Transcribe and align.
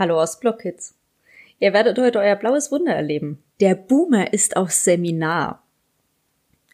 Hallo 0.00 0.18
Ostblock-Kids. 0.18 0.94
Ihr 1.58 1.74
werdet 1.74 1.98
heute 1.98 2.20
euer 2.20 2.34
blaues 2.34 2.72
Wunder 2.72 2.94
erleben. 2.94 3.42
Der 3.60 3.74
Boomer 3.74 4.32
ist 4.32 4.56
auf 4.56 4.70
Seminar. 4.70 5.62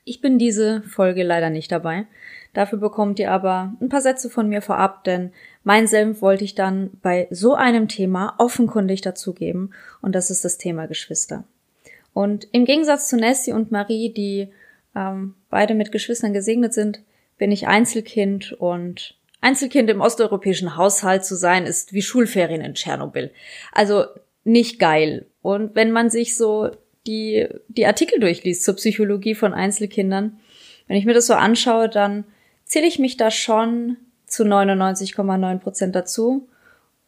Ich 0.05 0.21
bin 0.21 0.39
diese 0.39 0.83
Folge 0.83 1.25
leider 1.25 1.51
nicht 1.51 1.73
dabei. 1.73 2.07
Dafür 2.55 2.79
bekommt 2.79 3.19
ihr 3.19 3.33
aber 3.33 3.75
ein 3.81 3.89
paar 3.89 4.01
Sätze 4.01 4.31
von 4.31 4.49
mir 4.49 4.63
vorab, 4.63 5.03
denn 5.03 5.33
mein 5.65 5.89
Senf 5.89 6.23
wollte 6.23 6.45
ich 6.45 6.55
dann 6.55 6.93
bei 7.03 7.27
so 7.33 7.57
einem 7.57 7.89
Thema 7.89 8.37
offenkundig 8.39 9.01
dazugeben 9.01 9.75
und 10.03 10.15
das 10.15 10.31
ist 10.31 10.45
das 10.45 10.57
Thema 10.57 10.87
Geschwister. 10.87 11.43
Und 12.15 12.47
im 12.53 12.65
Gegensatz 12.65 13.09
zu 13.09 13.17
Nessie 13.17 13.51
und 13.51 13.73
Marie, 13.73 14.13
die 14.13 14.53
ähm, 14.95 15.35
beide 15.51 15.75
mit 15.75 15.91
Geschwistern 15.91 16.33
gesegnet 16.33 16.75
sind, 16.75 17.01
bin 17.39 17.51
ich 17.51 17.67
Einzelkind 17.67 18.53
und 18.53 19.17
Einzelkind 19.47 19.89
im 19.91 20.01
osteuropäischen 20.01 20.77
Haushalt 20.77 21.25
zu 21.25 21.37
sein, 21.37 21.67
ist 21.67 21.93
wie 21.93 22.03
Schulferien 22.03 22.63
in 22.63 22.75
Tschernobyl. 22.75 23.31
Also 23.71 24.07
nicht 24.43 24.81
geil. 24.81 25.27
Und 25.41 25.77
wenn 25.77 25.93
man 25.93 26.11
sich 26.11 26.37
so 26.37 26.71
die, 27.07 27.47
die 27.69 27.87
Artikel 27.87 28.19
durchliest 28.19 28.65
zur 28.65 28.75
Psychologie 28.75 29.37
von 29.37 29.55
Einzelkindern, 29.55 30.41
wenn 30.89 30.97
ich 30.97 31.05
mir 31.05 31.15
das 31.15 31.29
so 31.29 31.35
anschaue, 31.35 31.89
dann 31.89 32.25
zähle 32.65 32.89
ich 32.89 32.99
mich 32.99 33.17
da 33.17 33.31
schon 33.31 33.97
zu 34.27 34.43
99,9 34.43 35.59
Prozent 35.59 35.95
dazu 35.95 36.49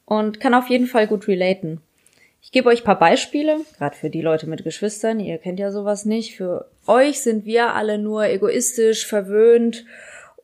und 0.04 0.38
kann 0.38 0.54
auf 0.54 0.68
jeden 0.68 0.86
Fall 0.86 1.08
gut 1.08 1.26
relaten. 1.26 1.80
Ich 2.40 2.52
gebe 2.52 2.68
euch 2.68 2.84
paar 2.84 3.00
Beispiele, 3.00 3.58
gerade 3.78 3.96
für 3.96 4.10
die 4.10 4.22
Leute 4.22 4.48
mit 4.48 4.62
Geschwistern, 4.62 5.18
ihr 5.18 5.38
kennt 5.38 5.58
ja 5.58 5.72
sowas 5.72 6.04
nicht. 6.04 6.36
Für 6.36 6.70
euch 6.86 7.20
sind 7.20 7.46
wir 7.46 7.74
alle 7.74 7.98
nur 7.98 8.26
egoistisch, 8.26 9.06
verwöhnt 9.06 9.84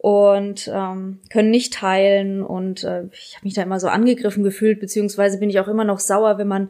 und 0.05 0.71
ähm, 0.71 1.21
können 1.31 1.51
nicht 1.51 1.73
teilen 1.73 2.43
und 2.43 2.85
äh, 2.85 3.05
ich 3.13 3.37
habe 3.37 3.45
mich 3.47 3.55
da 3.55 3.63
immer 3.63 3.81
so 3.81 3.89
angegriffen 3.89 4.45
gefühlt, 4.45 4.79
beziehungsweise 4.79 5.39
bin 5.39 5.49
ich 5.49 5.61
auch 5.61 5.67
immer 5.67 5.85
noch 5.85 5.99
sauer, 5.99 6.37
wenn 6.37 6.47
man 6.47 6.69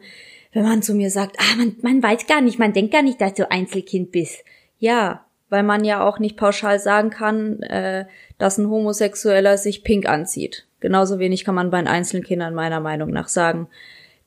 wenn 0.53 0.63
man 0.63 0.81
zu 0.81 0.93
mir 0.93 1.09
sagt, 1.11 1.35
ah, 1.37 1.57
man, 1.57 1.75
man 1.81 2.01
weiß 2.01 2.27
gar 2.27 2.39
nicht, 2.39 2.59
man 2.59 2.71
denkt 2.71 2.93
gar 2.93 3.01
nicht, 3.01 3.19
dass 3.19 3.33
du 3.33 3.51
Einzelkind 3.51 4.13
bist. 4.13 4.45
Ja, 4.79 5.25
weil 5.49 5.63
man 5.63 5.83
ja 5.83 6.07
auch 6.07 6.17
nicht 6.17 6.37
pauschal 6.37 6.79
sagen 6.79 7.09
kann, 7.09 7.61
äh, 7.63 8.05
dass 8.37 8.57
ein 8.57 8.69
Homosexueller 8.69 9.57
sich 9.57 9.83
pink 9.83 10.07
anzieht. 10.07 10.65
Genauso 10.79 11.19
wenig 11.19 11.43
kann 11.43 11.55
man 11.55 11.71
bei 11.71 11.79
den 11.79 11.89
Einzelkindern 11.89 12.53
meiner 12.53 12.79
Meinung 12.79 13.09
nach 13.09 13.27
sagen, 13.27 13.67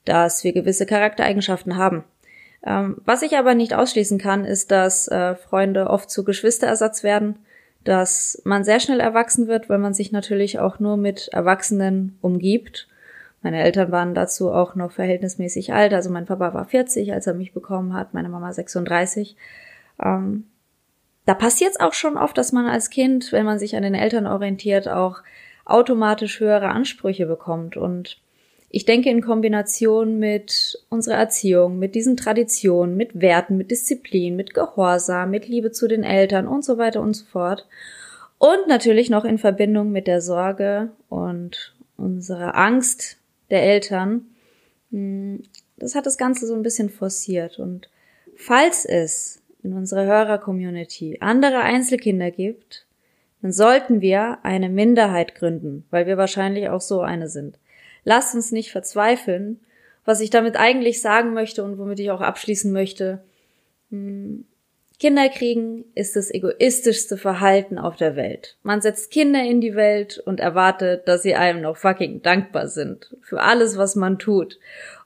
dass 0.05 0.43
wir 0.43 0.53
gewisse 0.53 0.85
Charaktereigenschaften 0.85 1.77
haben. 1.77 2.03
Ähm, 2.63 2.97
was 3.05 3.23
ich 3.23 3.37
aber 3.39 3.55
nicht 3.55 3.73
ausschließen 3.73 4.19
kann, 4.19 4.45
ist, 4.45 4.69
dass 4.69 5.07
äh, 5.07 5.33
Freunde 5.33 5.89
oft 5.89 6.11
zu 6.11 6.23
Geschwisterersatz 6.23 7.01
werden 7.01 7.39
dass 7.89 8.39
man 8.45 8.63
sehr 8.63 8.79
schnell 8.79 8.99
erwachsen 8.99 9.47
wird, 9.47 9.67
weil 9.67 9.79
man 9.79 9.95
sich 9.95 10.11
natürlich 10.11 10.59
auch 10.59 10.79
nur 10.79 10.95
mit 10.95 11.29
Erwachsenen 11.29 12.19
umgibt. 12.21 12.87
Meine 13.41 13.63
Eltern 13.63 13.91
waren 13.91 14.13
dazu 14.13 14.51
auch 14.51 14.75
noch 14.75 14.91
verhältnismäßig 14.91 15.73
alt. 15.73 15.91
Also 15.95 16.11
mein 16.11 16.27
Papa 16.27 16.53
war 16.53 16.65
40, 16.65 17.11
als 17.13 17.25
er 17.25 17.33
mich 17.33 17.51
bekommen 17.51 17.95
hat, 17.95 18.13
meine 18.13 18.29
Mama 18.29 18.53
36. 18.53 19.35
Ähm, 20.03 20.45
da 21.25 21.33
passiert 21.33 21.71
es 21.71 21.79
auch 21.79 21.93
schon 21.93 22.15
oft, 22.15 22.37
dass 22.37 22.51
man 22.51 22.67
als 22.67 22.91
Kind, 22.91 23.31
wenn 23.31 23.45
man 23.47 23.57
sich 23.57 23.75
an 23.75 23.81
den 23.81 23.95
Eltern 23.95 24.27
orientiert, 24.27 24.87
auch 24.87 25.23
automatisch 25.65 26.39
höhere 26.39 26.69
Ansprüche 26.69 27.25
bekommt. 27.25 27.75
Und 27.75 28.21
ich 28.69 28.85
denke 28.85 29.09
in 29.09 29.21
Kombination 29.21 30.19
mit 30.19 30.83
unserer 30.89 31.15
Erziehung, 31.15 31.79
mit 31.79 31.95
diesen 31.95 32.15
Traditionen, 32.15 32.95
mit 32.95 33.19
Werten, 33.19 33.57
mit 33.57 33.71
Disziplin, 33.71 34.35
mit 34.35 34.53
Gehorsam, 34.53 35.31
mit 35.31 35.47
Liebe 35.47 35.71
zu 35.71 35.87
den 35.87 36.03
Eltern 36.03 36.47
und 36.47 36.63
so 36.63 36.77
weiter 36.77 37.01
und 37.01 37.15
so 37.15 37.25
fort. 37.25 37.67
Und 38.37 38.67
natürlich 38.67 39.09
noch 39.09 39.25
in 39.25 39.39
Verbindung 39.39 39.91
mit 39.91 40.05
der 40.05 40.21
Sorge 40.21 40.91
und 41.09 41.75
unserer 41.97 42.55
Angst 42.55 43.17
der 43.49 43.63
Eltern. 43.63 44.27
Hm, 44.91 45.41
das 45.77 45.95
hat 45.95 46.05
das 46.05 46.17
Ganze 46.17 46.45
so 46.45 46.53
ein 46.53 46.63
bisschen 46.63 46.89
forciert. 46.89 47.57
Und 47.57 47.89
falls 48.35 48.85
es 48.85 49.41
in 49.63 49.73
unserer 49.73 50.05
Hörer-Community 50.05 51.17
andere 51.21 51.59
Einzelkinder 51.61 52.29
gibt, 52.29 52.85
dann 53.41 53.51
sollten 53.51 54.01
wir 54.01 54.39
eine 54.43 54.69
Minderheit 54.69 55.33
gründen, 55.33 55.85
weil 55.89 56.05
wir 56.05 56.17
wahrscheinlich 56.17 56.69
auch 56.69 56.81
so 56.81 57.01
eine 57.01 57.29
sind. 57.29 57.57
Lasst 58.09 58.33
uns 58.33 58.51
nicht 58.51 58.71
verzweifeln. 58.71 59.59
Was 60.03 60.19
ich 60.19 60.31
damit 60.31 60.57
eigentlich 60.57 60.99
sagen 60.99 61.35
möchte 61.35 61.63
und 61.63 61.77
womit 61.77 61.99
ich 61.99 62.09
auch 62.09 62.21
abschließen 62.21 62.73
möchte, 62.73 63.21
hm, 63.91 64.45
Kinder 64.99 65.29
kriegen 65.29 65.85
ist 65.93 66.15
das 66.15 66.33
egoistischste 66.33 67.17
Verhalten 67.17 67.77
auf 67.77 67.97
der 67.97 68.15
Welt. 68.15 68.57
Man 68.63 68.81
setzt 68.81 69.11
Kinder 69.11 69.43
in 69.43 69.61
die 69.61 69.75
Welt 69.75 70.17
und 70.25 70.39
erwartet, 70.39 71.07
dass 71.07 71.21
sie 71.21 71.35
einem 71.35 71.61
noch 71.61 71.77
fucking 71.77 72.23
dankbar 72.23 72.67
sind 72.67 73.15
für 73.21 73.41
alles, 73.41 73.77
was 73.77 73.95
man 73.95 74.17
tut. 74.17 74.57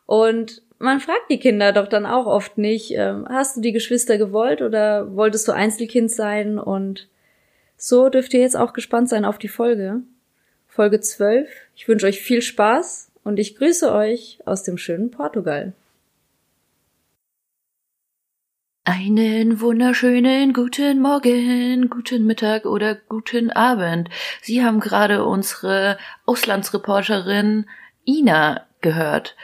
Und 0.06 0.62
man 0.80 1.02
fragt 1.02 1.30
die 1.30 1.40
Kinder 1.40 1.74
doch 1.74 1.90
dann 1.90 2.06
auch 2.06 2.25
oft 2.25 2.58
nicht, 2.58 2.91
äh, 2.96 3.16
hast 3.28 3.58
du 3.58 3.62
die 3.62 3.74
Geschwister 3.74 4.18
gewollt 4.18 4.62
oder 4.62 5.14
wolltest 5.14 5.46
du 5.50 5.52
Einzelkind 5.52 6.09
sein? 6.09 6.58
Und 6.58 7.09
so 7.75 8.08
dürft 8.08 8.34
ihr 8.34 8.40
jetzt 8.40 8.56
auch 8.56 8.72
gespannt 8.72 9.09
sein 9.09 9.25
auf 9.25 9.40
die 9.40 9.50
Folge. 9.50 10.03
Folge 10.73 11.00
12. 11.00 11.47
Ich 11.75 11.88
wünsche 11.88 12.07
euch 12.07 12.19
viel 12.19 12.41
Spaß 12.41 13.11
und 13.23 13.38
ich 13.38 13.56
grüße 13.57 13.94
euch 13.94 14.39
aus 14.45 14.63
dem 14.63 14.79
schönen 14.79 15.11
Portugal. 15.11 15.73
Einen 18.84 19.61
wunderschönen 19.61 20.51
guten 20.51 21.00
Morgen, 21.00 21.91
guten 21.91 22.25
Mittag 22.25 22.66
oder 22.66 22.95
guten 22.95 23.51
Abend. 23.51 24.09
Sie 24.41 24.63
haben 24.66 24.79
gerade 24.79 25.25
unsere 25.25 26.00
Auslandsreporterin 26.25 27.67
Ina 28.03 28.66
gehört. 28.81 29.35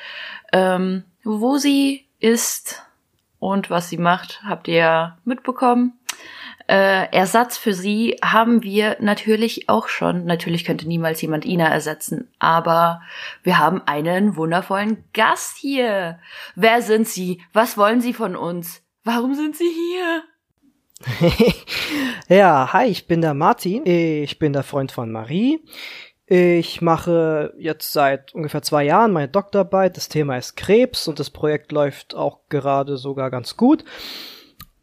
Ähm, 0.52 1.04
wo 1.24 1.58
sie 1.58 2.08
ist 2.20 2.82
und 3.38 3.70
was 3.70 3.88
sie 3.88 3.98
macht, 3.98 4.42
habt 4.44 4.68
ihr 4.68 5.16
mitbekommen 5.26 5.99
äh, 6.70 7.12
Ersatz 7.12 7.58
für 7.58 7.74
sie 7.74 8.18
haben 8.24 8.62
wir 8.62 8.98
natürlich 9.00 9.70
auch 9.70 9.88
schon. 9.88 10.26
Natürlich 10.26 10.66
könnte 10.66 10.88
niemals 10.88 11.20
jemand 11.20 11.44
Ina 11.44 11.68
ersetzen, 11.68 12.30
aber 12.38 13.02
wir 13.42 13.58
haben 13.58 13.82
einen 13.88 14.36
wundervollen 14.36 15.04
Gast 15.14 15.58
hier. 15.58 16.20
Wer 16.56 16.84
sind 16.84 17.08
Sie? 17.08 17.42
Was 17.54 17.76
wollen 17.76 18.02
Sie 18.02 18.14
von 18.14 18.36
uns? 18.36 18.84
Warum 19.04 19.34
sind 19.34 19.56
Sie 19.56 19.72
hier? 19.72 20.24
ja, 22.38 22.72
hi, 22.72 22.86
ich 22.86 23.08
bin 23.08 23.22
der 23.22 23.34
Martin. 23.34 23.84
Ich 23.88 24.38
bin 24.38 24.54
der 24.54 24.64
Freund 24.64 24.92
von 24.92 25.12
Marie. 25.12 25.66
Ich 26.28 26.82
mache 26.82 27.56
jetzt 27.58 27.92
seit 27.92 28.36
ungefähr 28.36 28.62
zwei 28.62 28.84
Jahren 28.84 29.12
meine 29.12 29.30
Doktorarbeit. 29.30 29.98
Das 29.98 30.08
Thema 30.08 30.38
ist 30.38 30.56
Krebs 30.56 31.08
und 31.08 31.20
das 31.20 31.32
Projekt 31.32 31.72
läuft 31.72 32.14
auch 32.14 32.42
gerade 32.50 32.98
sogar 32.98 33.32
ganz 33.32 33.58
gut. 33.58 33.84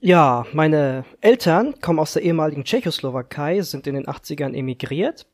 Ja, 0.01 0.47
meine 0.53 1.05
Eltern 1.21 1.81
kommen 1.81 1.99
aus 1.99 2.13
der 2.13 2.23
ehemaligen 2.23 2.65
Tschechoslowakei, 2.65 3.63
sind 3.63 3.87
in 3.87 3.95
den 3.95 4.07
80ern 4.07 4.55
emigriert. 4.55 5.27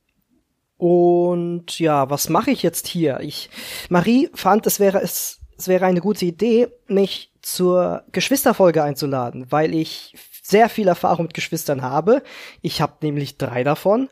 Und 0.77 1.79
ja, 1.79 2.11
was 2.11 2.29
mache 2.29 2.51
ich 2.51 2.63
jetzt 2.63 2.87
hier? 2.87 3.21
Ich, 3.21 3.51
Marie 3.89 4.31
fand, 4.35 4.67
es 4.67 4.81
wäre, 4.81 5.01
es, 5.01 5.41
es 5.59 5.69
wäre 5.69 5.87
eine 5.87 6.01
gute 6.01 6.25
Idee, 6.25 6.69
mich 6.87 7.33
zur 7.43 8.05
Geschwisterfolge 8.13 8.83
einzuladen, 8.83 9.47
weil 9.51 9.75
ich 9.75 10.15
sehr 10.43 10.69
viel 10.69 10.89
Erfahrung 10.89 11.27
mit 11.27 11.35
Geschwistern 11.35 11.83
habe. 11.83 12.23
Ich 12.63 12.81
habe 12.81 12.95
nämlich 13.03 13.39
drei 13.39 13.65
davon. 13.65 14.09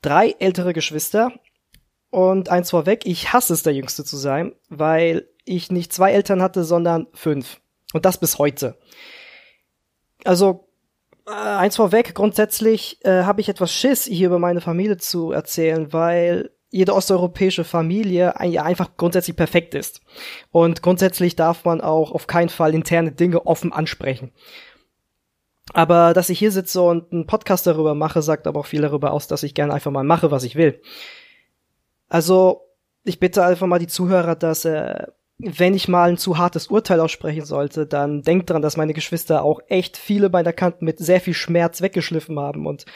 Drei 0.00 0.34
ältere 0.38 0.72
Geschwister. 0.72 1.32
Und 2.10 2.50
eins 2.50 2.70
vorweg, 2.70 3.06
ich 3.06 3.32
hasse 3.32 3.54
es, 3.54 3.62
der 3.62 3.72
Jüngste 3.72 4.04
zu 4.04 4.16
sein, 4.16 4.52
weil 4.68 5.28
ich 5.44 5.70
nicht 5.70 5.92
zwei 5.92 6.12
Eltern 6.12 6.42
hatte, 6.42 6.64
sondern 6.64 7.06
fünf. 7.14 7.60
Und 7.94 8.04
das 8.04 8.18
bis 8.18 8.38
heute 8.38 8.78
also 10.24 10.68
äh, 11.26 11.30
eins 11.30 11.76
vorweg, 11.76 12.14
grundsätzlich 12.14 13.04
äh, 13.04 13.22
habe 13.22 13.40
ich 13.40 13.48
etwas 13.48 13.72
Schiss, 13.72 14.04
hier 14.04 14.28
über 14.28 14.38
meine 14.38 14.60
Familie 14.60 14.96
zu 14.96 15.32
erzählen, 15.32 15.92
weil 15.92 16.50
jede 16.70 16.94
osteuropäische 16.94 17.64
Familie 17.64 18.40
einfach 18.40 18.96
grundsätzlich 18.96 19.36
perfekt 19.36 19.74
ist. 19.74 20.00
Und 20.50 20.82
grundsätzlich 20.82 21.36
darf 21.36 21.66
man 21.66 21.82
auch 21.82 22.12
auf 22.12 22.26
keinen 22.26 22.48
Fall 22.48 22.74
interne 22.74 23.12
Dinge 23.12 23.46
offen 23.46 23.74
ansprechen. 23.74 24.32
Aber 25.74 26.14
dass 26.14 26.30
ich 26.30 26.38
hier 26.38 26.50
sitze 26.50 26.80
und 26.80 27.12
einen 27.12 27.26
Podcast 27.26 27.66
darüber 27.66 27.94
mache, 27.94 28.22
sagt 28.22 28.46
aber 28.46 28.60
auch 28.60 28.66
viel 28.66 28.80
darüber 28.80 29.12
aus, 29.12 29.26
dass 29.28 29.42
ich 29.42 29.54
gerne 29.54 29.74
einfach 29.74 29.90
mal 29.90 30.02
mache, 30.02 30.30
was 30.30 30.44
ich 30.44 30.56
will. 30.56 30.80
Also, 32.08 32.62
ich 33.04 33.20
bitte 33.20 33.44
einfach 33.44 33.66
mal 33.66 33.78
die 33.78 33.86
Zuhörer, 33.86 34.34
dass 34.34 34.64
äh, 34.64 35.06
wenn 35.44 35.74
ich 35.74 35.88
mal 35.88 36.10
ein 36.10 36.18
zu 36.18 36.38
hartes 36.38 36.68
Urteil 36.68 37.00
aussprechen 37.00 37.44
sollte, 37.44 37.86
dann 37.86 38.22
denkt 38.22 38.50
dran, 38.50 38.62
dass 38.62 38.76
meine 38.76 38.94
Geschwister 38.94 39.42
auch 39.42 39.60
echt 39.68 39.96
viele 39.96 40.28
meiner 40.28 40.52
Kanten 40.52 40.84
mit 40.84 40.98
sehr 40.98 41.20
viel 41.20 41.34
Schmerz 41.34 41.82
weggeschliffen 41.82 42.38
haben 42.38 42.66
und 42.66 42.86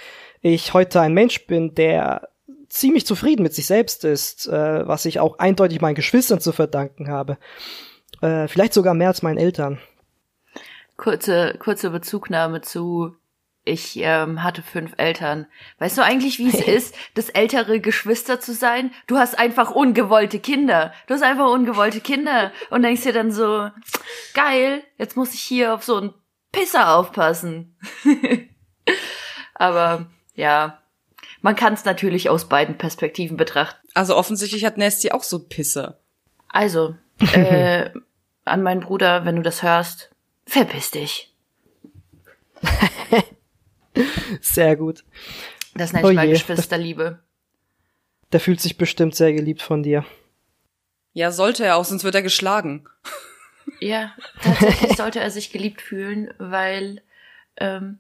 ich 0.42 0.72
heute 0.72 1.00
ein 1.00 1.12
Mensch 1.12 1.46
bin, 1.46 1.74
der 1.74 2.28
ziemlich 2.68 3.06
zufrieden 3.06 3.42
mit 3.42 3.54
sich 3.54 3.66
selbst 3.66 4.04
ist, 4.04 4.46
äh, 4.46 4.86
was 4.86 5.04
ich 5.04 5.18
auch 5.18 5.38
eindeutig 5.38 5.80
meinen 5.80 5.94
Geschwistern 5.94 6.40
zu 6.40 6.52
verdanken 6.52 7.08
habe. 7.08 7.38
Äh, 8.20 8.48
vielleicht 8.48 8.74
sogar 8.74 8.94
mehr 8.94 9.08
als 9.08 9.22
meinen 9.22 9.38
Eltern. 9.38 9.78
Kurze, 10.96 11.56
kurze 11.58 11.90
Bezugnahme 11.90 12.60
zu 12.60 13.14
ich 13.66 13.96
ähm, 13.96 14.44
hatte 14.44 14.62
fünf 14.62 14.92
Eltern. 14.96 15.46
Weißt 15.78 15.98
du 15.98 16.02
eigentlich, 16.02 16.38
wie 16.38 16.48
es 16.48 16.54
ist, 16.66 16.94
das 17.14 17.28
ältere 17.28 17.80
Geschwister 17.80 18.40
zu 18.40 18.54
sein? 18.54 18.92
Du 19.06 19.18
hast 19.18 19.38
einfach 19.38 19.72
ungewollte 19.72 20.38
Kinder. 20.38 20.94
Du 21.06 21.14
hast 21.14 21.22
einfach 21.22 21.50
ungewollte 21.50 22.00
Kinder 22.00 22.52
und 22.70 22.82
denkst 22.82 23.02
dir 23.02 23.12
dann 23.12 23.32
so, 23.32 23.68
geil, 24.34 24.84
jetzt 24.98 25.16
muss 25.16 25.34
ich 25.34 25.40
hier 25.40 25.74
auf 25.74 25.84
so 25.84 25.96
einen 25.96 26.14
Pisser 26.52 26.94
aufpassen. 26.94 27.76
Aber 29.54 30.06
ja, 30.34 30.80
man 31.42 31.56
kann 31.56 31.74
es 31.74 31.84
natürlich 31.84 32.30
aus 32.30 32.48
beiden 32.48 32.78
Perspektiven 32.78 33.36
betrachten. 33.36 33.86
Also 33.94 34.16
offensichtlich 34.16 34.64
hat 34.64 34.78
Nasty 34.78 35.10
auch 35.10 35.24
so 35.24 35.40
Pisse. 35.40 35.98
Also, 36.48 36.94
äh, 37.32 37.90
an 38.44 38.62
meinen 38.62 38.80
Bruder, 38.80 39.24
wenn 39.24 39.36
du 39.36 39.42
das 39.42 39.64
hörst, 39.64 40.10
verpiss 40.46 40.92
dich. 40.92 41.34
Sehr 44.40 44.76
gut. 44.76 45.04
Das 45.74 45.92
nenne 45.92 46.06
ich 46.06 46.12
Oh 46.12 46.14
mal 46.14 46.26
je. 46.26 46.32
Geschwisterliebe. 46.32 47.18
Der 48.32 48.40
fühlt 48.40 48.60
sich 48.60 48.76
bestimmt 48.76 49.14
sehr 49.14 49.32
geliebt 49.32 49.62
von 49.62 49.82
dir. 49.82 50.04
Ja, 51.12 51.30
sollte 51.30 51.64
er 51.64 51.76
auch, 51.76 51.84
sonst 51.84 52.04
wird 52.04 52.14
er 52.14 52.22
geschlagen. 52.22 52.88
Ja, 53.80 54.12
tatsächlich 54.42 54.96
sollte 54.96 55.20
er 55.20 55.30
sich 55.30 55.50
geliebt 55.50 55.82
fühlen, 55.82 56.32
weil 56.38 57.02
ähm, 57.56 57.98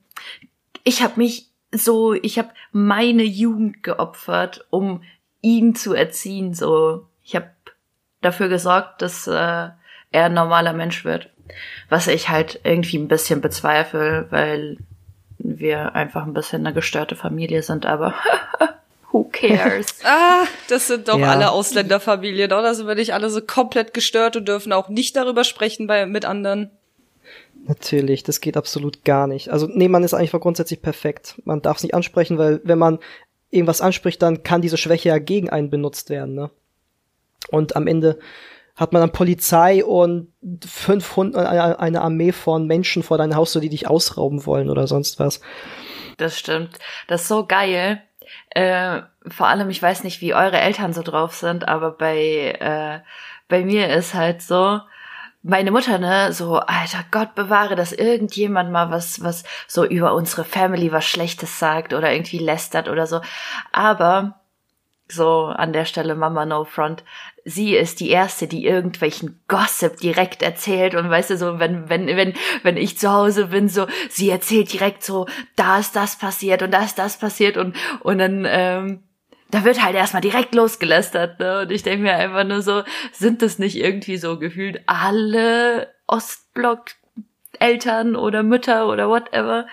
ich 0.84 1.02
habe 1.02 1.14
mich 1.16 1.50
so, 1.72 2.14
ich 2.14 2.38
habe 2.38 2.50
meine 2.72 3.24
Jugend 3.24 3.82
geopfert, 3.82 4.66
um 4.70 5.02
ihn 5.40 5.74
zu 5.74 5.92
erziehen. 5.92 6.54
So, 6.54 7.08
ich 7.22 7.34
habe 7.34 7.50
dafür 8.20 8.48
gesorgt, 8.48 9.02
dass 9.02 9.26
äh, 9.26 9.32
er 9.32 9.76
ein 10.12 10.34
normaler 10.34 10.72
Mensch 10.72 11.04
wird, 11.04 11.30
was 11.88 12.06
ich 12.06 12.28
halt 12.28 12.60
irgendwie 12.64 12.98
ein 12.98 13.08
bisschen 13.08 13.40
bezweifle, 13.40 14.26
weil 14.30 14.78
wir 15.38 15.94
einfach 15.94 16.24
ein 16.26 16.34
bisschen 16.34 16.66
eine 16.66 16.74
gestörte 16.74 17.16
Familie 17.16 17.62
sind. 17.62 17.86
Aber 17.86 18.14
who 19.12 19.24
cares? 19.24 19.86
Ah, 20.04 20.44
das 20.68 20.86
sind 20.88 21.08
doch 21.08 21.18
Ja. 21.18 21.30
alle 21.30 21.50
Ausländerfamilien, 21.50 22.52
oder? 22.52 22.74
Sind 22.74 22.86
wir 22.86 22.94
nicht 22.94 23.14
alle 23.14 23.30
so 23.30 23.40
komplett 23.40 23.94
gestört 23.94 24.36
und 24.36 24.48
dürfen 24.48 24.72
auch 24.72 24.88
nicht 24.88 25.16
darüber 25.16 25.44
sprechen 25.44 25.86
bei, 25.86 26.06
mit 26.06 26.24
anderen? 26.24 26.70
Natürlich, 27.66 28.22
das 28.22 28.40
geht 28.40 28.56
absolut 28.56 29.04
gar 29.04 29.26
nicht. 29.26 29.48
Also 29.50 29.66
nee, 29.66 29.88
man 29.88 30.04
ist 30.04 30.14
eigentlich 30.14 30.30
grundsätzlich 30.32 30.82
perfekt. 30.82 31.40
Man 31.44 31.62
darf 31.62 31.78
es 31.78 31.82
nicht 31.82 31.94
ansprechen, 31.94 32.38
weil 32.38 32.60
wenn 32.62 32.78
man 32.78 32.98
irgendwas 33.50 33.80
anspricht, 33.80 34.22
dann 34.22 34.42
kann 34.42 34.62
diese 34.62 34.76
Schwäche 34.76 35.08
ja 35.08 35.18
gegen 35.18 35.50
einen 35.50 35.70
benutzt 35.70 36.10
werden. 36.10 36.34
Ne? 36.34 36.50
Und 37.50 37.74
am 37.74 37.86
Ende 37.86 38.18
hat 38.76 38.92
man 38.92 39.00
dann 39.00 39.12
Polizei 39.12 39.84
und 39.84 40.32
500, 40.64 41.46
eine 41.46 41.80
eine 41.80 42.02
Armee 42.02 42.32
von 42.32 42.66
Menschen 42.66 43.02
vor 43.02 43.18
deinem 43.18 43.34
Haus, 43.34 43.52
die 43.52 43.68
dich 43.68 43.88
ausrauben 43.88 44.44
wollen 44.46 44.70
oder 44.70 44.86
sonst 44.86 45.18
was. 45.18 45.40
Das 46.18 46.38
stimmt. 46.38 46.78
Das 47.08 47.22
ist 47.22 47.28
so 47.28 47.46
geil. 47.46 48.02
Äh, 48.50 49.02
vor 49.28 49.48
allem, 49.48 49.70
ich 49.70 49.82
weiß 49.82 50.04
nicht, 50.04 50.20
wie 50.20 50.34
eure 50.34 50.58
Eltern 50.58 50.92
so 50.92 51.02
drauf 51.02 51.34
sind, 51.34 51.68
aber 51.68 51.92
bei, 51.92 52.56
äh, 52.58 53.00
bei 53.48 53.64
mir 53.64 53.88
ist 53.88 54.14
halt 54.14 54.42
so, 54.42 54.80
meine 55.42 55.70
Mutter, 55.70 55.98
ne, 55.98 56.32
so, 56.32 56.56
alter 56.56 57.04
Gott 57.10 57.34
bewahre, 57.34 57.76
dass 57.76 57.92
irgendjemand 57.92 58.72
mal 58.72 58.90
was, 58.90 59.22
was 59.22 59.44
so 59.68 59.84
über 59.84 60.14
unsere 60.14 60.44
Family 60.44 60.90
was 60.90 61.04
Schlechtes 61.04 61.58
sagt 61.58 61.92
oder 61.92 62.12
irgendwie 62.12 62.38
lästert 62.38 62.88
oder 62.88 63.06
so. 63.06 63.20
Aber 63.72 64.40
so 65.08 65.44
an 65.46 65.72
der 65.72 65.84
Stelle 65.84 66.14
Mama 66.14 66.46
No 66.46 66.64
Front. 66.64 67.04
Sie 67.44 67.76
ist 67.76 68.00
die 68.00 68.10
erste, 68.10 68.48
die 68.48 68.66
irgendwelchen 68.66 69.40
Gossip 69.46 69.98
direkt 69.98 70.42
erzählt 70.42 70.94
und 70.94 71.08
weißt 71.08 71.30
du 71.30 71.36
so, 71.36 71.58
wenn 71.58 71.88
wenn 71.88 72.06
wenn 72.08 72.34
wenn 72.62 72.76
ich 72.76 72.98
zu 72.98 73.12
Hause 73.12 73.46
bin, 73.46 73.68
so 73.68 73.86
sie 74.08 74.30
erzählt 74.30 74.72
direkt 74.72 75.04
so, 75.04 75.26
da 75.54 75.78
ist 75.78 75.94
das 75.94 76.16
passiert 76.16 76.62
und 76.62 76.72
da 76.72 76.84
ist 76.84 76.98
das 76.98 77.18
passiert 77.18 77.56
und 77.56 77.76
und 78.00 78.18
dann 78.18 78.44
ähm, 78.48 79.02
da 79.50 79.64
wird 79.64 79.82
halt 79.82 79.94
erstmal 79.94 80.22
direkt 80.22 80.54
losgelästert, 80.54 81.38
ne? 81.38 81.60
Und 81.60 81.70
ich 81.70 81.84
denke 81.84 82.02
mir 82.02 82.14
einfach 82.14 82.44
nur 82.44 82.62
so, 82.62 82.82
sind 83.12 83.42
das 83.42 83.60
nicht 83.60 83.76
irgendwie 83.76 84.16
so 84.16 84.38
gefühlt 84.38 84.82
alle 84.86 85.94
Ostblock 86.08 86.86
Eltern 87.60 88.16
oder 88.16 88.42
Mütter 88.42 88.88
oder 88.88 89.08
whatever? 89.08 89.66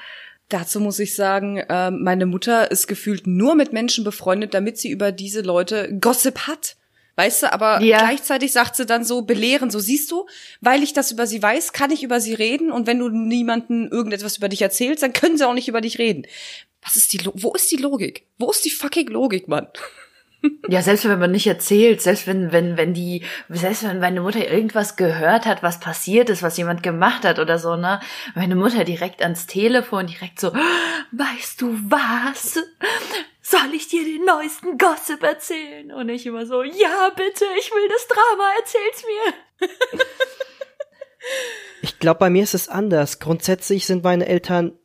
Dazu 0.50 0.80
muss 0.80 1.00
ich 1.00 1.16
sagen, 1.16 1.58
äh, 1.58 1.90
meine 1.92 2.26
Mutter 2.26 2.70
ist 2.70 2.88
gefühlt 2.88 3.26
nur 3.28 3.56
mit 3.56 3.74
Menschen 3.74 4.04
befreundet, 4.04 4.54
damit 4.54 4.78
sie 4.78 4.90
über 4.92 5.12
diese 5.12 5.42
Leute 5.42 5.98
Gossip 6.00 6.40
hat. 6.48 6.76
Weißt 7.16 7.44
du, 7.44 7.54
aber 7.54 7.80
Ja. 7.82 8.00
gleichzeitig 8.00 8.52
sagt 8.52 8.76
sie 8.76 8.86
dann 8.86 9.04
so 9.04 9.22
belehren, 9.22 9.70
so 9.70 9.80
siehst 9.80 10.10
du, 10.12 10.26
weil 10.62 10.82
ich 10.82 10.94
das 10.94 11.12
über 11.12 11.28
sie 11.28 11.42
weiß, 11.42 11.72
kann 11.72 11.92
ich 11.92 12.02
über 12.04 12.20
sie 12.20 12.34
reden 12.34 12.72
und 12.72 12.88
wenn 12.88 12.98
du 13.00 13.10
niemanden 13.10 13.88
irgendetwas 13.90 14.38
über 14.38 14.50
dich 14.50 14.62
erzählst, 14.64 15.04
dann 15.04 15.14
können 15.14 15.38
sie 15.38 15.48
auch 15.48 15.54
nicht 15.54 15.68
über 15.68 15.82
dich 15.82 16.00
reden. 16.00 16.26
Was 16.82 16.96
ist 16.96 17.14
die, 17.14 17.20
Lo 17.20 17.32
wo 17.36 17.54
ist 17.54 17.72
die 17.72 17.78
Logik? 17.78 18.26
Wo 18.40 18.50
ist 18.52 18.66
die 18.66 18.72
fucking 18.72 19.08
Logik, 19.08 19.48
Mann? 19.48 19.68
Ja, 20.68 20.82
selbst 20.82 21.08
wenn 21.08 21.20
man 21.20 21.32
nicht 21.32 21.48
erzählt, 21.48 22.02
selbst 22.02 22.28
wenn, 22.28 22.52
wenn, 22.52 22.78
wenn 22.78 22.94
die, 22.94 23.24
selbst 23.50 23.84
wenn 23.84 24.00
meine 24.00 24.22
Mutter 24.22 24.50
irgendwas 24.50 24.96
gehört 24.96 25.46
hat, 25.46 25.64
was 25.64 25.80
passiert 25.80 26.30
ist, 26.30 26.44
was 26.44 26.58
jemand 26.58 26.84
gemacht 26.84 27.24
hat 27.24 27.40
oder 27.40 27.60
so, 27.60 27.76
ne? 27.76 28.00
Meine 28.36 28.56
Mutter 28.56 28.84
direkt 28.84 29.22
ans 29.22 29.48
Telefon, 29.48 30.08
direkt 30.08 30.40
so, 30.40 30.54
weißt 31.12 31.62
du 31.62 31.78
was? 31.90 32.56
Soll 33.42 33.74
ich 33.74 33.88
dir 33.88 34.04
den 34.04 34.26
neuesten 34.26 34.78
Gossip 34.78 35.24
erzählen? 35.24 35.92
Und 35.92 36.10
ich 36.10 36.26
immer 36.26 36.46
so, 36.46 36.64
ja, 36.64 37.10
bitte, 37.16 37.46
ich 37.60 37.72
will 37.72 37.90
das 37.90 38.08
Drama, 38.08 38.50
erzähl's 38.58 39.04
mir. 39.06 39.70
Ich 41.82 42.00
glaube, 42.00 42.20
bei 42.20 42.30
mir 42.30 42.44
ist 42.44 42.54
es 42.54 42.70
anders. 42.70 43.20
Grundsätzlich 43.20 43.86
sind 43.86 44.04
meine 44.04 44.26
Eltern 44.28 44.78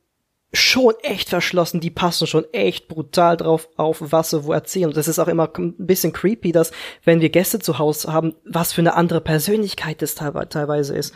schon 0.51 0.93
echt 1.03 1.29
verschlossen. 1.29 1.79
Die 1.79 1.91
passen 1.91 2.25
schon 2.25 2.45
echt 2.53 2.87
brutal 2.87 3.37
drauf 3.37 3.69
auf, 3.77 3.97
was 3.99 4.31
sie 4.31 4.43
wo 4.45 4.53
erzählen. 4.53 4.87
Und 4.87 4.97
das 4.97 5.07
ist 5.07 5.19
auch 5.19 5.27
immer 5.27 5.49
ein 5.57 5.75
bisschen 5.77 6.11
creepy, 6.13 6.51
dass, 6.51 6.71
wenn 7.03 7.21
wir 7.21 7.29
Gäste 7.29 7.59
zu 7.59 7.77
Hause 7.77 8.11
haben, 8.11 8.35
was 8.45 8.73
für 8.73 8.81
eine 8.81 8.95
andere 8.95 9.21
Persönlichkeit 9.21 10.01
das 10.01 10.17
teilwe- 10.17 10.49
teilweise 10.49 10.95
ist. 10.95 11.13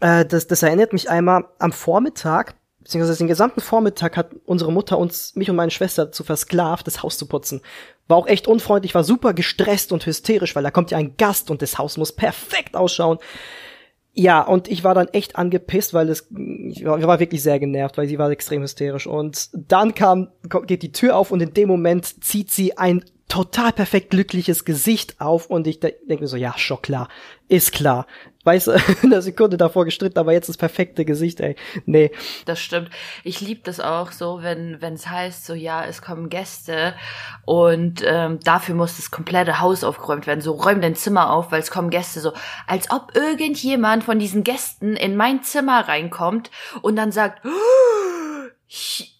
Äh, 0.00 0.26
das, 0.26 0.46
das 0.46 0.62
erinnert 0.62 0.92
mich 0.92 1.08
einmal 1.08 1.44
am 1.58 1.72
Vormittag, 1.72 2.56
beziehungsweise 2.80 3.18
den 3.18 3.28
gesamten 3.28 3.60
Vormittag 3.60 4.16
hat 4.16 4.30
unsere 4.44 4.72
Mutter 4.72 4.98
uns, 4.98 5.34
mich 5.36 5.48
und 5.48 5.56
meine 5.56 5.70
Schwester 5.70 6.06
dazu 6.06 6.24
versklavt, 6.24 6.86
das 6.86 7.02
Haus 7.02 7.16
zu 7.16 7.26
putzen. 7.26 7.62
War 8.08 8.16
auch 8.18 8.26
echt 8.26 8.48
unfreundlich, 8.48 8.94
war 8.94 9.04
super 9.04 9.32
gestresst 9.34 9.92
und 9.92 10.04
hysterisch, 10.04 10.56
weil 10.56 10.62
da 10.62 10.70
kommt 10.70 10.90
ja 10.90 10.98
ein 10.98 11.16
Gast 11.16 11.50
und 11.50 11.62
das 11.62 11.78
Haus 11.78 11.96
muss 11.96 12.12
perfekt 12.12 12.76
ausschauen. 12.76 13.18
Ja, 14.12 14.42
und 14.42 14.68
ich 14.68 14.82
war 14.82 14.94
dann 14.94 15.08
echt 15.08 15.36
angepisst, 15.36 15.94
weil 15.94 16.08
es, 16.08 16.28
ich 16.68 16.84
war, 16.84 16.98
ich 16.98 17.06
war 17.06 17.20
wirklich 17.20 17.42
sehr 17.42 17.60
genervt, 17.60 17.96
weil 17.96 18.08
sie 18.08 18.18
war 18.18 18.30
extrem 18.30 18.62
hysterisch. 18.62 19.06
Und 19.06 19.50
dann 19.52 19.94
kam, 19.94 20.28
geht 20.66 20.82
die 20.82 20.92
Tür 20.92 21.16
auf 21.16 21.30
und 21.30 21.40
in 21.40 21.54
dem 21.54 21.68
Moment 21.68 22.24
zieht 22.24 22.50
sie 22.50 22.76
ein 22.76 23.04
total 23.28 23.72
perfekt 23.72 24.10
glückliches 24.10 24.64
Gesicht 24.64 25.20
auf 25.20 25.46
und 25.46 25.68
ich 25.68 25.78
de 25.78 25.94
denke 26.08 26.24
mir 26.24 26.28
so, 26.28 26.36
ja, 26.36 26.52
schon 26.58 26.82
klar, 26.82 27.08
ist 27.48 27.70
klar. 27.72 28.06
Weißt 28.44 28.68
du, 28.68 28.72
in 29.02 29.10
der 29.10 29.20
Sekunde 29.20 29.56
davor 29.56 29.84
gestritten, 29.84 30.18
aber 30.18 30.32
jetzt 30.32 30.48
das 30.48 30.56
perfekte 30.56 31.04
Gesicht, 31.04 31.40
ey. 31.40 31.56
Nee. 31.84 32.10
Das 32.46 32.60
stimmt. 32.60 32.90
Ich 33.22 33.40
lieb 33.40 33.64
das 33.64 33.80
auch 33.80 34.12
so, 34.12 34.42
wenn 34.42 34.80
wenn 34.80 34.94
es 34.94 35.08
heißt, 35.08 35.44
so 35.44 35.54
ja, 35.54 35.84
es 35.84 36.00
kommen 36.00 36.30
Gäste 36.30 36.94
und 37.44 38.02
ähm, 38.04 38.40
dafür 38.40 38.74
muss 38.74 38.96
das 38.96 39.10
komplette 39.10 39.60
Haus 39.60 39.84
aufgeräumt 39.84 40.26
werden. 40.26 40.40
So 40.40 40.52
räum 40.52 40.80
dein 40.80 40.96
Zimmer 40.96 41.30
auf, 41.32 41.52
weil 41.52 41.60
es 41.60 41.70
kommen 41.70 41.90
Gäste. 41.90 42.20
So 42.20 42.32
als 42.66 42.90
ob 42.90 43.14
irgendjemand 43.14 44.04
von 44.04 44.18
diesen 44.18 44.42
Gästen 44.42 44.96
in 44.96 45.16
mein 45.16 45.42
Zimmer 45.42 45.86
reinkommt 45.86 46.50
und 46.80 46.96
dann 46.96 47.12
sagt, 47.12 47.44
"Oh, 47.44 49.10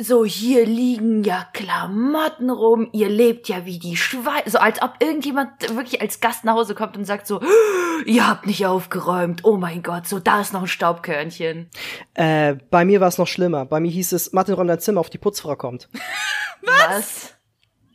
so 0.00 0.24
hier 0.24 0.66
liegen 0.66 1.22
ja 1.24 1.46
Klamotten 1.52 2.50
rum, 2.50 2.88
ihr 2.92 3.08
lebt 3.08 3.48
ja 3.48 3.66
wie 3.66 3.78
die 3.78 3.96
Schweine. 3.96 4.48
So 4.48 4.58
als 4.58 4.80
ob 4.82 4.94
irgendjemand 5.00 5.74
wirklich 5.76 6.00
als 6.00 6.20
Gast 6.20 6.44
nach 6.44 6.54
Hause 6.54 6.74
kommt 6.74 6.96
und 6.96 7.04
sagt 7.04 7.26
so, 7.26 7.40
"Oh, 7.40 8.02
ihr 8.06 8.26
habt 8.26 8.46
nicht 8.46 8.66
aufgeräumt. 8.66 9.44
Oh 9.44 9.56
mein 9.56 9.82
Gott, 9.82 10.06
so 10.06 10.18
da 10.18 10.40
ist 10.40 10.52
noch 10.52 10.62
ein 10.62 10.68
Staubkörnchen. 10.68 11.68
Äh, 12.14 12.56
bei 12.70 12.84
mir 12.84 13.00
war 13.00 13.08
es 13.08 13.18
noch 13.18 13.28
schlimmer. 13.28 13.66
Bei 13.66 13.80
mir 13.80 13.90
hieß 13.90 14.12
es, 14.12 14.32
Martin 14.32 14.56
dein 14.66 14.80
Zimmer 14.80 15.00
auf, 15.00 15.10
die 15.10 15.18
Putzfrau 15.18 15.56
kommt. 15.56 15.88
Was? 16.62 17.34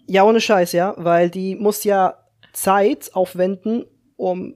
Ja, 0.08 0.24
ohne 0.24 0.42
Scheiß, 0.42 0.72
ja, 0.72 0.94
weil 0.98 1.30
die 1.30 1.56
muss 1.56 1.84
ja 1.84 2.16
Zeit 2.54 3.12
aufwenden, 3.14 3.86
um 4.16 4.56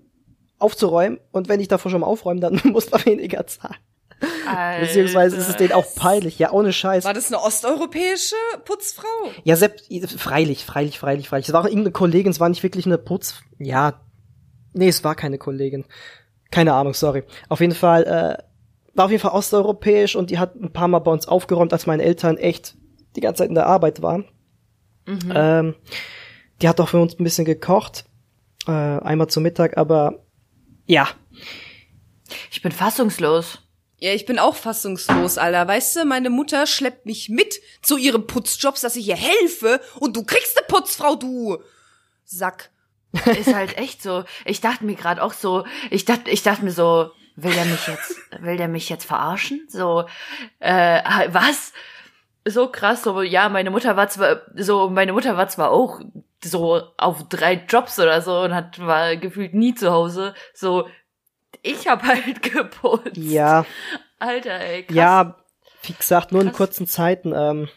aufzuräumen. 0.60 1.20
Und 1.32 1.50
wenn 1.50 1.60
ich 1.60 1.68
davor 1.68 1.92
schon 1.92 2.02
mal 2.02 2.08
aufräume, 2.08 2.40
dann 2.40 2.60
muss 2.72 2.92
man 2.92 3.06
weniger 3.06 3.46
zahlen. 3.48 3.76
Beziehungsweise 4.80 5.36
ist 5.38 5.48
es 5.48 5.56
denen 5.58 5.74
auch 5.74 5.86
peinlich. 5.96 6.40
Ja, 6.40 6.52
ohne 6.52 6.74
Scheiß. 6.74 7.06
War 7.06 7.14
das 7.14 7.28
eine 7.28 7.42
osteuropäische 7.42 8.36
Putzfrau? 8.66 9.06
Ja, 9.44 9.56
selbst, 9.56 9.90
freilich, 10.20 10.66
freilich, 10.66 11.00
freilich, 11.00 11.30
freilich. 11.30 11.48
Es 11.48 11.54
war 11.54 11.62
auch 11.62 11.66
irgendeine 11.66 11.92
Kollegin, 11.92 12.32
es 12.32 12.40
war 12.40 12.50
nicht 12.50 12.64
wirklich 12.64 12.86
eine 12.86 12.98
Putz, 12.98 13.42
ja, 13.58 14.02
nee, 14.74 14.88
es 14.90 15.04
war 15.04 15.16
keine 15.16 15.38
Kollegin. 15.38 15.86
Keine 16.52 16.74
Ahnung, 16.74 16.94
sorry. 16.94 17.24
Auf 17.48 17.62
jeden 17.62 17.76
Fall, 17.76 18.04
äh, 18.04 18.44
war 18.96 19.06
auf 19.06 19.12
jeden 19.12 19.22
Fall 19.22 19.32
osteuropäisch 19.32 20.16
und 20.16 20.32
die 20.32 20.40
hat 20.40 20.56
ein 20.56 20.74
paar 20.74 20.88
Mal 20.88 21.00
bei 21.00 21.12
uns 21.12 21.28
aufgeräumt, 21.28 21.72
als 21.74 21.86
meine 21.86 22.04
Eltern 22.04 22.38
echt 22.38 22.76
die 23.16 23.22
ganze 23.22 23.40
Zeit 23.44 23.50
in 23.50 23.56
der 23.56 23.68
Arbeit 23.68 24.02
waren. 24.02 24.26
Ähm, 25.34 25.76
die 26.62 26.68
hat 26.68 26.80
auch 26.82 26.90
für 26.90 27.00
uns 27.00 27.18
ein 27.18 27.24
bisschen 27.24 27.46
gekocht, 27.46 28.06
äh, 28.68 28.72
einmal 28.72 29.28
zum 29.28 29.44
Mittag, 29.44 29.78
aber 29.78 30.24
ja, 30.86 31.08
Ich 32.52 32.62
bin 32.62 32.72
fassungslos. 32.72 33.60
Ja, 34.00 34.14
ich 34.14 34.26
bin 34.26 34.40
auch 34.40 34.56
fassungslos, 34.56 35.38
Alter. 35.38 35.68
Weißt 35.68 35.96
du, 35.98 36.06
meine 36.06 36.30
Mutter 36.30 36.66
schleppt 36.68 37.06
mich 37.06 37.30
mit 37.30 37.60
zu 37.82 37.98
ihren 37.98 38.28
Putzjobs, 38.28 38.82
dass 38.82 38.96
ich 38.96 39.08
ihr 39.08 39.18
helfe 39.18 39.82
und 40.00 40.16
du 40.16 40.24
kriegst 40.24 40.58
eine 40.58 40.68
Putzfrau, 40.68 41.16
du 41.16 41.58
Sack. 42.24 42.70
Ist 43.26 43.54
halt 43.54 43.78
echt 43.78 44.04
so. 44.04 44.24
Ich 44.46 44.62
dachte 44.62 44.86
mir 44.86 44.96
gerade 44.96 45.22
auch 45.22 45.34
so, 45.34 45.66
ich 45.90 46.06
dachte, 46.06 46.30
ich 46.30 46.44
dachte 46.44 46.64
mir 46.64 46.72
so, 46.72 47.12
will 47.36 47.54
der 47.54 47.66
mich 47.66 47.88
jetzt, 47.88 48.16
will 48.40 48.58
der 48.58 48.68
mich 48.68 48.88
jetzt 48.88 49.06
verarschen? 49.06 49.68
So, 49.68 50.06
äh, 50.60 51.02
was? 51.32 51.74
So 52.46 52.68
krass, 52.70 53.04
so, 53.04 53.22
ja, 53.22 53.50
meine 53.50 53.72
Mutter 53.72 53.98
war 53.98 54.10
zwar, 54.10 54.42
so, 54.56 54.90
meine 54.90 55.14
Mutter 55.14 55.36
war 55.38 55.50
zwar 55.50 55.72
auch 55.72 56.00
so 56.44 56.82
auf 56.98 57.28
drei 57.28 57.66
Jobs 57.68 58.00
oder 58.00 58.22
so 58.22 58.42
und 58.42 58.56
hat, 58.56 58.80
war 58.80 59.18
gefühlt 59.18 59.54
nie 59.54 59.74
zu 59.76 59.92
Hause. 59.92 60.34
So, 60.54 60.88
ich 61.62 61.88
hab 61.88 62.04
halt 62.04 62.42
geputzt. 62.54 63.16
Ja. 63.18 63.66
Alter, 64.20 64.60
ey, 64.60 64.84
krass. 64.84 64.96
Ja, 64.96 65.36
wie 65.84 65.94
gesagt, 65.94 66.32
nur 66.32 66.42
in 66.42 66.50
Krass. 66.50 66.58
kurzen 66.58 66.88
Zeiten. 66.88 67.34
Ähm, 67.36 67.70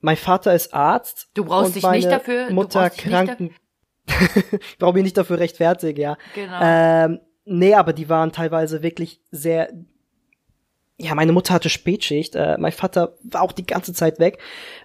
mein 0.00 0.16
Vater 0.16 0.54
ist 0.54 0.74
Arzt. 0.74 1.28
Du 1.34 1.44
brauchst 1.44 1.76
dich 1.76 1.86
nicht 1.86 2.10
dafür- 2.10 2.50
Mutter 2.50 2.90
kranken. 2.90 3.54
ich 4.06 4.78
brauche 4.78 4.94
mich 4.94 5.04
nicht 5.04 5.16
dafür 5.16 5.38
rechtfertigen, 5.38 6.00
ja. 6.00 6.18
Genau. 6.34 6.58
Ähm, 6.60 7.20
nee, 7.44 7.74
aber 7.74 7.92
die 7.92 8.08
waren 8.08 8.32
teilweise 8.32 8.82
wirklich 8.82 9.20
sehr. 9.30 9.70
Ja, 10.96 11.14
meine 11.14 11.32
Mutter 11.32 11.54
hatte 11.54 11.70
Spätschicht. 11.70 12.34
Äh, 12.34 12.56
mein 12.58 12.72
Vater 12.72 13.14
war 13.22 13.42
auch 13.42 13.52
die 13.52 13.64
ganze 13.66 13.92
Zeit 13.94 14.18
weg. 14.18 14.38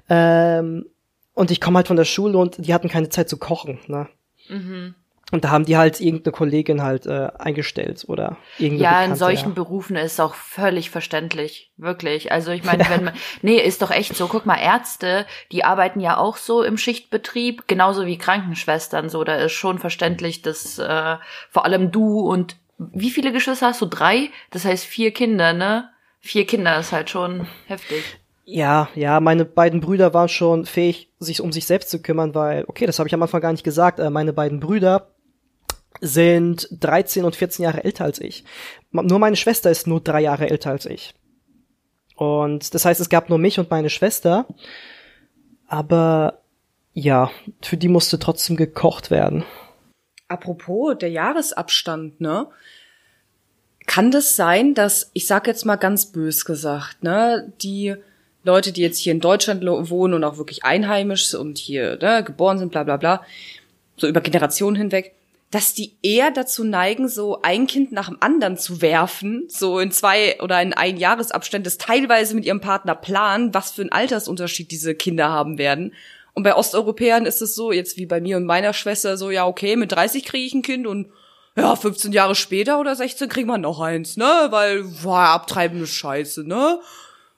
Ähm, 0.10 0.86
und 1.34 1.51
ich 1.51 1.60
komme 1.60 1.77
halt 1.77 1.88
von 1.88 1.98
der 1.98 2.05
Schule 2.05 2.38
und 2.38 2.65
die 2.65 2.74
hatten 2.74 2.88
keine 2.89 3.10
Zeit 3.10 3.27
zu 3.29 3.38
kochen. 3.38 3.79
Ne? 3.88 4.08
mhm. 4.50 4.96
Und 5.32 5.44
da 5.44 5.50
haben 5.50 5.65
die 5.65 5.75
halt 5.75 6.00
irgendeine 6.00 6.32
Kollegin 6.32 6.84
halt 6.84 7.08
äh, 7.08 7.29
eingestellt 7.39 8.05
oder 8.08 8.38
irgendeine 8.60 8.84
Ja, 8.84 8.91
in 8.91 8.96
Bekannte, 8.98 9.20
solchen 9.20 9.50
ja. 9.50 9.55
Berufen 9.55 9.96
ist 9.96 10.22
auch 10.22 10.36
völlig 10.36 10.91
verständlich. 10.91 11.72
Wirklich. 11.77 12.32
Also 12.32 12.51
ich 12.51 12.63
meine, 12.63 12.86
wenn 12.89 13.05
man. 13.05 13.15
Nee, 13.41 13.58
ist 13.58 13.82
doch 13.82 13.89
echt 13.89 14.15
so. 14.15 14.27
Guck 14.27 14.46
mal, 14.46 14.60
Ärzte, 14.60 15.25
die 15.51 15.63
arbeiten 15.63 16.00
ja 16.00 16.17
auch 16.17 16.38
so 16.38 16.62
im 16.62 16.77
Schichtbetrieb, 16.77 17.67
genauso 17.67 18.05
wie 18.05 18.20
Krankenschwestern. 18.20 19.10
So, 19.10 19.24
da 19.24 19.36
ist 19.36 19.53
schon 19.53 19.79
verständlich, 19.79 20.44
dass 20.44 20.77
äh, 20.77 21.15
vor 21.50 21.65
allem 21.65 21.91
du 21.91 22.20
und 22.20 22.58
wie 22.77 23.10
viele 23.10 23.32
Geschwister 23.32 23.67
hast 23.67 23.82
du? 23.82 23.88
Drei? 23.88 24.29
Das 24.51 24.65
heißt 24.65 24.86
vier 24.86 25.12
Kinder, 25.12 25.53
ne? 25.53 25.89
Vier 26.20 26.46
Kinder 26.46 26.77
ist 26.79 26.91
halt 26.91 27.10
schon 27.10 27.48
heftig. 27.67 28.03
Ja, 28.44 28.89
ja, 28.94 29.20
meine 29.20 29.44
beiden 29.44 29.82
Brüder 29.82 30.13
waren 30.13 30.29
schon 30.29 30.65
fähig, 30.65 31.10
sich 31.17 31.41
um 31.41 31.51
sich 31.51 31.65
selbst 31.65 31.89
zu 31.89 32.01
kümmern, 32.01 32.36
weil, 32.36 32.65
okay, 32.67 32.86
das 32.86 33.00
habe 33.00 33.08
ich 33.08 33.13
am 33.13 33.24
Anfang 33.24 33.41
gar 33.41 33.51
nicht 33.51 33.63
gesagt, 33.63 34.00
äh, 34.00 34.12
meine 34.12 34.34
beiden 34.34 34.60
Brüder 34.60 35.08
sind 36.02 36.68
13 36.72 37.25
und 37.25 37.36
14 37.36 37.64
Jahre 37.64 37.84
älter 37.84 38.06
als 38.06 38.20
ich. 38.20 38.44
Nur 38.92 39.20
meine 39.20 39.36
Schwester 39.36 39.72
ist 39.72 39.88
nur 39.88 40.02
drei 40.02 40.22
Jahre 40.22 40.50
älter 40.50 40.72
als 40.72 40.86
ich. 40.86 41.14
Und 42.16 42.74
das 42.74 42.86
heißt, 42.86 43.02
es 43.02 43.10
gab 43.10 43.30
nur 43.30 43.38
mich 43.38 43.60
und 43.60 43.70
meine 43.70 43.90
Schwester. 43.90 44.48
Aber 45.68 46.42
ja, 46.94 47.30
für 47.62 47.78
die 47.78 47.90
musste 47.90 48.20
trotzdem 48.20 48.56
gekocht 48.56 49.12
werden. 49.12 49.44
Apropos 50.28 50.98
der 50.98 51.10
Jahresabstand, 51.10 52.22
ne? 52.22 52.48
Kann 53.86 54.10
das 54.10 54.36
sein, 54.36 54.74
dass, 54.74 55.12
ich 55.14 55.28
sag 55.28 55.46
jetzt 55.46 55.66
mal 55.66 55.75
ganz 55.75 56.12
bös 56.12 56.46
gesagt, 56.46 57.04
ne, 57.04 57.54
die 57.62 57.96
Leute, 58.44 58.72
die 58.72 58.82
jetzt 58.82 58.98
hier 58.98 59.12
in 59.12 59.20
Deutschland 59.20 59.64
wohnen 59.64 60.14
und 60.16 60.24
auch 60.24 60.38
wirklich 60.38 60.64
einheimisch 60.64 61.36
und 61.36 61.60
hier 61.60 61.98
ne, 62.02 62.24
geboren 62.24 62.58
sind, 62.58 62.72
bla 62.72 62.84
bla 62.84 62.98
bla, 62.98 63.24
so 63.98 64.08
über 64.08 64.22
Generationen 64.22 64.75
hinweg, 64.75 65.14
dass 65.52 65.74
die 65.74 65.98
eher 66.02 66.32
dazu 66.32 66.64
neigen, 66.64 67.08
so 67.08 67.42
ein 67.42 67.68
Kind 67.68 67.92
nach 67.92 68.10
dem 68.10 68.18
anderen 68.20 68.58
zu 68.58 68.82
werfen, 68.82 69.46
so 69.48 69.80
in 69.80 69.92
zwei 69.92 70.40
oder 70.42 70.62
in 70.62 70.74
ein 70.74 70.98
Jahresabstand, 70.98 71.66
das 71.66 71.78
teilweise 71.78 72.36
mit 72.36 72.46
ihrem 72.46 72.62
Partner 72.62 72.96
planen, 72.96 73.54
was 73.54 73.72
für 73.72 73.82
einen 73.82 73.92
Altersunterschied 73.92 74.72
diese 74.72 74.96
Kinder 74.96 75.30
haben 75.30 75.58
werden. 75.58 75.94
Und 76.34 76.44
bei 76.44 76.56
Osteuropäern 76.56 77.25
ist 77.25 77.42
es 77.42 77.56
so, 77.56 77.72
jetzt 77.72 77.96
wie 77.96 78.06
bei 78.06 78.20
mir 78.20 78.38
und 78.38 78.46
meiner 78.46 78.74
Schwester, 78.74 79.16
so, 79.16 79.32
ja, 79.32 79.48
okay, 79.48 79.78
mit 79.78 79.94
30 79.94 80.25
kriege 80.25 80.46
ich 80.46 80.54
ein 80.54 80.62
Kind 80.62 80.88
und 80.88 81.08
ja, 81.56 81.74
15 81.75 82.12
Jahre 82.12 82.36
später 82.36 82.80
oder 82.80 82.94
16 82.96 83.30
kriegt 83.30 83.48
man 83.48 83.62
noch 83.62 83.80
eins, 83.80 84.18
ne? 84.18 84.48
Weil, 84.50 84.84
boah, 85.02 85.30
abtreibende 85.30 85.88
Scheiße, 85.88 86.46
ne? 86.46 86.82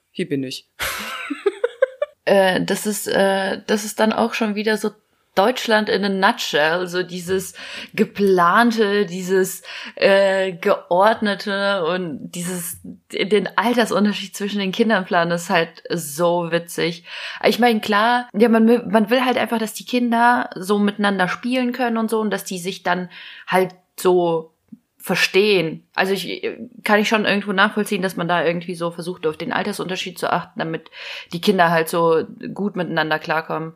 Hier 0.10 0.28
bin 0.28 0.44
ich. 0.44 0.68
äh, 2.26 2.64
das 2.66 2.88
ist, 2.88 3.08
äh, 3.08 3.62
das 3.68 3.86
ist 3.86 4.00
dann 4.00 4.12
auch 4.12 4.34
schon 4.34 4.56
wieder 4.56 4.78
so 4.78 4.90
Deutschland 5.38 5.89
in 5.89 6.03
a 6.03 6.10
nutshell, 6.10 6.88
so 6.88 7.03
dieses 7.03 7.53
geplante, 7.94 9.06
dieses 9.06 9.62
äh, 9.96 10.53
geordnete 10.53 11.86
und 11.86 12.32
dieses 12.32 12.79
den 13.12 13.50
Altersunterschied 13.58 14.36
zwischen 14.36 14.60
den 14.60 14.72
Kindern 14.72 15.06
planen 15.06 15.32
ist 15.32 15.50
halt 15.50 15.84
so 15.89 16.51
witzig. 16.51 17.03
Ich 17.44 17.60
meine 17.60 17.79
klar, 17.79 18.27
ja 18.34 18.50
man 18.50 18.67
will- 18.67 18.86
man 18.89 19.10
will 19.10 19.24
halt 19.25 19.38
einfach, 19.38 19.60
dass 19.60 19.74
die 19.74 19.86
Kinder 19.86 20.50
so 20.56 20.79
miteinander 20.79 21.27
spielen 21.27 21.72
können 21.72 21.98
und 21.98 22.10
so 22.10 22.20
und 22.20 22.32
dass 22.32 22.44
die 22.44 22.60
sich 22.60 22.84
dann 22.84 23.10
halt 23.48 23.74
so 24.00 24.51
verstehen. 24.98 25.84
Also 25.96 26.12
ich 26.13 26.44
kann 26.84 27.00
ich 27.00 27.08
schon 27.08 27.24
irgendwo 27.25 27.53
nachvollziehen, 27.53 28.01
dass 28.01 28.17
man 28.17 28.27
da 28.27 28.44
irgendwie 28.44 28.75
so 28.75 28.91
versucht, 28.91 29.25
auf 29.25 29.38
den 29.38 29.53
Altersunterschied 29.53 30.20
zu 30.20 30.32
achten, 30.32 30.60
damit 30.60 30.91
die 31.32 31.39
Kinder 31.39 31.72
halt 31.72 31.88
so 31.88 32.25
gut 32.53 32.75
miteinander 32.75 33.17
klarkommen. 33.17 33.74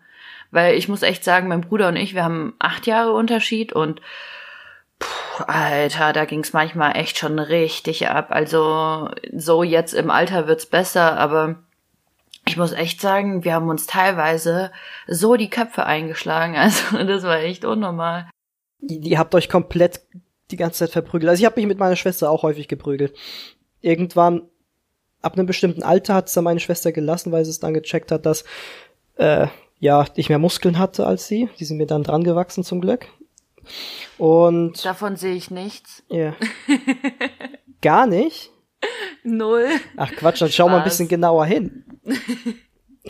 Weil 0.52 0.76
ich 0.76 0.88
muss 0.88 1.02
echt 1.02 1.24
sagen, 1.24 1.48
mein 1.48 1.62
Bruder 1.62 1.88
und 1.88 1.96
ich, 1.96 2.14
wir 2.14 2.24
haben 2.24 2.54
acht 2.60 2.86
Jahre 2.86 3.14
Unterschied 3.14 3.74
und 3.74 4.02
puh, 5.00 5.44
Alter, 5.48 6.14
da 6.14 6.26
ging's 6.26 6.54
manchmal 6.54 6.96
echt 6.98 7.18
schon 7.18 7.40
richtig 7.40 8.08
ab. 8.10 8.28
Also 8.30 9.10
so 9.34 9.64
jetzt 9.64 9.94
im 9.94 10.12
Alter 10.12 10.48
wird's 10.48 10.66
besser, 10.66 11.18
aber 11.18 11.56
ich 12.48 12.58
muss 12.58 12.74
echt 12.74 13.00
sagen, 13.02 13.44
wir 13.44 13.54
haben 13.54 13.70
uns 13.70 13.86
teilweise 13.86 14.72
so 15.08 15.36
die 15.36 15.50
Köpfe 15.50 15.86
eingeschlagen. 15.86 16.56
Also 16.58 17.04
das 17.04 17.24
war 17.24 17.40
echt 17.40 17.66
unnormal. 17.66 18.30
Ihr 18.82 19.20
habt 19.20 19.36
euch 19.36 19.48
komplett 19.48 20.02
die 20.50 20.58
ganze 20.58 20.80
Zeit 20.80 20.90
verprügelt. 20.92 21.30
Also 21.30 21.42
ich 21.42 21.46
habe 21.46 21.60
mich 21.60 21.68
mit 21.68 21.80
meiner 21.80 21.96
Schwester 21.96 22.30
auch 22.30 22.44
häufig 22.44 22.68
geprügelt. 22.68 23.16
Irgendwann, 23.80 24.44
ab 25.22 25.34
einem 25.34 25.46
bestimmten 25.46 25.84
Alter 25.84 26.16
hat 26.16 26.28
es 26.28 26.34
dann 26.34 26.44
meine 26.44 26.60
Schwester 26.60 26.92
gelassen, 26.92 27.32
weil 27.32 27.46
sie 27.46 27.52
es 27.52 27.60
dann 27.60 27.74
gecheckt 27.74 28.12
hat, 28.12 28.26
dass 28.26 28.44
äh, 29.16 29.48
ja 29.82 30.06
ich 30.16 30.30
mehr 30.30 30.40
Muskeln 30.40 30.80
hatte 30.80 31.06
als 31.06 31.28
sie. 31.28 31.50
Die 31.60 31.66
sind 31.66 31.78
mir 31.78 31.88
dann 31.88 32.04
dran 32.04 32.24
gewachsen 32.24 32.64
zum 32.64 32.80
Glück. 32.80 33.08
Und 34.18 34.84
Davon 34.86 35.18
sehe 35.18 35.36
ich 35.36 35.52
nichts. 35.52 36.04
ja. 36.08 36.34
gar 37.82 38.08
nicht. 38.08 38.52
Null. 39.24 39.68
Ach 39.98 40.12
Quatsch, 40.12 40.42
dann 40.42 40.52
schau 40.52 40.70
mal 40.70 40.78
ein 40.78 40.84
bisschen 40.84 41.08
genauer 41.08 41.46
hin. 41.46 41.86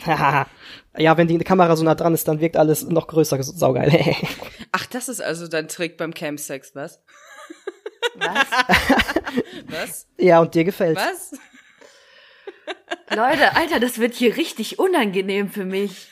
Haha. 0.04 0.46
ja, 0.98 1.16
wenn 1.16 1.28
die 1.28 1.38
Kamera 1.38 1.76
so 1.76 1.84
nah 1.84 1.94
dran 1.94 2.14
ist, 2.14 2.28
dann 2.28 2.40
wirkt 2.40 2.56
alles 2.56 2.82
noch 2.84 3.06
größer, 3.06 3.42
saugeil. 3.42 4.16
Ach, 4.72 4.86
das 4.86 5.08
ist 5.08 5.22
also 5.22 5.48
dein 5.48 5.68
Trick 5.68 5.96
beim 5.96 6.12
Campsex, 6.12 6.74
was? 6.74 7.02
Was? 8.14 8.46
Was? 9.68 10.06
ja, 10.18 10.40
und 10.40 10.54
dir 10.54 10.64
gefällt. 10.64 10.96
Was? 10.96 11.32
Leute, 13.10 13.56
Alter, 13.56 13.80
das 13.80 13.98
wird 13.98 14.14
hier 14.14 14.36
richtig 14.36 14.78
unangenehm 14.78 15.50
für 15.50 15.64
mich. 15.64 16.08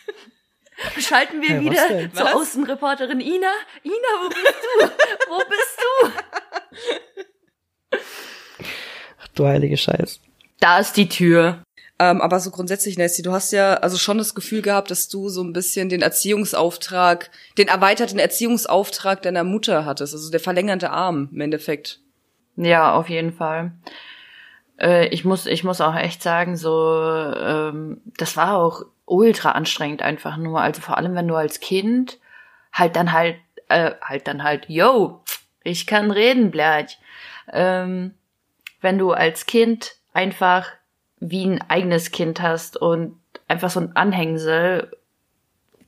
Schalten 0.99 1.42
wir 1.42 1.56
was 1.56 1.64
wieder 1.64 1.88
zur 2.12 2.25
Was? 2.25 2.34
Außenreporterin 2.34 3.20
Ina. 3.20 3.52
Ina, 3.84 4.22
wo 4.22 4.28
bist 4.28 4.62
du? 4.62 4.68
Wo 5.28 5.38
bist 5.49 5.80
du? 5.80 5.87
Ach, 9.20 9.28
du 9.34 9.46
heilige 9.46 9.76
Scheiß. 9.76 10.20
Da 10.60 10.78
ist 10.78 10.96
die 10.96 11.08
Tür. 11.08 11.62
Ähm, 11.99 12.22
aber 12.22 12.40
so 12.40 12.50
grundsätzlich, 12.50 12.96
Nessie, 12.96 13.20
du 13.20 13.32
hast 13.32 13.52
ja 13.52 13.75
also 13.75 13.99
schon 13.99 14.16
das 14.16 14.34
Gefühl 14.34 14.62
gehabt, 14.62 14.90
dass 14.90 15.08
du 15.08 15.28
so 15.28 15.42
ein 15.42 15.52
bisschen 15.52 15.90
den 15.90 16.00
Erziehungsauftrag, 16.00 17.30
den 17.58 17.68
erweiterten 17.68 18.18
Erziehungsauftrag 18.18 19.20
deiner 19.20 19.44
Mutter 19.44 19.84
hattest, 19.84 20.14
also 20.14 20.30
der 20.30 20.40
verlängerte 20.40 20.88
Arm 20.90 21.28
im 21.30 21.42
Endeffekt. 21.42 22.00
Ja, 22.56 22.94
auf 22.94 23.10
jeden 23.10 23.34
Fall. 23.34 23.72
Äh, 24.80 25.08
ich 25.08 25.26
muss, 25.26 25.44
ich 25.44 25.62
muss 25.62 25.82
auch 25.82 25.94
echt 25.94 26.22
sagen, 26.22 26.56
so, 26.56 26.94
ähm, 27.37 28.00
das 28.16 28.38
war 28.38 28.56
auch 28.56 28.87
ultra 29.11 29.52
anstrengend 29.52 30.02
einfach 30.02 30.37
nur. 30.37 30.61
Also 30.61 30.81
vor 30.81 30.97
allem, 30.97 31.14
wenn 31.14 31.29
du 31.29 31.35
als 31.35 31.61
Kind 31.61 32.19
halt 32.73 32.97
dann 32.97 33.12
halt, 33.12 33.37
äh, 33.69 33.93
halt 34.00 34.29
dann 34.29 34.43
halt, 34.43 34.67
yo, 34.69 35.23
ich 35.64 35.87
kann 35.87 36.11
reden, 36.11 36.50
blöd. 36.50 36.97
Ähm, 37.52 38.14
wenn 38.81 38.99
du 38.99 39.12
als 39.12 39.47
Kind 39.47 39.97
einfach 40.12 40.69
wie 41.19 41.45
ein 41.45 41.61
eigenes 41.69 42.12
Kind 42.12 42.40
hast 42.40 42.76
und 42.76 43.19
einfach 43.49 43.71
so 43.71 43.81
ein 43.81 43.97
Anhängsel, 43.97 44.97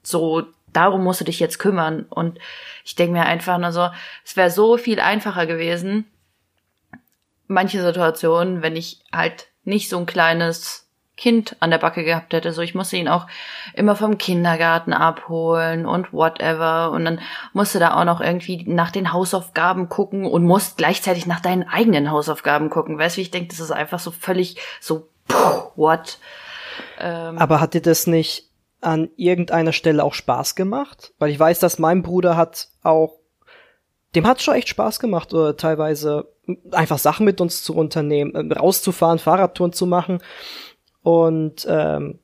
so 0.02 0.42
darum 0.72 1.04
musst 1.04 1.20
du 1.20 1.24
dich 1.24 1.38
jetzt 1.38 1.58
kümmern. 1.58 2.06
Und 2.10 2.38
ich 2.84 2.96
denke 2.96 3.12
mir 3.12 3.24
einfach 3.24 3.56
nur 3.58 3.72
so, 3.72 3.88
es 4.24 4.36
wäre 4.36 4.50
so 4.50 4.76
viel 4.76 5.00
einfacher 5.00 5.46
gewesen, 5.46 6.06
manche 7.46 7.82
Situationen, 7.82 8.62
wenn 8.62 8.76
ich 8.76 9.00
halt 9.12 9.48
nicht 9.64 9.88
so 9.88 9.98
ein 9.98 10.06
kleines 10.06 10.88
Kind 11.16 11.56
an 11.60 11.70
der 11.70 11.78
Backe 11.78 12.04
gehabt 12.04 12.32
hätte. 12.32 12.52
So, 12.52 12.62
ich 12.62 12.74
musste 12.74 12.96
ihn 12.96 13.08
auch 13.08 13.26
immer 13.74 13.96
vom 13.96 14.16
Kindergarten 14.16 14.92
abholen 14.92 15.84
und 15.84 16.12
whatever. 16.12 16.90
Und 16.90 17.04
dann 17.04 17.20
musste 17.52 17.78
da 17.78 18.00
auch 18.00 18.04
noch 18.04 18.20
irgendwie 18.20 18.64
nach 18.66 18.90
den 18.90 19.12
Hausaufgaben 19.12 19.88
gucken 19.88 20.24
und 20.24 20.44
musst 20.44 20.78
gleichzeitig 20.78 21.26
nach 21.26 21.40
deinen 21.40 21.68
eigenen 21.68 22.10
Hausaufgaben 22.10 22.70
gucken. 22.70 22.98
Weißt 22.98 23.16
du, 23.16 23.18
wie 23.18 23.22
ich 23.22 23.30
denke, 23.30 23.48
das 23.48 23.60
ist 23.60 23.70
einfach 23.70 23.98
so 23.98 24.10
völlig 24.10 24.56
so, 24.80 25.08
puh, 25.28 25.70
what? 25.76 26.18
Ähm. 26.98 27.38
Aber 27.38 27.60
hat 27.60 27.74
dir 27.74 27.82
das 27.82 28.06
nicht 28.06 28.48
an 28.80 29.10
irgendeiner 29.16 29.72
Stelle 29.72 30.04
auch 30.04 30.14
Spaß 30.14 30.54
gemacht? 30.54 31.12
Weil 31.18 31.30
ich 31.30 31.38
weiß, 31.38 31.58
dass 31.58 31.78
mein 31.78 32.02
Bruder 32.02 32.36
hat 32.36 32.68
auch, 32.82 33.18
dem 34.14 34.26
hat 34.26 34.40
schon 34.40 34.54
echt 34.54 34.68
Spaß 34.68 34.98
gemacht, 34.98 35.32
oder 35.34 35.56
teilweise 35.56 36.32
einfach 36.72 36.98
Sachen 36.98 37.24
mit 37.24 37.40
uns 37.40 37.62
zu 37.62 37.76
unternehmen, 37.76 38.50
äh, 38.50 38.54
rauszufahren, 38.54 39.18
Fahrradtouren 39.18 39.72
zu 39.72 39.86
machen. 39.86 40.20
Und 41.02 41.66
ähm, 41.68 42.18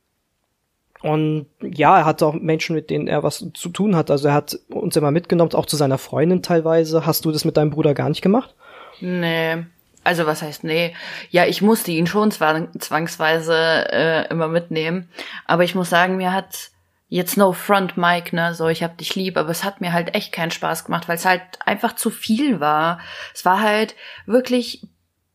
und 1.01 1.47
ja, 1.61 1.99
er 1.99 2.05
hat 2.05 2.23
auch 2.23 2.35
Menschen, 2.35 2.75
mit 2.75 2.91
denen 2.91 3.07
er 3.07 3.23
was 3.23 3.45
zu 3.55 3.69
tun 3.69 3.95
hat. 3.95 4.11
Also 4.11 4.29
er 4.29 4.35
hat 4.35 4.59
uns 4.69 4.97
immer 4.97 5.11
mitgenommen, 5.11 5.55
auch 5.55 5.67
zu 5.67 5.77
seiner 5.77 5.99
Freundin 5.99 6.43
teilweise. 6.43 7.07
Hast 7.07 7.25
du 7.25 7.31
das 7.31 7.45
mit 7.45 7.57
deinem 7.57 7.71
Bruder 7.71 7.95
gar 7.95 8.09
nicht 8.09 8.23
gemacht? 8.23 8.55
Nee. 9.01 9.65
Also 10.03 10.27
was 10.27 10.43
heißt 10.43 10.65
nee? 10.65 10.95
Ja, 11.31 11.45
ich 11.45 11.63
musste 11.63 11.91
ihn 11.93 12.07
schon 12.07 12.31
zwang 12.31 12.69
zwangsweise 12.81 13.55
äh, 13.93 14.29
immer 14.29 14.49
mitnehmen. 14.49 15.09
Aber 15.47 15.65
ich 15.65 15.75
muss 15.75 15.91
sagen, 15.91 16.17
mir 16.17 16.33
hat 16.33 16.71
jetzt 17.09 17.37
no 17.37 17.53
front 17.53 17.97
Mike, 17.97 18.35
ne, 18.35 18.55
so 18.55 18.69
ich 18.69 18.83
hab 18.83 18.99
dich 18.99 19.15
lieb, 19.15 19.37
aber 19.37 19.51
es 19.51 19.65
hat 19.65 19.81
mir 19.81 19.93
halt 19.93 20.15
echt 20.15 20.33
keinen 20.33 20.51
Spaß 20.51 20.85
gemacht, 20.85 21.09
weil 21.09 21.17
es 21.17 21.25
halt 21.25 21.43
einfach 21.65 21.95
zu 21.95 22.11
viel 22.11 22.61
war. 22.61 23.01
Es 23.35 23.45
war 23.45 23.61
halt 23.61 23.95
wirklich 24.27 24.87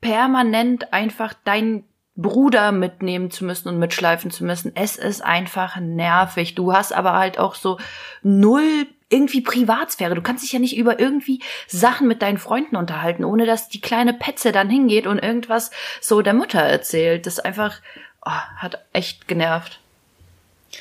permanent 0.02 0.92
einfach 0.94 1.34
dein 1.46 1.84
Bruder 2.16 2.72
mitnehmen 2.72 3.32
zu 3.32 3.44
müssen 3.44 3.70
und 3.70 3.80
mitschleifen 3.80 4.30
zu 4.30 4.44
müssen. 4.44 4.72
Es 4.76 4.98
ist 4.98 5.24
einfach 5.24 5.78
nervig. 5.78 6.54
Du 6.54 6.74
hast 6.74 6.94
aber 6.94 7.14
halt 7.14 7.40
auch 7.40 7.56
so 7.56 7.80
null 8.22 8.88
irgendwie 9.10 9.42
Privatsphäre. 9.42 10.16
Du 10.16 10.22
kannst 10.22 10.44
dich 10.44 10.52
ja 10.52 10.60
nicht 10.60 10.78
über 10.78 11.00
irgendwie 11.00 11.42
Sachen 11.68 12.08
mit 12.08 12.22
deinen 12.22 12.38
Freunden 12.38 12.76
unterhalten, 12.76 13.24
ohne 13.24 13.46
dass 13.46 13.70
die 13.70 13.82
kleine 13.82 14.14
Petze 14.14 14.52
dann 14.52 14.70
hingeht 14.70 15.08
und 15.08 15.20
irgendwas 15.20 15.72
so 16.02 16.22
der 16.22 16.34
Mutter 16.34 16.60
erzählt. 16.60 17.26
Das 17.26 17.40
einfach 17.40 17.80
oh, 18.26 18.32
hat 18.58 18.84
echt 18.94 19.28
genervt. 19.28 19.80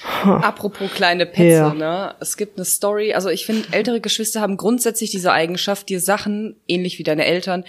Apropos 0.24 0.90
kleine 0.92 1.26
Petze, 1.26 1.44
ja. 1.44 1.74
ne? 1.74 2.14
Es 2.20 2.36
gibt 2.36 2.56
eine 2.56 2.64
Story, 2.64 3.12
also 3.12 3.28
ich 3.28 3.44
finde, 3.44 3.68
ältere 3.72 4.00
Geschwister 4.00 4.40
haben 4.40 4.56
grundsätzlich 4.56 5.10
diese 5.10 5.32
Eigenschaft, 5.32 5.88
dir 5.90 6.00
Sachen, 6.00 6.56
ähnlich 6.66 6.98
wie 6.98 7.02
deine 7.02 7.26
Eltern, 7.26 7.64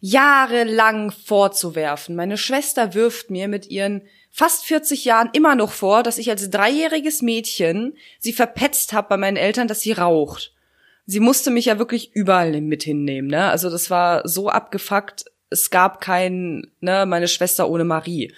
jahrelang 0.00 1.10
vorzuwerfen. 1.10 2.14
Meine 2.14 2.38
Schwester 2.38 2.94
wirft 2.94 3.30
mir 3.30 3.48
mit 3.48 3.68
ihren 3.68 4.02
fast 4.30 4.64
40 4.64 5.04
Jahren 5.04 5.30
immer 5.32 5.54
noch 5.54 5.72
vor, 5.72 6.02
dass 6.02 6.18
ich 6.18 6.30
als 6.30 6.50
dreijähriges 6.50 7.22
Mädchen 7.22 7.96
sie 8.20 8.32
verpetzt 8.32 8.92
habe 8.92 9.08
bei 9.08 9.16
meinen 9.16 9.36
Eltern, 9.36 9.68
dass 9.68 9.80
sie 9.80 9.92
raucht. 9.92 10.52
Sie 11.06 11.20
musste 11.20 11.50
mich 11.50 11.66
ja 11.66 11.78
wirklich 11.78 12.14
überall 12.14 12.60
mit 12.60 12.82
hinnehmen, 12.82 13.28
ne? 13.28 13.48
Also 13.50 13.70
das 13.70 13.90
war 13.90 14.28
so 14.28 14.48
abgefuckt, 14.48 15.24
es 15.50 15.70
gab 15.70 16.00
kein, 16.00 16.70
ne, 16.80 17.06
meine 17.06 17.28
Schwester 17.28 17.68
ohne 17.68 17.84
Marie. 17.84 18.32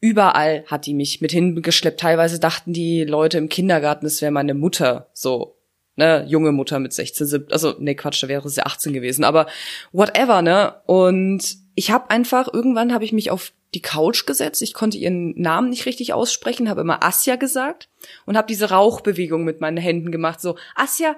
Überall 0.00 0.64
hat 0.66 0.86
die 0.86 0.94
mich 0.94 1.20
mit 1.20 1.30
hingeschleppt. 1.30 2.00
Teilweise 2.00 2.40
dachten 2.40 2.72
die 2.72 3.04
Leute 3.04 3.36
im 3.36 3.50
Kindergarten, 3.50 4.06
es 4.06 4.22
wäre 4.22 4.32
meine 4.32 4.54
Mutter. 4.54 5.10
So, 5.12 5.58
ne, 5.96 6.24
junge 6.28 6.52
Mutter 6.52 6.78
mit 6.78 6.92
16, 6.92 7.26
17, 7.26 7.52
also 7.52 7.74
ne 7.78 7.94
Quatsch, 7.94 8.22
da 8.22 8.28
wäre 8.28 8.48
sie 8.48 8.64
18 8.64 8.92
gewesen, 8.92 9.24
aber 9.24 9.46
whatever, 9.92 10.42
ne? 10.42 10.80
Und 10.86 11.56
ich 11.74 11.90
habe 11.90 12.10
einfach 12.10 12.52
irgendwann 12.52 12.92
habe 12.92 13.04
ich 13.04 13.12
mich 13.12 13.30
auf 13.30 13.52
die 13.74 13.82
Couch 13.82 14.26
gesetzt. 14.26 14.62
Ich 14.62 14.74
konnte 14.74 14.98
ihren 14.98 15.40
Namen 15.40 15.70
nicht 15.70 15.86
richtig 15.86 16.12
aussprechen, 16.12 16.68
habe 16.68 16.80
immer 16.80 17.04
Asja 17.04 17.36
gesagt 17.36 17.88
und 18.26 18.36
habe 18.36 18.48
diese 18.48 18.70
Rauchbewegung 18.70 19.44
mit 19.44 19.60
meinen 19.60 19.76
Händen 19.76 20.10
gemacht, 20.10 20.40
so 20.40 20.56
Asja. 20.74 21.16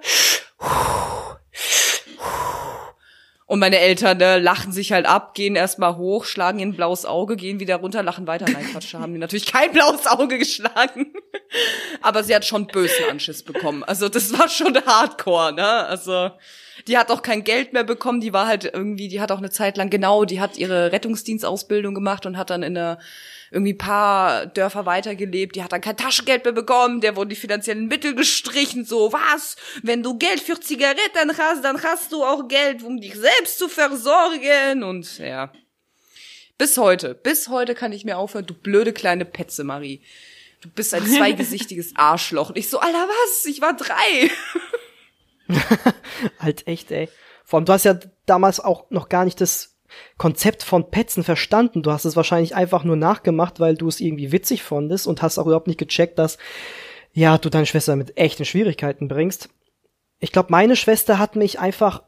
Und 3.53 3.59
meine 3.59 3.81
Eltern 3.81 4.17
ne, 4.17 4.39
lachen 4.39 4.73
sich 4.73 4.93
halt 4.93 5.05
ab, 5.05 5.35
gehen 5.35 5.57
erstmal 5.57 5.99
hoch, 5.99 6.25
schlagen 6.25 6.59
ihr 6.59 6.65
ein 6.65 6.73
blaues 6.73 7.05
Auge, 7.05 7.37
gehen 7.37 7.61
wieder 7.61 7.77
runter, 7.77 8.03
lachen 8.03 8.27
weiter. 8.27 8.47
Nein, 8.51 8.67
Quatsch, 8.73 8.95
haben 8.95 9.13
die 9.13 9.19
natürlich 9.19 9.45
kein 9.45 9.73
blaues 9.73 10.07
Auge 10.07 10.39
geschlagen. 10.39 11.13
Aber 12.01 12.25
sie 12.25 12.35
hat 12.35 12.47
schon 12.47 12.67
bösen 12.67 13.05
Anschiss 13.11 13.43
bekommen. 13.43 13.85
Also 13.85 14.09
das 14.09 14.33
war 14.39 14.49
schon 14.49 14.75
hardcore, 14.87 15.53
ne? 15.53 15.67
Also 15.67 16.31
die 16.87 16.99
hat 16.99 17.11
auch 17.11 17.23
kein 17.23 17.45
Geld 17.45 17.73
mehr 17.73 17.85
bekommen, 17.85 18.21
die 18.21 18.33
war 18.33 18.47
halt 18.47 18.65
irgendwie, 18.65 19.09
die 19.09 19.21
hat 19.21 19.31
auch 19.31 19.39
eine 19.39 19.51
Zeit 19.51 19.77
lang, 19.77 19.91
genau, 19.91 20.25
die 20.25 20.41
hat 20.41 20.57
ihre 20.57 20.93
Rettungsdienstausbildung 20.93 21.95
gemacht 21.95 22.27
und 22.27 22.37
hat 22.37 22.51
dann 22.51 22.63
in 22.63 22.75
der 22.75 22.99
irgendwie 23.51 23.75
paar 23.75 24.47
Dörfer 24.47 24.87
weitergelebt, 24.87 25.57
die 25.57 25.63
hat 25.63 25.73
dann 25.73 25.83
kein 25.83 25.97
Taschengeld 25.97 26.45
mehr 26.45 26.55
bekommen, 26.55 27.01
der 27.03 27.17
wurden 27.17 27.29
die 27.29 27.37
finanziellen 27.37 27.87
Mittel 27.87 28.15
gestrichen, 28.15 28.85
so 28.85 29.13
was, 29.13 29.57
wenn 29.83 30.03
du 30.03 30.17
Geld 30.17 30.41
für 30.41 30.59
Zigaretten 30.59 31.37
hast, 31.37 31.63
dann 31.63 31.83
hast 31.83 32.13
du 32.13 32.25
auch 32.25 32.49
Geld, 32.49 32.83
um 32.83 33.01
dich 33.01 33.15
selbst 33.15 33.59
zu 33.59 33.69
versorgen 33.69 34.83
und 34.83 35.19
ja. 35.19 35.53
Bis 36.57 36.77
heute, 36.77 37.15
bis 37.15 37.49
heute 37.49 37.75
kann 37.75 37.93
ich 37.93 38.05
mir 38.05 38.17
aufhören, 38.17 38.47
du 38.47 38.55
blöde 38.55 38.93
kleine 38.93 39.25
Petze, 39.25 39.65
Marie. 39.65 40.01
Du 40.63 40.69
bist 40.71 40.95
ein 40.95 41.05
zweigesichtiges 41.17 41.93
Arschloch. 41.97 42.51
Und 42.51 42.59
ich 42.59 42.71
so, 42.71 42.79
Alter, 42.79 43.09
was? 43.09 43.45
Ich 43.47 43.61
war 43.61 43.77
drei. 43.77 44.31
halt 46.39 46.67
echt, 46.67 46.91
ey. 46.91 47.09
Vor 47.45 47.59
allem, 47.59 47.65
du 47.67 47.73
hast 47.73 47.85
ja 47.85 47.99
damals 48.27 48.61
auch 48.61 48.91
noch 48.91 49.09
gar 49.09 49.25
nicht 49.25 49.41
das 49.41 49.77
Konzept 50.19 50.63
von 50.63 50.91
Petzen 50.91 51.25
verstanden. 51.25 51.83
Du 51.83 51.91
hast 51.91 52.05
es 52.05 52.17
wahrscheinlich 52.17 52.55
einfach 52.55 52.85
nur 52.85 52.97
nachgemacht, 52.97 53.61
weil 53.61 53.77
du 53.77 53.89
es 53.89 54.01
irgendwie 54.01 54.33
witzig 54.33 54.63
fandest 54.63 55.07
und 55.07 55.23
hast 55.23 55.39
auch 55.39 55.47
überhaupt 55.47 55.67
nicht 55.67 55.79
gecheckt, 55.79 56.19
dass 56.19 56.39
ja, 57.13 57.37
du 57.37 57.51
deine 57.51 57.67
Schwester 57.67 57.95
mit 57.97 58.17
echten 58.17 58.45
Schwierigkeiten 58.45 59.09
bringst. 59.09 59.51
Ich 60.19 60.33
glaube, 60.33 60.49
meine 60.51 60.77
Schwester 60.77 61.19
hat 61.19 61.37
mich 61.37 61.59
einfach, 61.59 62.05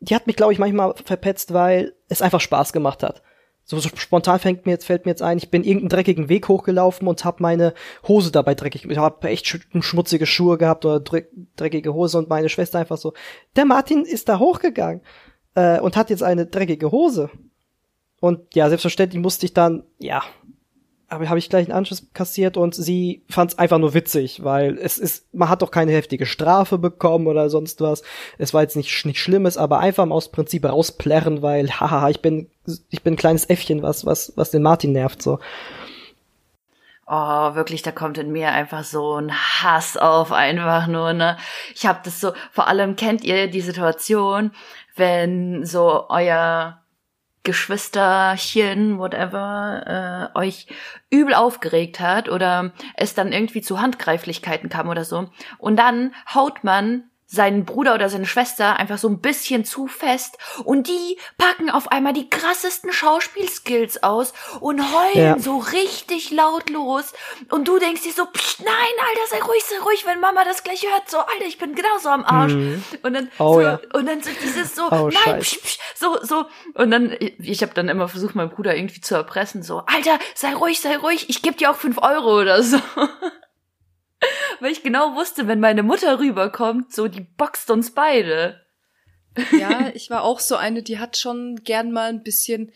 die 0.00 0.14
hat 0.14 0.26
mich, 0.26 0.36
glaube 0.36 0.52
ich, 0.52 0.58
manchmal 0.58 0.94
verpetzt, 1.04 1.52
weil 1.52 1.94
es 2.08 2.22
einfach 2.22 2.40
Spaß 2.40 2.72
gemacht 2.72 3.02
hat. 3.02 3.22
So, 3.70 3.78
so 3.78 3.88
spontan 3.94 4.40
fängt 4.40 4.66
mir 4.66 4.72
jetzt, 4.72 4.84
fällt 4.84 5.06
mir 5.06 5.12
jetzt 5.12 5.22
ein, 5.22 5.38
ich 5.38 5.48
bin 5.48 5.62
irgendeinen 5.62 5.90
dreckigen 5.90 6.28
Weg 6.28 6.48
hochgelaufen 6.48 7.06
und 7.06 7.24
habe 7.24 7.40
meine 7.40 7.72
Hose 8.08 8.32
dabei 8.32 8.56
dreckig, 8.56 8.84
ich 8.84 8.98
habe 8.98 9.28
echt 9.28 9.46
schmutzige 9.46 10.26
Schuhe 10.26 10.58
gehabt 10.58 10.84
oder 10.84 10.98
dreckige 10.98 11.94
Hose 11.94 12.18
und 12.18 12.28
meine 12.28 12.48
Schwester 12.48 12.80
einfach 12.80 12.98
so, 12.98 13.12
der 13.54 13.66
Martin 13.66 14.04
ist 14.04 14.28
da 14.28 14.40
hochgegangen 14.40 15.02
äh, 15.54 15.78
und 15.78 15.96
hat 15.96 16.10
jetzt 16.10 16.24
eine 16.24 16.46
dreckige 16.46 16.90
Hose. 16.90 17.30
Und 18.20 18.56
ja, 18.56 18.68
selbstverständlich 18.68 19.22
musste 19.22 19.46
ich 19.46 19.54
dann, 19.54 19.84
ja, 19.98 20.24
aber 21.10 21.28
habe 21.28 21.40
ich 21.40 21.50
gleich 21.50 21.66
einen 21.66 21.76
Anschluss 21.76 22.06
kassiert 22.14 22.56
und 22.56 22.74
sie 22.74 23.24
fand 23.28 23.50
es 23.52 23.58
einfach 23.58 23.78
nur 23.78 23.94
witzig, 23.94 24.44
weil 24.44 24.78
es 24.78 24.96
ist, 24.96 25.34
man 25.34 25.48
hat 25.48 25.60
doch 25.60 25.72
keine 25.72 25.90
heftige 25.90 26.24
Strafe 26.24 26.78
bekommen 26.78 27.26
oder 27.26 27.50
sonst 27.50 27.80
was. 27.80 28.02
Es 28.38 28.54
war 28.54 28.62
jetzt 28.62 28.76
nicht, 28.76 29.04
nicht 29.04 29.18
Schlimmes, 29.18 29.56
aber 29.56 29.80
einfach 29.80 30.06
mal 30.06 30.14
aus 30.14 30.30
Prinzip 30.30 30.64
rausplärren, 30.64 31.42
weil, 31.42 31.68
haha, 31.80 32.08
ich 32.08 32.22
bin, 32.22 32.48
ich 32.90 33.02
bin 33.02 33.14
ein 33.14 33.18
kleines 33.18 33.50
Äffchen, 33.50 33.82
was, 33.82 34.06
was, 34.06 34.32
was 34.36 34.52
den 34.52 34.62
Martin 34.62 34.92
nervt, 34.92 35.20
so. 35.20 35.40
Oh, 37.08 37.54
wirklich, 37.56 37.82
da 37.82 37.90
kommt 37.90 38.18
in 38.18 38.30
mir 38.30 38.52
einfach 38.52 38.84
so 38.84 39.16
ein 39.16 39.32
Hass 39.32 39.96
auf, 39.96 40.30
einfach 40.30 40.86
nur, 40.86 41.12
ne? 41.12 41.38
Ich 41.74 41.84
hab 41.86 42.04
das 42.04 42.20
so, 42.20 42.32
vor 42.52 42.68
allem 42.68 42.94
kennt 42.94 43.24
ihr 43.24 43.48
die 43.48 43.62
Situation, 43.62 44.52
wenn 44.94 45.66
so 45.66 46.08
euer 46.08 46.80
Geschwisterchen, 47.42 48.98
whatever, 48.98 50.30
äh, 50.34 50.38
euch 50.38 50.66
übel 51.10 51.34
aufgeregt 51.34 52.00
hat 52.00 52.28
oder 52.28 52.72
es 52.94 53.14
dann 53.14 53.32
irgendwie 53.32 53.62
zu 53.62 53.80
Handgreiflichkeiten 53.80 54.68
kam 54.68 54.88
oder 54.88 55.04
so. 55.04 55.30
Und 55.58 55.76
dann 55.76 56.14
haut 56.34 56.64
man 56.64 57.09
seinen 57.30 57.64
Bruder 57.64 57.94
oder 57.94 58.08
seine 58.08 58.26
Schwester 58.26 58.76
einfach 58.76 58.98
so 58.98 59.08
ein 59.08 59.20
bisschen 59.20 59.64
zu 59.64 59.86
fest 59.86 60.36
und 60.64 60.88
die 60.88 61.16
packen 61.38 61.70
auf 61.70 61.92
einmal 61.92 62.12
die 62.12 62.28
krassesten 62.28 62.92
Schauspielskills 62.92 64.02
aus 64.02 64.32
und 64.58 64.80
heulen 64.80 65.26
ja. 65.26 65.38
so 65.38 65.58
richtig 65.58 66.32
laut 66.32 66.68
los 66.70 67.12
und 67.50 67.68
du 67.68 67.78
denkst 67.78 68.02
dir 68.02 68.12
so, 68.12 68.26
Psst, 68.26 68.60
nein, 68.60 68.74
Alter, 68.74 69.20
sei 69.30 69.46
ruhig, 69.46 69.62
sei 69.64 69.78
ruhig, 69.84 70.06
wenn 70.06 70.18
Mama 70.18 70.44
das 70.44 70.64
gleich 70.64 70.82
hört, 70.82 71.08
so, 71.08 71.18
Alter, 71.18 71.46
ich 71.46 71.58
bin 71.58 71.74
genauso 71.74 72.08
am 72.08 72.24
Arsch. 72.24 72.52
Mhm. 72.52 72.82
Und 73.02 73.14
dann 73.14 73.30
oh, 73.38 73.54
so, 73.54 73.60
ja. 73.60 73.80
und 73.92 74.06
dann 74.06 74.22
so 74.22 74.30
dieses 74.42 74.74
so, 74.74 74.82
oh, 74.90 75.08
nein, 75.24 75.40
psch, 75.40 75.60
psch, 75.60 75.78
so, 75.94 76.18
so, 76.22 76.46
und 76.74 76.90
dann, 76.90 77.16
ich 77.38 77.62
habe 77.62 77.74
dann 77.74 77.88
immer 77.88 78.08
versucht, 78.08 78.34
meinen 78.34 78.50
Bruder 78.50 78.76
irgendwie 78.76 79.00
zu 79.00 79.14
erpressen, 79.14 79.62
so, 79.62 79.82
Alter, 79.86 80.18
sei 80.34 80.54
ruhig, 80.54 80.80
sei 80.80 80.96
ruhig, 80.96 81.28
ich 81.28 81.42
geb 81.42 81.58
dir 81.58 81.70
auch 81.70 81.76
fünf 81.76 81.98
Euro 81.98 82.40
oder 82.40 82.62
so. 82.62 82.78
Weil 84.60 84.72
ich 84.72 84.82
genau 84.82 85.14
wusste, 85.14 85.46
wenn 85.48 85.60
meine 85.60 85.82
Mutter 85.82 86.18
rüberkommt, 86.20 86.94
so, 86.94 87.08
die 87.08 87.20
boxt 87.36 87.70
uns 87.70 87.92
beide. 87.92 88.60
Ja, 89.58 89.90
ich 89.94 90.10
war 90.10 90.22
auch 90.22 90.40
so 90.40 90.56
eine, 90.56 90.82
die 90.82 90.98
hat 90.98 91.16
schon 91.16 91.60
gern 91.64 91.92
mal 91.92 92.08
ein 92.08 92.22
bisschen, 92.22 92.72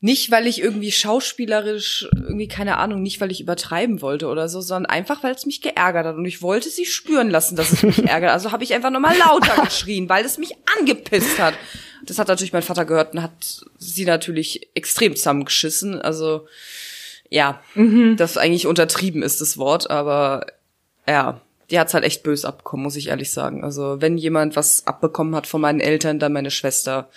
nicht 0.00 0.30
weil 0.30 0.46
ich 0.46 0.60
irgendwie 0.60 0.92
schauspielerisch, 0.92 2.08
irgendwie 2.12 2.48
keine 2.48 2.76
Ahnung, 2.78 3.00
nicht 3.02 3.20
weil 3.20 3.30
ich 3.30 3.40
übertreiben 3.40 4.02
wollte 4.02 4.26
oder 4.26 4.48
so, 4.48 4.60
sondern 4.60 4.90
einfach, 4.90 5.22
weil 5.22 5.34
es 5.34 5.46
mich 5.46 5.62
geärgert 5.62 6.04
hat. 6.06 6.16
Und 6.16 6.26
ich 6.26 6.42
wollte 6.42 6.68
sie 6.68 6.84
spüren 6.84 7.30
lassen, 7.30 7.56
dass 7.56 7.72
es 7.72 7.82
mich 7.82 7.98
ärgert. 8.06 8.32
Also 8.32 8.52
habe 8.52 8.64
ich 8.64 8.74
einfach 8.74 8.90
nochmal 8.90 9.16
lauter 9.16 9.62
geschrien, 9.62 10.08
weil 10.08 10.24
es 10.24 10.36
mich 10.36 10.52
angepisst 10.78 11.38
hat. 11.38 11.54
Das 12.02 12.18
hat 12.18 12.28
natürlich 12.28 12.52
mein 12.52 12.62
Vater 12.62 12.84
gehört 12.84 13.14
und 13.14 13.22
hat 13.22 13.32
sie 13.78 14.04
natürlich 14.04 14.68
extrem 14.74 15.16
zusammengeschissen. 15.16 16.02
Also 16.02 16.46
Ja, 17.30 17.62
Mhm. 17.74 18.16
das 18.18 18.36
eigentlich 18.36 18.66
untertrieben 18.66 19.22
ist 19.22 19.40
das 19.40 19.56
Wort, 19.56 19.88
aber 19.90 20.44
ja, 21.06 21.40
die 21.70 21.78
hat's 21.78 21.94
halt 21.94 22.04
echt 22.04 22.22
bös 22.22 22.44
abbekommen, 22.44 22.84
muss 22.84 22.96
ich 22.96 23.08
ehrlich 23.08 23.32
sagen. 23.32 23.64
Also 23.64 24.00
wenn 24.00 24.18
jemand 24.18 24.56
was 24.56 24.86
abbekommen 24.86 25.34
hat 25.34 25.46
von 25.46 25.60
meinen 25.60 25.80
Eltern, 25.80 26.18
dann 26.18 26.32
meine 26.32 26.50
Schwester. 26.50 27.10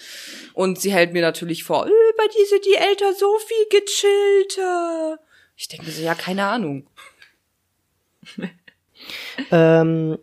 Und 0.53 0.79
sie 0.79 0.91
hält 0.91 1.13
mir 1.13 1.21
natürlich 1.21 1.63
vor, 1.63 1.85
äh, 1.85 1.91
bei 2.17 2.27
dir 2.27 2.45
sind 2.47 2.65
die 2.65 2.75
Eltern 2.75 3.13
so 3.17 3.37
viel 3.39 3.79
gechillter. 3.79 5.19
Ich 5.55 5.67
denke 5.67 5.85
mir 5.85 5.91
so, 5.91 6.01
ja, 6.01 6.15
keine 6.15 6.45
Ahnung. 6.45 6.87
Ähm, 9.51 10.17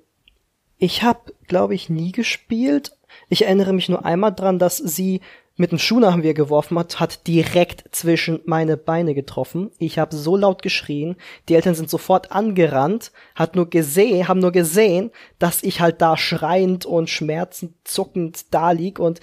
ich 0.78 1.02
habe, 1.02 1.32
glaube 1.46 1.74
ich, 1.74 1.88
nie 1.88 2.12
gespielt. 2.12 2.96
Ich 3.28 3.42
erinnere 3.42 3.72
mich 3.72 3.88
nur 3.88 4.04
einmal 4.04 4.34
dran, 4.34 4.58
dass 4.58 4.76
sie 4.78 5.20
mit 5.56 5.70
dem 5.70 5.78
Schuh 5.78 6.00
nach 6.00 6.16
mir 6.16 6.34
geworfen 6.34 6.78
hat, 6.78 6.98
hat 6.98 7.26
direkt 7.26 7.84
zwischen 7.94 8.40
meine 8.44 8.76
Beine 8.76 9.14
getroffen. 9.14 9.70
Ich 9.78 9.98
habe 9.98 10.14
so 10.14 10.36
laut 10.36 10.62
geschrien, 10.62 11.16
die 11.48 11.54
Eltern 11.54 11.74
sind 11.74 11.88
sofort 11.88 12.32
angerannt, 12.32 13.12
hat 13.34 13.54
nur 13.54 13.70
gesehen, 13.70 14.26
haben 14.26 14.40
nur 14.40 14.52
gesehen, 14.52 15.10
dass 15.38 15.62
ich 15.62 15.80
halt 15.80 16.02
da 16.02 16.16
schreiend 16.16 16.86
und 16.86 17.08
schmerzend, 17.08 17.74
zuckend 17.84 18.52
da 18.52 18.72
lieg 18.72 18.98
und 18.98 19.20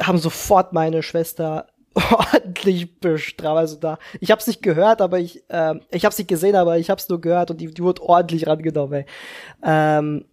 haben 0.00 0.18
sofort 0.18 0.72
meine 0.72 1.04
Schwester 1.04 1.68
ordentlich 1.94 2.98
bestraft. 2.98 3.56
Also 3.56 3.76
da, 3.76 3.98
ich 4.20 4.32
habe 4.32 4.40
es 4.40 4.48
nicht 4.48 4.62
gehört, 4.62 5.00
aber 5.00 5.20
ich, 5.20 5.44
ähm, 5.50 5.82
ich 5.90 6.04
habe 6.04 6.12
es 6.12 6.18
nicht 6.18 6.28
gesehen, 6.28 6.56
aber 6.56 6.78
ich 6.78 6.90
habe 6.90 7.00
es 7.00 7.08
nur 7.08 7.20
gehört 7.20 7.52
und 7.52 7.60
die, 7.60 7.72
die 7.72 7.82
wurde 7.82 8.02
ordentlich 8.02 8.48
rangenommen. 8.48 9.04
Ey. 9.04 9.06
Ähm, 9.62 10.24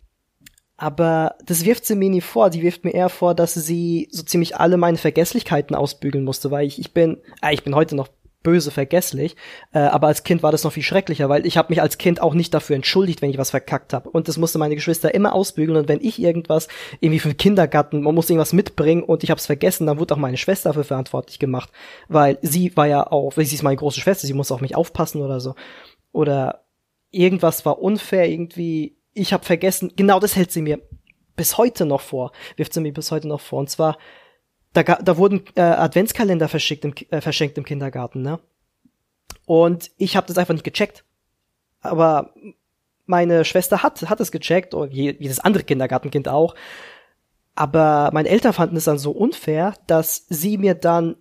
aber 0.82 1.36
das 1.46 1.64
wirft 1.64 1.86
sie 1.86 1.94
mir 1.94 2.10
nie 2.10 2.22
vor. 2.22 2.50
Die 2.50 2.64
wirft 2.64 2.84
mir 2.84 2.96
eher 2.96 3.10
vor, 3.10 3.36
dass 3.36 3.54
sie 3.54 4.08
so 4.10 4.24
ziemlich 4.24 4.58
alle 4.58 4.78
meine 4.78 4.98
Vergesslichkeiten 4.98 5.76
ausbügeln 5.76 6.24
musste, 6.24 6.50
weil 6.50 6.66
ich, 6.66 6.80
ich 6.80 6.92
bin, 6.92 7.20
äh, 7.44 7.54
ich 7.54 7.64
bin 7.64 7.76
heute 7.76 7.96
noch 7.96 8.08
böse 8.42 8.72
vergesslich, 8.72 9.36
äh, 9.74 9.78
aber 9.78 10.08
als 10.08 10.24
Kind 10.24 10.42
war 10.42 10.52
das 10.52 10.64
noch 10.64 10.74
viel 10.74 10.82
schrecklicher, 10.82 11.30
weil 11.30 11.46
ich 11.46 11.56
habe 11.56 11.72
mich 11.72 11.84
als 11.84 12.00
Kind 12.00 12.20
auch 12.20 12.34
nicht 12.34 12.52
dafür 12.56 12.76
entschuldigt, 12.76 13.22
wenn 13.22 13.30
ich 13.30 13.38
was 13.38 13.52
verkackt 13.52 13.94
habe. 13.94 14.10
Und 14.10 14.28
das 14.28 14.40
musste 14.40 14.58
meine 14.58 14.74
Geschwister 14.74 15.14
immer 15.14 15.34
ausbügeln. 15.34 15.78
Und 15.78 15.88
wenn 15.88 16.02
ich 16.02 16.20
irgendwas 16.20 16.68
irgendwie 17.00 17.20
für 17.20 17.30
den 17.30 17.38
Kindergarten, 17.38 18.02
man 18.02 18.16
muss 18.16 18.32
irgendwas 18.32 18.52
mitbringen 18.52 19.04
und 19.04 19.24
ich 19.24 19.30
habe 19.30 19.38
es 19.38 19.46
vergessen, 19.46 19.86
dann 19.86 20.00
wurde 20.00 20.16
auch 20.16 20.20
meine 20.20 20.38
Schwester 20.38 20.70
dafür 20.70 20.84
verantwortlich 20.84 21.38
gemacht, 21.38 21.70
weil 22.08 22.40
sie 22.42 22.76
war 22.76 22.88
ja 22.88 23.06
auch, 23.06 23.34
sie 23.34 23.44
ist 23.44 23.62
meine 23.62 23.78
große 23.78 24.00
Schwester, 24.00 24.26
sie 24.26 24.34
muss 24.34 24.52
auf 24.52 24.62
mich 24.62 24.76
aufpassen 24.76 25.22
oder 25.22 25.40
so. 25.40 25.54
Oder 26.12 26.66
irgendwas 27.12 27.68
war 27.68 27.80
unfair, 27.84 28.28
irgendwie, 28.28 28.98
ich 29.14 29.34
habe 29.34 29.46
vergessen, 29.46 29.92
genau 29.96 30.20
das 30.20 30.36
hält 30.36 30.52
sie 30.52 30.62
mir 30.62 30.82
bis 31.36 31.58
heute 31.58 31.86
noch 31.86 32.02
vor, 32.02 32.32
wirft 32.56 32.74
sie 32.74 32.82
mir 32.82 32.94
bis 32.94 33.12
heute 33.12 33.28
noch 33.28 33.42
vor. 33.42 33.60
Und 33.60 33.70
zwar, 33.70 33.98
da, 34.74 34.84
da 34.84 35.18
wurden 35.18 35.44
äh, 35.56 35.62
Adventskalender 35.62 36.48
verschickt 36.48 36.86
im, 36.86 36.94
äh, 37.10 37.22
verschenkt 37.22 37.58
im 37.58 37.66
Kindergarten, 37.66 38.22
ne? 38.22 38.40
Und 39.46 39.92
ich 39.98 40.16
habe 40.16 40.28
das 40.28 40.38
einfach 40.38 40.54
nicht 40.54 40.64
gecheckt. 40.64 41.04
Aber 41.82 42.34
meine 43.06 43.44
Schwester 43.44 43.84
hat, 43.84 44.02
hat 44.10 44.20
es 44.22 44.32
gecheckt, 44.32 44.74
und 44.74 44.94
je- 44.94 45.18
jedes 45.20 45.40
andere 45.40 45.64
Kindergartenkind 45.64 46.28
auch. 46.28 46.56
Aber 47.56 48.12
meine 48.14 48.30
Eltern 48.30 48.54
fanden 48.54 48.78
es 48.78 48.86
dann 48.86 49.00
so 49.00 49.12
unfair, 49.12 49.74
dass 49.88 50.26
sie 50.30 50.58
mir 50.58 50.76
dann 50.76 51.18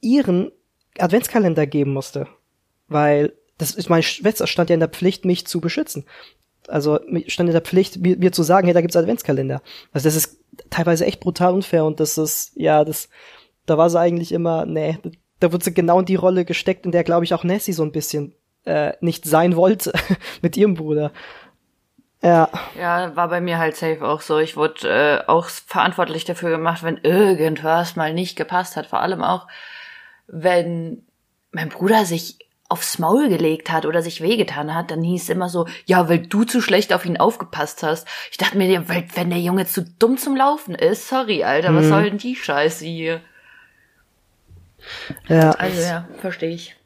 ihren 0.00 0.52
Adventskalender 0.98 1.66
geben 1.66 1.92
musste. 1.92 2.28
Weil 2.86 3.34
das 3.58 3.72
ist 3.72 3.90
meine 3.90 4.04
Schwester 4.04 4.46
stand 4.46 4.70
ja 4.70 4.74
in 4.74 4.80
der 4.80 4.88
Pflicht, 4.88 5.24
mich 5.24 5.46
zu 5.46 5.60
beschützen. 5.60 6.06
Also 6.68 7.00
stand 7.26 7.48
in 7.48 7.54
der 7.54 7.62
Pflicht, 7.62 7.98
mir, 7.98 8.16
mir 8.16 8.32
zu 8.32 8.42
sagen, 8.42 8.66
hey, 8.66 8.74
da 8.74 8.80
gibt's 8.80 8.96
Adventskalender. 8.96 9.62
Also 9.92 10.06
das 10.08 10.16
ist 10.16 10.40
teilweise 10.70 11.06
echt 11.06 11.20
brutal 11.20 11.54
unfair 11.54 11.84
und 11.84 12.00
das 12.00 12.18
ist, 12.18 12.52
ja, 12.54 12.84
das, 12.84 13.08
da 13.66 13.78
war 13.78 13.90
sie 13.90 13.98
eigentlich 13.98 14.32
immer, 14.32 14.66
nee, 14.66 14.98
da 15.40 15.52
wurde 15.52 15.64
sie 15.64 15.74
genau 15.74 16.00
in 16.00 16.06
die 16.06 16.16
Rolle 16.16 16.44
gesteckt, 16.44 16.84
in 16.84 16.92
der, 16.92 17.04
glaube 17.04 17.24
ich, 17.24 17.34
auch 17.34 17.44
Nessie 17.44 17.72
so 17.72 17.82
ein 17.82 17.92
bisschen 17.92 18.34
äh, 18.64 18.92
nicht 19.00 19.24
sein 19.24 19.56
wollte 19.56 19.92
mit 20.42 20.56
ihrem 20.56 20.74
Bruder. 20.74 21.12
Ja, 22.20 22.50
Ja, 22.78 23.14
war 23.14 23.28
bei 23.28 23.40
mir 23.40 23.58
halt 23.58 23.76
safe 23.76 24.04
auch 24.04 24.20
so. 24.20 24.38
Ich 24.38 24.56
wurde 24.56 24.88
äh, 24.88 25.28
auch 25.28 25.46
verantwortlich 25.46 26.24
dafür 26.24 26.50
gemacht, 26.50 26.82
wenn 26.82 26.96
irgendwas 26.96 27.94
mal 27.94 28.12
nicht 28.12 28.36
gepasst 28.36 28.76
hat. 28.76 28.86
Vor 28.86 29.00
allem 29.00 29.22
auch, 29.22 29.46
wenn 30.26 31.06
mein 31.52 31.68
Bruder 31.68 32.04
sich 32.04 32.38
aufs 32.70 32.98
Maul 32.98 33.28
gelegt 33.30 33.70
hat 33.70 33.86
oder 33.86 34.02
sich 34.02 34.20
wehgetan 34.20 34.74
hat, 34.74 34.90
dann 34.90 35.02
hieß 35.02 35.22
es 35.22 35.28
immer 35.30 35.48
so, 35.48 35.66
ja, 35.86 36.08
weil 36.08 36.18
du 36.18 36.44
zu 36.44 36.60
schlecht 36.60 36.92
auf 36.92 37.06
ihn 37.06 37.16
aufgepasst 37.16 37.82
hast. 37.82 38.06
Ich 38.30 38.36
dachte 38.36 38.58
mir, 38.58 38.88
weil- 38.88 39.06
wenn 39.14 39.30
der 39.30 39.40
Junge 39.40 39.66
zu 39.66 39.82
dumm 39.98 40.18
zum 40.18 40.36
Laufen 40.36 40.74
ist, 40.74 41.08
sorry, 41.08 41.44
Alter, 41.44 41.74
was 41.74 41.88
soll 41.88 42.04
denn 42.10 42.18
die 42.18 42.36
Scheiße 42.36 42.84
hier? 42.84 43.20
ja. 45.28 45.50
Also 45.52 45.80
ja, 45.82 46.08
verstehe 46.20 46.50
ich. 46.50 46.76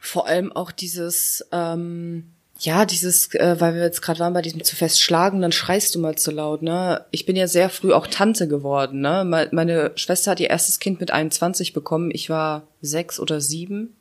Vor 0.00 0.26
allem 0.26 0.52
auch 0.52 0.70
dieses, 0.70 1.44
ähm, 1.52 2.32
ja, 2.60 2.84
dieses, 2.86 3.34
äh, 3.34 3.56
weil 3.60 3.74
wir 3.74 3.82
jetzt 3.82 4.02
gerade 4.02 4.20
waren 4.20 4.32
bei 4.32 4.42
diesem 4.42 4.62
zu 4.64 4.76
fest 4.76 5.00
schlagen, 5.02 5.40
dann 5.42 5.52
schreist 5.52 5.94
du 5.94 5.98
mal 5.98 6.16
zu 6.16 6.30
laut, 6.30 6.62
ne? 6.62 7.04
Ich 7.10 7.26
bin 7.26 7.36
ja 7.36 7.48
sehr 7.48 7.68
früh 7.70 7.92
auch 7.92 8.06
Tante 8.06 8.48
geworden, 8.48 9.00
ne? 9.00 9.24
Me- 9.26 9.48
Meine 9.52 9.92
Schwester 9.96 10.30
hat 10.30 10.40
ihr 10.40 10.48
erstes 10.50 10.78
Kind 10.78 11.00
mit 11.00 11.10
21 11.10 11.72
bekommen, 11.72 12.10
ich 12.12 12.30
war 12.30 12.62
sechs 12.80 13.18
oder 13.20 13.40
sieben. 13.40 13.96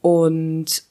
Und 0.00 0.82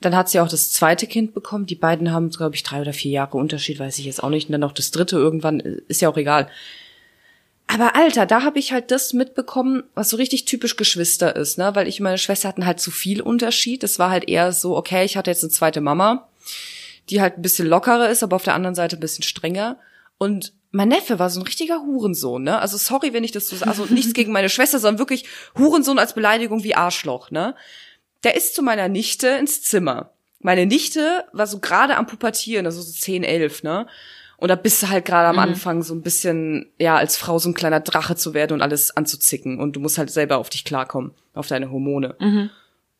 dann 0.00 0.14
hat 0.14 0.28
sie 0.28 0.40
auch 0.40 0.48
das 0.48 0.70
zweite 0.70 1.06
Kind 1.06 1.34
bekommen. 1.34 1.66
Die 1.66 1.74
beiden 1.74 2.12
haben, 2.12 2.30
glaube 2.30 2.54
ich, 2.54 2.62
drei 2.62 2.80
oder 2.80 2.92
vier 2.92 3.10
Jahre 3.10 3.36
Unterschied, 3.36 3.78
weiß 3.78 3.98
ich 3.98 4.04
jetzt 4.04 4.22
auch 4.22 4.30
nicht. 4.30 4.48
Und 4.48 4.52
dann 4.52 4.60
noch 4.60 4.72
das 4.72 4.90
dritte 4.90 5.16
irgendwann, 5.16 5.60
ist 5.60 6.00
ja 6.02 6.08
auch 6.08 6.16
egal. 6.16 6.48
Aber 7.66 7.96
Alter, 7.96 8.26
da 8.26 8.42
habe 8.42 8.58
ich 8.58 8.72
halt 8.72 8.90
das 8.90 9.14
mitbekommen, 9.14 9.84
was 9.94 10.10
so 10.10 10.16
richtig 10.16 10.44
typisch 10.44 10.76
Geschwister 10.76 11.34
ist, 11.34 11.56
ne? 11.56 11.74
Weil 11.74 11.88
ich 11.88 11.98
und 11.98 12.04
meine 12.04 12.18
Schwester 12.18 12.48
hatten 12.48 12.66
halt 12.66 12.78
zu 12.78 12.90
viel 12.90 13.22
Unterschied. 13.22 13.82
Es 13.82 13.98
war 13.98 14.10
halt 14.10 14.28
eher 14.28 14.52
so, 14.52 14.76
okay, 14.76 15.04
ich 15.04 15.16
hatte 15.16 15.30
jetzt 15.30 15.42
eine 15.42 15.50
zweite 15.50 15.80
Mama, 15.80 16.28
die 17.08 17.20
halt 17.22 17.38
ein 17.38 17.42
bisschen 17.42 17.66
lockerer 17.66 18.10
ist, 18.10 18.22
aber 18.22 18.36
auf 18.36 18.44
der 18.44 18.54
anderen 18.54 18.74
Seite 18.74 18.96
ein 18.96 19.00
bisschen 19.00 19.24
strenger. 19.24 19.78
Und 20.18 20.52
mein 20.72 20.88
Neffe 20.88 21.18
war 21.18 21.30
so 21.30 21.40
ein 21.40 21.46
richtiger 21.46 21.80
Hurensohn, 21.80 22.42
ne? 22.42 22.58
Also 22.58 22.76
sorry, 22.76 23.12
wenn 23.14 23.24
ich 23.24 23.32
das 23.32 23.48
so. 23.48 23.64
Also 23.64 23.86
nichts 23.86 24.12
gegen 24.12 24.32
meine 24.32 24.50
Schwester, 24.50 24.78
sondern 24.78 24.98
wirklich 24.98 25.24
Hurensohn 25.56 25.98
als 25.98 26.14
Beleidigung 26.14 26.64
wie 26.64 26.74
Arschloch, 26.74 27.30
ne? 27.30 27.54
Der 28.24 28.36
ist 28.36 28.54
zu 28.54 28.62
meiner 28.62 28.88
Nichte 28.88 29.28
ins 29.28 29.62
Zimmer. 29.62 30.10
Meine 30.40 30.66
Nichte 30.66 31.24
war 31.32 31.46
so 31.46 31.58
gerade 31.58 31.96
am 31.96 32.06
Pubertieren, 32.06 32.66
also 32.66 32.82
so 32.82 32.92
10, 32.92 33.24
11, 33.24 33.62
ne? 33.62 33.86
Und 34.36 34.48
da 34.48 34.56
bist 34.56 34.82
du 34.82 34.88
halt 34.88 35.04
gerade 35.04 35.28
am 35.28 35.38
Anfang 35.38 35.82
so 35.82 35.94
ein 35.94 36.02
bisschen, 36.02 36.70
ja, 36.78 36.96
als 36.96 37.16
Frau 37.16 37.38
so 37.38 37.48
ein 37.48 37.54
kleiner 37.54 37.80
Drache 37.80 38.16
zu 38.16 38.34
werden 38.34 38.52
und 38.54 38.62
alles 38.62 38.94
anzuzicken. 38.94 39.60
Und 39.60 39.76
du 39.76 39.80
musst 39.80 39.96
halt 39.96 40.10
selber 40.10 40.38
auf 40.38 40.50
dich 40.50 40.64
klarkommen, 40.64 41.12
auf 41.34 41.46
deine 41.46 41.70
Hormone. 41.70 42.16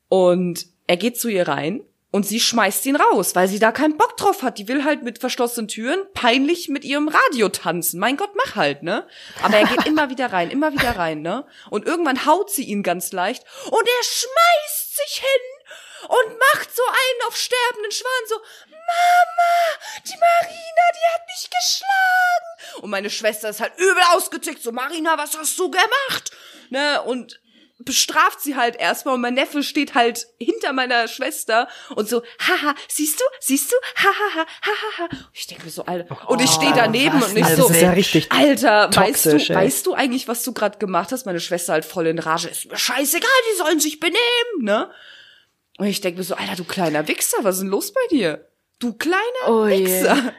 Und 0.09 0.67
er 0.87 0.97
geht 0.97 1.19
zu 1.19 1.29
ihr 1.29 1.49
rein 1.49 1.83
und 2.13 2.25
sie 2.25 2.39
schmeißt 2.39 2.87
ihn 2.87 2.97
raus, 2.97 3.35
weil 3.35 3.49
sie 3.49 3.59
da 3.59 3.73
keinen 3.73 3.99
Bock 3.99 4.17
drauf 4.17 4.43
hat. 4.43 4.59
Die 4.59 4.69
will 4.69 4.85
halt 4.85 5.03
mit 5.03 5.19
verschlossenen 5.19 5.67
Türen 5.67 5.99
peinlich 6.15 6.69
mit 6.69 6.85
ihrem 6.85 7.09
Radio 7.09 7.49
tanzen. 7.49 7.99
Mein 7.99 8.17
Gott, 8.17 8.31
mach 8.37 8.55
halt, 8.55 8.85
ne? 8.85 9.05
Aber 9.43 9.57
er 9.57 9.67
geht 9.67 9.85
immer 9.87 10.11
wieder 10.11 10.33
rein, 10.33 10.51
immer 10.51 10.73
wieder 10.73 10.97
rein, 10.97 11.21
ne? 11.21 11.45
Und 11.71 11.85
irgendwann 11.85 12.25
haut 12.25 12.51
sie 12.51 12.65
ihn 12.65 12.85
ganz 12.85 13.13
leicht 13.13 13.45
und 13.67 13.83
er 13.83 14.05
schmeißt 14.05 14.84
sich 14.95 15.21
hin 15.21 16.09
und 16.09 16.39
macht 16.39 16.75
so 16.75 16.83
einen 16.83 17.29
auf 17.29 17.37
sterbenden 17.37 17.93
Schwan 17.93 18.29
so, 18.29 18.37
Mama, 18.71 20.03
die 20.05 20.17
Marina, 20.17 20.85
die 20.95 21.15
hat 21.15 21.27
mich 21.27 21.51
geschlagen. 21.51 22.83
Und 22.83 22.91
meine 22.91 23.11
Schwester 23.11 23.49
ist 23.49 23.61
halt 23.61 23.77
übel 23.79 24.03
ausgetickt, 24.13 24.63
so, 24.63 24.73
Marina, 24.73 25.17
was 25.19 25.37
hast 25.37 25.59
du 25.59 25.71
gemacht? 25.71 26.31
Ne? 26.71 27.03
Und 27.03 27.41
bestraft 27.81 28.41
sie 28.41 28.55
halt 28.57 28.77
erstmal 28.77 29.15
und 29.17 29.21
mein 29.21 29.35
Neffe 29.35 29.63
steht 29.63 29.95
halt 29.95 30.29
hinter 30.39 30.73
meiner 30.73 31.09
Schwester 31.09 31.69
und 31.97 32.09
so, 32.09 32.23
haha, 32.41 32.75
siehst 32.89 33.19
du, 33.21 33.25
siehst 33.41 33.73
du, 33.73 33.77
hahaha, 33.97 34.47
hahaha. 34.63 35.09
Ich 35.33 35.47
denke 35.49 35.65
mir 35.65 35.71
so, 35.71 35.85
Alter, 35.85 36.31
und 36.31 36.41
ich 36.41 36.51
stehe 36.51 36.73
daneben 36.75 37.21
was 37.21 37.31
und 37.33 37.37
ich 37.39 37.45
eine 37.45 37.57
so, 37.57 37.69
Oh, 37.69 37.73
ja 37.73 37.91
richtig 37.91 38.31
Alter, 38.31 38.91
weißt 38.95 39.27
du, 39.27 39.31
toxisch, 39.31 39.51
ey. 39.51 39.57
weißt 39.57 39.87
du 39.87 39.95
eigentlich, 39.95 40.29
was 40.29 40.43
du 40.45 40.53
gerade 40.53 40.79
gemacht 40.79 41.11
hast? 41.13 41.27
Meine 41.27 41.41
Schwester 41.41 41.73
halt 41.73 41.85
voll 41.85 42.07
in 42.07 42.19
Rage, 42.21 42.49
ist 42.49 42.67
mir 42.71 42.77
scheißegal, 42.77 43.29
die 43.53 43.59
sollen 43.59 43.81
sich 43.81 43.99
benehmen, 43.99 44.19
ne? 44.61 44.91
Und 45.77 45.87
ich 45.87 46.01
denke 46.01 46.19
mir 46.19 46.25
so, 46.25 46.37
Alter, 46.37 46.55
du 46.55 46.65
kleiner 46.65 47.09
Wichser, 47.09 47.39
was 47.43 47.57
ist 47.57 47.63
denn 47.63 47.69
los 47.71 47.93
bei 47.93 48.07
dir? 48.11 48.49
Du 48.79 48.93
kleiner 48.93 49.21
Oh. 49.49 49.67
Wichser. 49.67 50.33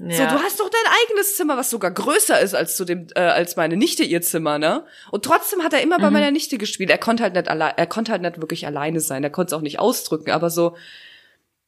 Ja. 0.00 0.16
So, 0.30 0.36
du 0.36 0.42
hast 0.42 0.60
doch 0.60 0.70
dein 0.70 0.92
eigenes 1.04 1.34
Zimmer, 1.36 1.56
was 1.56 1.70
sogar 1.70 1.90
größer 1.90 2.40
ist 2.40 2.54
als 2.54 2.76
zu 2.76 2.84
dem, 2.84 3.08
äh, 3.16 3.20
als 3.20 3.56
meine 3.56 3.76
Nichte 3.76 4.04
ihr 4.04 4.22
Zimmer, 4.22 4.58
ne? 4.58 4.84
Und 5.10 5.24
trotzdem 5.24 5.62
hat 5.64 5.72
er 5.72 5.80
immer 5.82 5.98
Mhm. 5.98 6.02
bei 6.02 6.10
meiner 6.10 6.30
Nichte 6.30 6.56
gespielt. 6.56 6.90
Er 6.90 6.98
konnte 6.98 7.24
halt 7.24 7.34
nicht 7.34 7.48
allein, 7.48 7.74
er 7.76 7.86
konnte 7.88 8.12
halt 8.12 8.22
nicht 8.22 8.40
wirklich 8.40 8.64
alleine 8.66 9.00
sein. 9.00 9.24
Er 9.24 9.30
konnte 9.30 9.54
es 9.54 9.58
auch 9.58 9.62
nicht 9.62 9.80
ausdrücken, 9.80 10.30
aber 10.30 10.50
so, 10.50 10.76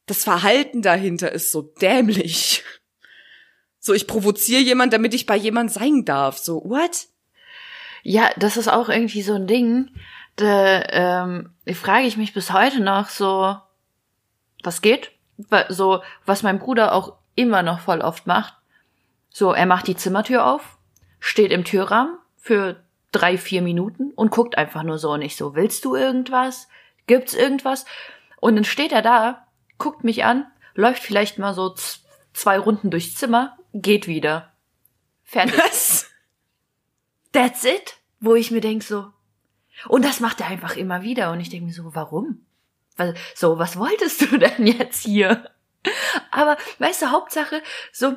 das 0.05 0.23
Verhalten 0.23 0.81
dahinter 0.81 1.31
ist 1.31 1.51
so 1.51 1.61
dämlich. 1.61 2.63
So, 3.79 3.93
ich 3.93 4.07
provoziere 4.07 4.61
jemand, 4.61 4.93
damit 4.93 5.13
ich 5.13 5.25
bei 5.25 5.35
jemand 5.35 5.71
sein 5.71 6.05
darf. 6.05 6.37
So, 6.37 6.61
what? 6.65 7.07
Ja, 8.03 8.29
das 8.37 8.55
ist 8.55 8.67
auch 8.67 8.89
irgendwie 8.89 9.23
so 9.23 9.33
ein 9.33 9.47
Ding. 9.47 9.89
Da 10.35 10.83
ähm, 11.23 11.49
frage 11.73 12.05
ich 12.07 12.15
mich 12.15 12.33
bis 12.33 12.53
heute 12.53 12.79
noch 12.79 13.09
so, 13.09 13.55
was 14.63 14.81
geht? 14.81 15.11
So, 15.69 16.01
was 16.25 16.43
mein 16.43 16.59
Bruder 16.59 16.93
auch 16.93 17.17
immer 17.35 17.63
noch 17.63 17.79
voll 17.79 18.01
oft 18.01 18.27
macht. 18.27 18.55
So, 19.29 19.53
er 19.53 19.65
macht 19.65 19.87
die 19.87 19.95
Zimmertür 19.95 20.45
auf, 20.45 20.77
steht 21.19 21.51
im 21.51 21.63
Türrahmen 21.63 22.17
für 22.37 22.83
drei, 23.11 23.37
vier 23.37 23.61
Minuten 23.61 24.11
und 24.11 24.31
guckt 24.31 24.57
einfach 24.57 24.83
nur 24.83 24.97
so 24.97 25.11
und 25.11 25.21
ich 25.21 25.35
so, 25.35 25.55
willst 25.55 25.85
du 25.85 25.95
irgendwas? 25.95 26.67
Gibt's 27.07 27.33
irgendwas? 27.33 27.85
Und 28.39 28.55
dann 28.55 28.65
steht 28.65 28.91
er 28.91 29.01
da, 29.01 29.47
guckt 29.77 30.03
mich 30.03 30.23
an, 30.23 30.45
läuft 30.75 31.03
vielleicht 31.03 31.39
mal 31.39 31.53
so 31.53 31.75
zwei 32.33 32.57
Runden 32.57 32.89
durchs 32.89 33.15
Zimmer, 33.15 33.57
geht 33.73 34.07
wieder. 34.07 34.51
Fertig. 35.23 35.57
Was? 35.57 36.09
That's 37.31 37.63
it. 37.63 37.97
Wo 38.19 38.35
ich 38.35 38.51
mir 38.51 38.61
denk 38.61 38.83
so. 38.83 39.07
Und 39.87 40.05
das 40.05 40.19
macht 40.19 40.41
er 40.41 40.47
einfach 40.47 40.75
immer 40.75 41.01
wieder. 41.01 41.31
Und 41.31 41.39
ich 41.39 41.49
denke 41.49 41.65
mir 41.65 41.73
so, 41.73 41.95
warum? 41.95 42.45
So, 43.35 43.57
was 43.57 43.77
wolltest 43.77 44.21
du 44.21 44.37
denn 44.37 44.67
jetzt 44.67 45.03
hier? 45.03 45.49
Aber, 46.31 46.57
weißt 46.79 47.03
du, 47.03 47.11
Hauptsache, 47.11 47.61
so, 47.91 48.15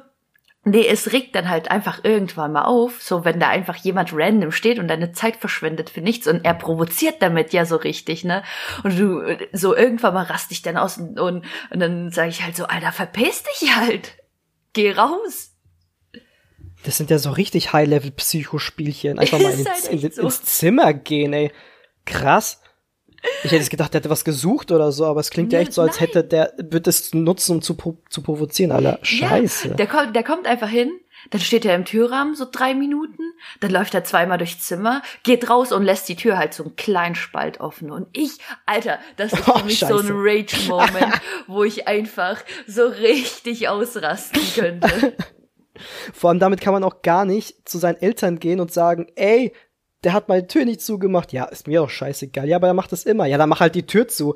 Nee, 0.66 0.86
es 0.88 1.12
regt 1.12 1.34
dann 1.34 1.50
halt 1.50 1.70
einfach 1.70 2.04
irgendwann 2.04 2.52
mal 2.52 2.64
auf, 2.64 3.02
so 3.02 3.26
wenn 3.26 3.38
da 3.38 3.50
einfach 3.50 3.76
jemand 3.76 4.14
random 4.14 4.50
steht 4.50 4.78
und 4.78 4.88
deine 4.88 5.12
Zeit 5.12 5.36
verschwendet 5.36 5.90
für 5.90 6.00
nichts 6.00 6.26
und 6.26 6.42
er 6.42 6.54
provoziert 6.54 7.20
damit 7.20 7.52
ja 7.52 7.66
so 7.66 7.76
richtig, 7.76 8.24
ne? 8.24 8.42
Und 8.82 8.98
du 8.98 9.36
so 9.52 9.76
irgendwann 9.76 10.14
mal 10.14 10.24
rast 10.24 10.50
dich 10.50 10.62
dann 10.62 10.78
aus 10.78 10.96
und, 10.96 11.20
und, 11.20 11.44
und 11.68 11.80
dann 11.80 12.10
sage 12.10 12.30
ich 12.30 12.42
halt 12.42 12.56
so, 12.56 12.64
Alter, 12.64 12.92
verpiss 12.92 13.42
dich 13.42 13.76
halt. 13.76 14.16
Geh 14.72 14.92
raus. 14.92 15.52
Das 16.84 16.96
sind 16.96 17.10
ja 17.10 17.18
so 17.18 17.30
richtig 17.32 17.74
High-Level-Psychospielchen. 17.74 19.18
Einfach 19.18 19.38
mal 19.42 19.52
ins, 19.52 19.68
halt 19.68 19.84
in, 19.88 20.02
echt 20.02 20.14
so. 20.14 20.22
ins 20.22 20.42
Zimmer 20.44 20.94
gehen, 20.94 21.34
ey. 21.34 21.52
Krass. 22.06 22.62
Ich 23.42 23.52
hätte 23.52 23.68
gedacht, 23.68 23.94
der 23.94 24.00
hätte 24.00 24.10
was 24.10 24.24
gesucht 24.24 24.72
oder 24.72 24.92
so, 24.92 25.06
aber 25.06 25.20
es 25.20 25.30
klingt 25.30 25.52
ja 25.52 25.60
echt 25.60 25.72
so, 25.72 25.82
als 25.82 26.00
nein. 26.00 26.08
hätte 26.08 26.24
der, 26.24 26.52
wird 26.58 26.86
es 26.86 27.12
nutzen, 27.14 27.56
um 27.56 27.62
zu, 27.62 27.76
zu 28.08 28.22
provozieren, 28.22 28.72
Alter. 28.72 28.98
Scheiße. 29.02 29.68
Ja, 29.68 29.74
der, 29.74 29.86
kommt, 29.86 30.16
der 30.16 30.22
kommt 30.22 30.46
einfach 30.46 30.68
hin, 30.68 30.92
dann 31.30 31.40
steht 31.40 31.64
er 31.64 31.74
im 31.74 31.84
Türrahmen 31.84 32.34
so 32.34 32.46
drei 32.50 32.74
Minuten, 32.74 33.22
dann 33.60 33.70
läuft 33.70 33.94
er 33.94 34.04
zweimal 34.04 34.38
durchs 34.38 34.60
Zimmer, 34.60 35.02
geht 35.22 35.48
raus 35.48 35.72
und 35.72 35.84
lässt 35.84 36.08
die 36.08 36.16
Tür 36.16 36.38
halt 36.38 36.54
so 36.54 36.64
einen 36.64 36.76
kleinen 36.76 37.14
Spalt 37.14 37.60
offen. 37.60 37.90
Und 37.90 38.08
ich, 38.12 38.38
Alter, 38.66 38.98
das 39.16 39.32
ist 39.32 39.48
Oh, 39.48 39.58
für 39.58 39.64
mich 39.64 39.80
so 39.80 39.86
ein 39.86 40.06
Scheiße. 40.06 40.12
Rage-Moment, 40.12 41.20
wo 41.46 41.64
ich 41.64 41.88
einfach 41.88 42.42
so 42.66 42.86
richtig 42.86 43.68
ausrasten 43.68 44.42
könnte. 44.54 45.14
Vor 46.12 46.30
allem 46.30 46.38
damit 46.38 46.60
kann 46.60 46.72
man 46.72 46.84
auch 46.84 47.02
gar 47.02 47.24
nicht 47.24 47.68
zu 47.68 47.78
seinen 47.78 48.00
Eltern 48.00 48.38
gehen 48.38 48.60
und 48.60 48.72
sagen, 48.72 49.08
ey, 49.16 49.52
der 50.04 50.12
hat 50.12 50.28
meine 50.28 50.46
Tür 50.46 50.64
nicht 50.64 50.82
zugemacht. 50.82 51.32
Ja, 51.32 51.44
ist 51.44 51.66
mir 51.66 51.80
doch 51.80 51.90
scheißegal. 51.90 52.46
Ja, 52.48 52.56
aber 52.56 52.68
er 52.68 52.74
macht 52.74 52.92
das 52.92 53.04
immer. 53.04 53.26
Ja, 53.26 53.38
dann 53.38 53.48
mach 53.48 53.60
halt 53.60 53.74
die 53.74 53.86
Tür 53.86 54.06
zu. 54.08 54.34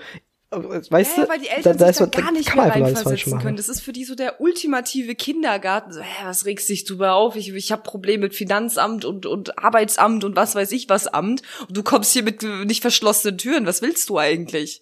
Weißt 0.50 1.18
Ja, 1.18 1.24
du? 1.24 1.28
weil 1.28 1.40
die 1.40 1.48
Eltern 1.48 1.76
da, 1.76 1.84
da 1.86 1.92
sich 1.92 2.00
ist 2.00 2.00
da 2.00 2.04
man- 2.04 2.10
da 2.10 2.20
gar 2.22 2.32
nicht 2.32 2.54
mehr 2.56 2.64
reinversetzen 2.70 3.38
können. 3.38 3.56
Das 3.58 3.68
ist 3.68 3.80
für 3.80 3.92
die 3.92 4.04
so 4.04 4.14
der 4.14 4.40
ultimative 4.40 5.14
Kindergarten. 5.14 5.92
So, 5.92 6.00
hä, 6.00 6.24
was 6.24 6.46
regst 6.46 6.70
dich 6.70 6.84
drüber 6.86 7.12
auf? 7.14 7.36
Ich, 7.36 7.52
ich 7.52 7.70
habe 7.70 7.82
Probleme 7.82 8.22
mit 8.24 8.34
Finanzamt 8.34 9.04
und, 9.04 9.26
und 9.26 9.58
Arbeitsamt 9.58 10.24
und 10.24 10.36
was 10.36 10.54
weiß 10.54 10.72
ich 10.72 10.88
was 10.88 11.06
Amt. 11.06 11.42
Und 11.68 11.76
du 11.76 11.82
kommst 11.82 12.14
hier 12.14 12.22
mit 12.22 12.42
äh, 12.42 12.64
nicht 12.64 12.80
verschlossenen 12.80 13.36
Türen. 13.36 13.66
Was 13.66 13.82
willst 13.82 14.08
du 14.08 14.16
eigentlich? 14.18 14.80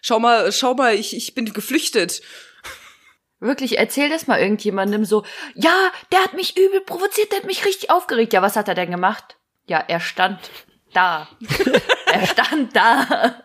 Schau 0.00 0.18
mal, 0.18 0.50
schau 0.50 0.72
mal, 0.74 0.94
ich, 0.94 1.14
ich 1.14 1.34
bin 1.34 1.52
geflüchtet. 1.52 2.22
Wirklich, 3.38 3.76
erzähl 3.78 4.08
das 4.08 4.28
mal 4.28 4.40
irgendjemandem 4.40 5.04
so, 5.04 5.24
ja, 5.54 5.74
der 6.12 6.20
hat 6.24 6.34
mich 6.34 6.56
übel 6.56 6.80
provoziert, 6.80 7.32
der 7.32 7.40
hat 7.40 7.46
mich 7.46 7.66
richtig 7.66 7.90
aufgeregt. 7.90 8.32
Ja, 8.32 8.40
was 8.40 8.56
hat 8.56 8.68
er 8.68 8.74
denn 8.74 8.90
gemacht? 8.90 9.36
Ja, 9.66 9.78
er 9.78 10.00
stand 10.00 10.38
da. 10.92 11.28
er 12.06 12.26
stand 12.26 12.74
da. 12.76 13.42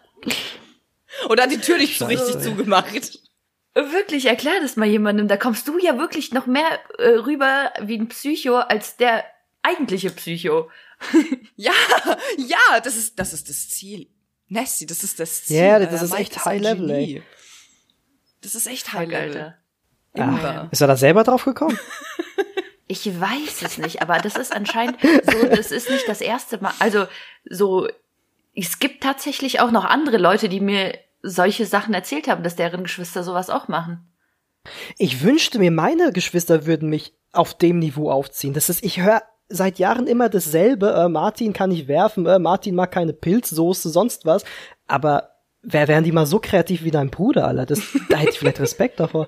Und 1.29 1.41
hat 1.41 1.51
die 1.51 1.59
Tür 1.59 1.77
nicht 1.77 1.97
so 1.97 2.05
Scheiße, 2.07 2.27
richtig 2.27 2.41
zugemacht. 2.43 3.19
Wirklich, 3.73 4.25
erklär 4.25 4.59
das 4.61 4.75
mal 4.75 4.87
jemandem. 4.87 5.27
Da 5.27 5.37
kommst 5.37 5.67
du 5.67 5.77
ja 5.77 5.97
wirklich 5.97 6.33
noch 6.33 6.47
mehr 6.47 6.79
äh, 6.97 7.09
rüber 7.09 7.71
wie 7.81 7.97
ein 7.97 8.07
Psycho 8.09 8.55
als 8.57 8.97
der 8.97 9.23
eigentliche 9.63 10.09
Psycho. 10.11 10.69
Ja, 11.59 11.71
ja, 12.37 12.79
das 12.83 12.95
ist, 12.95 13.17
das 13.17 13.33
ist 13.33 13.49
das 13.49 13.69
Ziel. 13.69 14.07
Nasty, 14.47 14.85
das 14.85 15.03
ist 15.03 15.19
das 15.19 15.45
Ziel. 15.45 15.57
Ja, 15.57 15.79
das 15.79 15.89
Alter. 15.89 16.05
ist 16.05 16.13
echt 16.19 16.45
High 16.45 16.61
Level, 16.61 16.89
ey. 16.91 17.23
Das 18.41 18.53
ist 18.53 18.67
echt 18.67 18.93
High 18.93 19.09
Level. 19.09 19.37
Alter. 19.37 19.57
Immer. 20.13 20.69
Ist 20.71 20.81
er 20.81 20.87
da 20.87 20.95
selber 20.95 21.23
drauf 21.23 21.45
gekommen? 21.45 21.77
Ich 22.87 23.19
weiß 23.19 23.63
es 23.63 23.77
nicht, 23.77 24.01
aber 24.01 24.19
das 24.19 24.37
ist 24.37 24.55
anscheinend 24.55 24.97
so, 25.01 25.47
das 25.47 25.71
ist 25.71 25.89
nicht 25.89 26.07
das 26.07 26.21
erste 26.21 26.61
Mal. 26.61 26.73
Also 26.79 27.05
so, 27.49 27.87
es 28.55 28.79
gibt 28.79 29.03
tatsächlich 29.03 29.59
auch 29.59 29.71
noch 29.71 29.83
andere 29.85 30.17
Leute, 30.17 30.47
die 30.47 30.61
mir 30.61 30.97
solche 31.21 31.65
Sachen 31.65 31.93
erzählt 31.93 32.27
haben, 32.27 32.43
dass 32.43 32.55
deren 32.55 32.83
Geschwister 32.83 33.23
sowas 33.23 33.49
auch 33.49 33.67
machen. 33.67 34.07
Ich 34.97 35.21
wünschte 35.21 35.59
mir, 35.59 35.71
meine 35.71 36.11
Geschwister 36.11 36.65
würden 36.65 36.89
mich 36.89 37.13
auf 37.31 37.53
dem 37.57 37.79
Niveau 37.79 38.09
aufziehen. 38.09 38.53
Das 38.53 38.69
ist, 38.69 38.83
ich 38.83 39.01
höre 39.01 39.21
seit 39.49 39.79
Jahren 39.79 40.07
immer 40.07 40.29
dasselbe. 40.29 40.91
Äh, 40.91 41.09
Martin 41.09 41.53
kann 41.53 41.69
nicht 41.69 41.87
werfen, 41.87 42.25
äh, 42.25 42.39
Martin 42.39 42.75
mag 42.75 42.91
keine 42.91 43.13
Pilzsoße, 43.13 43.89
sonst 43.89 44.25
was. 44.25 44.43
Aber 44.87 45.35
wer 45.61 45.87
wären 45.87 46.03
die 46.03 46.11
mal 46.11 46.25
so 46.25 46.39
kreativ 46.39 46.83
wie 46.83 46.91
dein 46.91 47.09
Bruder, 47.09 47.47
Alter? 47.47 47.65
Das, 47.65 47.81
da 48.09 48.17
hätte 48.17 48.31
ich 48.31 48.39
vielleicht 48.39 48.59
Respekt 48.59 48.99
davor. 48.99 49.27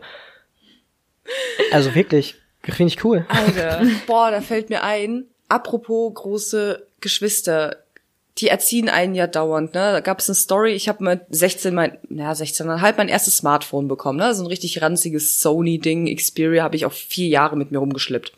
Also 1.71 1.93
wirklich, 1.95 2.35
finde 2.63 2.93
ich 2.93 3.03
cool. 3.03 3.25
Alter, 3.29 3.85
boah, 4.07 4.31
da 4.31 4.41
fällt 4.41 4.69
mir 4.69 4.83
ein, 4.83 5.25
apropos 5.47 6.13
große 6.13 6.85
Geschwister, 7.01 7.77
die 8.37 8.47
erziehen 8.47 8.89
einen 8.89 9.15
ja 9.15 9.27
dauernd, 9.27 9.73
ne? 9.73 9.91
Da 9.91 9.99
gab 9.99 10.19
es 10.19 10.29
eine 10.29 10.35
Story, 10.35 10.73
ich 10.73 10.87
habe 10.87 11.03
mit 11.03 11.21
16 11.29 11.73
mein, 11.73 11.97
ja, 12.09 12.31
16,5 12.31 12.93
mein 12.97 13.09
erstes 13.09 13.37
Smartphone 13.37 13.87
bekommen, 13.87 14.19
ne? 14.19 14.33
So 14.33 14.43
ein 14.43 14.47
richtig 14.47 14.81
ranziges 14.81 15.41
Sony-Ding, 15.41 16.15
Xperia, 16.15 16.63
habe 16.63 16.75
ich 16.75 16.85
auch 16.85 16.93
vier 16.93 17.27
Jahre 17.27 17.57
mit 17.57 17.71
mir 17.71 17.79
rumgeschleppt. 17.79 18.33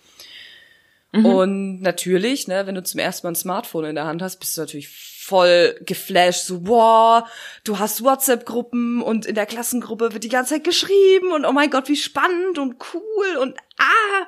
Und 1.14 1.82
natürlich, 1.82 2.48
ne, 2.48 2.66
wenn 2.68 2.76
du 2.76 2.84
zum 2.84 3.00
ersten 3.00 3.28
Mal 3.28 3.32
ein 3.32 3.36
Smartphone 3.36 3.86
in 3.86 3.96
der 3.96 4.06
Hand 4.06 4.22
hast, 4.22 4.38
bist 4.38 4.56
du 4.56 4.62
natürlich 4.62 4.88
voll 5.22 5.76
geflasht, 5.86 6.46
so, 6.46 6.68
wow, 6.68 7.24
du 7.64 7.78
hast 7.78 8.04
WhatsApp-Gruppen 8.04 9.02
und 9.04 9.28
in 9.28 9.36
der 9.36 9.46
Klassengruppe 9.46 10.14
wird 10.14 10.24
die 10.24 10.30
ganze 10.30 10.56
Zeit 10.56 10.64
geschrieben 10.64 11.32
und 11.32 11.46
oh 11.46 11.52
mein 11.52 11.70
Gott, 11.70 11.88
wie 11.90 11.96
spannend 11.96 12.58
und 12.58 12.76
cool 12.94 13.38
und 13.40 13.56
ah. 13.78 14.28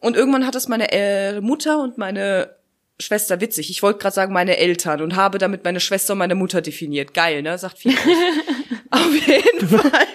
Und 0.00 0.16
irgendwann 0.16 0.46
hat 0.46 0.54
das 0.54 0.66
meine 0.66 0.90
äh, 0.92 1.40
Mutter 1.40 1.80
und 1.80 1.98
meine 1.98 2.56
Schwester 2.98 3.40
witzig. 3.40 3.68
Ich 3.68 3.82
wollte 3.82 3.98
gerade 3.98 4.14
sagen 4.14 4.32
meine 4.32 4.56
Eltern 4.56 5.02
und 5.02 5.14
habe 5.14 5.38
damit 5.38 5.64
meine 5.64 5.80
Schwester 5.80 6.14
und 6.14 6.20
meine 6.20 6.34
Mutter 6.34 6.62
definiert. 6.62 7.12
Geil, 7.12 7.42
ne? 7.42 7.58
Sagt 7.58 7.78
viel. 7.78 7.92
Auf 8.90 9.26
jeden 9.26 9.68
Fall 9.78 10.06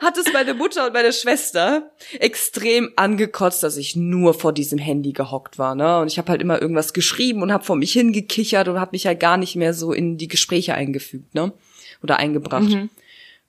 hat 0.00 0.16
es 0.18 0.32
meine 0.32 0.54
Mutter 0.54 0.86
und 0.86 0.92
meine 0.92 1.12
Schwester 1.12 1.90
extrem 2.18 2.92
angekotzt, 2.96 3.62
dass 3.62 3.76
ich 3.76 3.96
nur 3.96 4.34
vor 4.34 4.52
diesem 4.52 4.78
Handy 4.78 5.12
gehockt 5.12 5.58
war, 5.58 5.74
ne? 5.74 6.00
Und 6.00 6.08
ich 6.08 6.18
habe 6.18 6.30
halt 6.30 6.42
immer 6.42 6.60
irgendwas 6.60 6.92
geschrieben 6.92 7.42
und 7.42 7.52
habe 7.52 7.64
vor 7.64 7.76
mich 7.76 7.92
hingekichert 7.92 8.68
und 8.68 8.78
habe 8.78 8.90
mich 8.92 9.06
halt 9.06 9.20
gar 9.20 9.36
nicht 9.36 9.56
mehr 9.56 9.74
so 9.74 9.92
in 9.92 10.18
die 10.18 10.28
Gespräche 10.28 10.74
eingefügt, 10.74 11.34
ne? 11.34 11.52
Oder 12.02 12.18
eingebracht. 12.18 12.68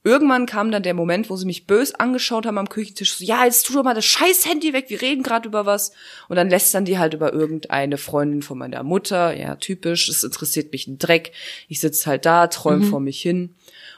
Irgendwann 0.01 0.45
kam 0.45 0.71
dann 0.71 0.81
der 0.81 0.93
Moment, 0.93 1.29
wo 1.29 1.35
sie 1.35 1.45
mich 1.45 1.67
bös 1.67 1.93
angeschaut 1.93 2.45
haben 2.45 2.57
am 2.57 2.69
Küchentisch, 2.69 3.15
so, 3.15 3.25
ja, 3.25 3.43
jetzt 3.43 3.65
tu 3.65 3.73
doch 3.73 3.83
mal 3.83 3.93
das 3.93 4.05
scheiß 4.05 4.47
Handy 4.47 4.71
weg, 4.71 4.85
wir 4.87 5.01
reden 5.01 5.23
gerade 5.23 5.49
über 5.49 5.65
was. 5.65 5.91
Und 6.29 6.37
dann 6.37 6.49
lästern 6.49 6.85
die 6.85 6.97
halt 6.97 7.13
über 7.13 7.33
irgendeine 7.33 7.97
Freundin 7.97 8.41
von 8.41 8.57
meiner 8.57 8.81
Mutter, 8.83 9.35
ja, 9.35 9.57
typisch, 9.57 10.07
es 10.07 10.23
interessiert 10.23 10.71
mich 10.71 10.87
ein 10.87 10.99
Dreck. 10.99 11.33
Ich 11.67 11.81
sitz 11.81 12.07
halt 12.07 12.25
da, 12.25 12.47
träum 12.47 12.83
vor 12.83 13.01
mich 13.01 13.21
hin. 13.21 13.55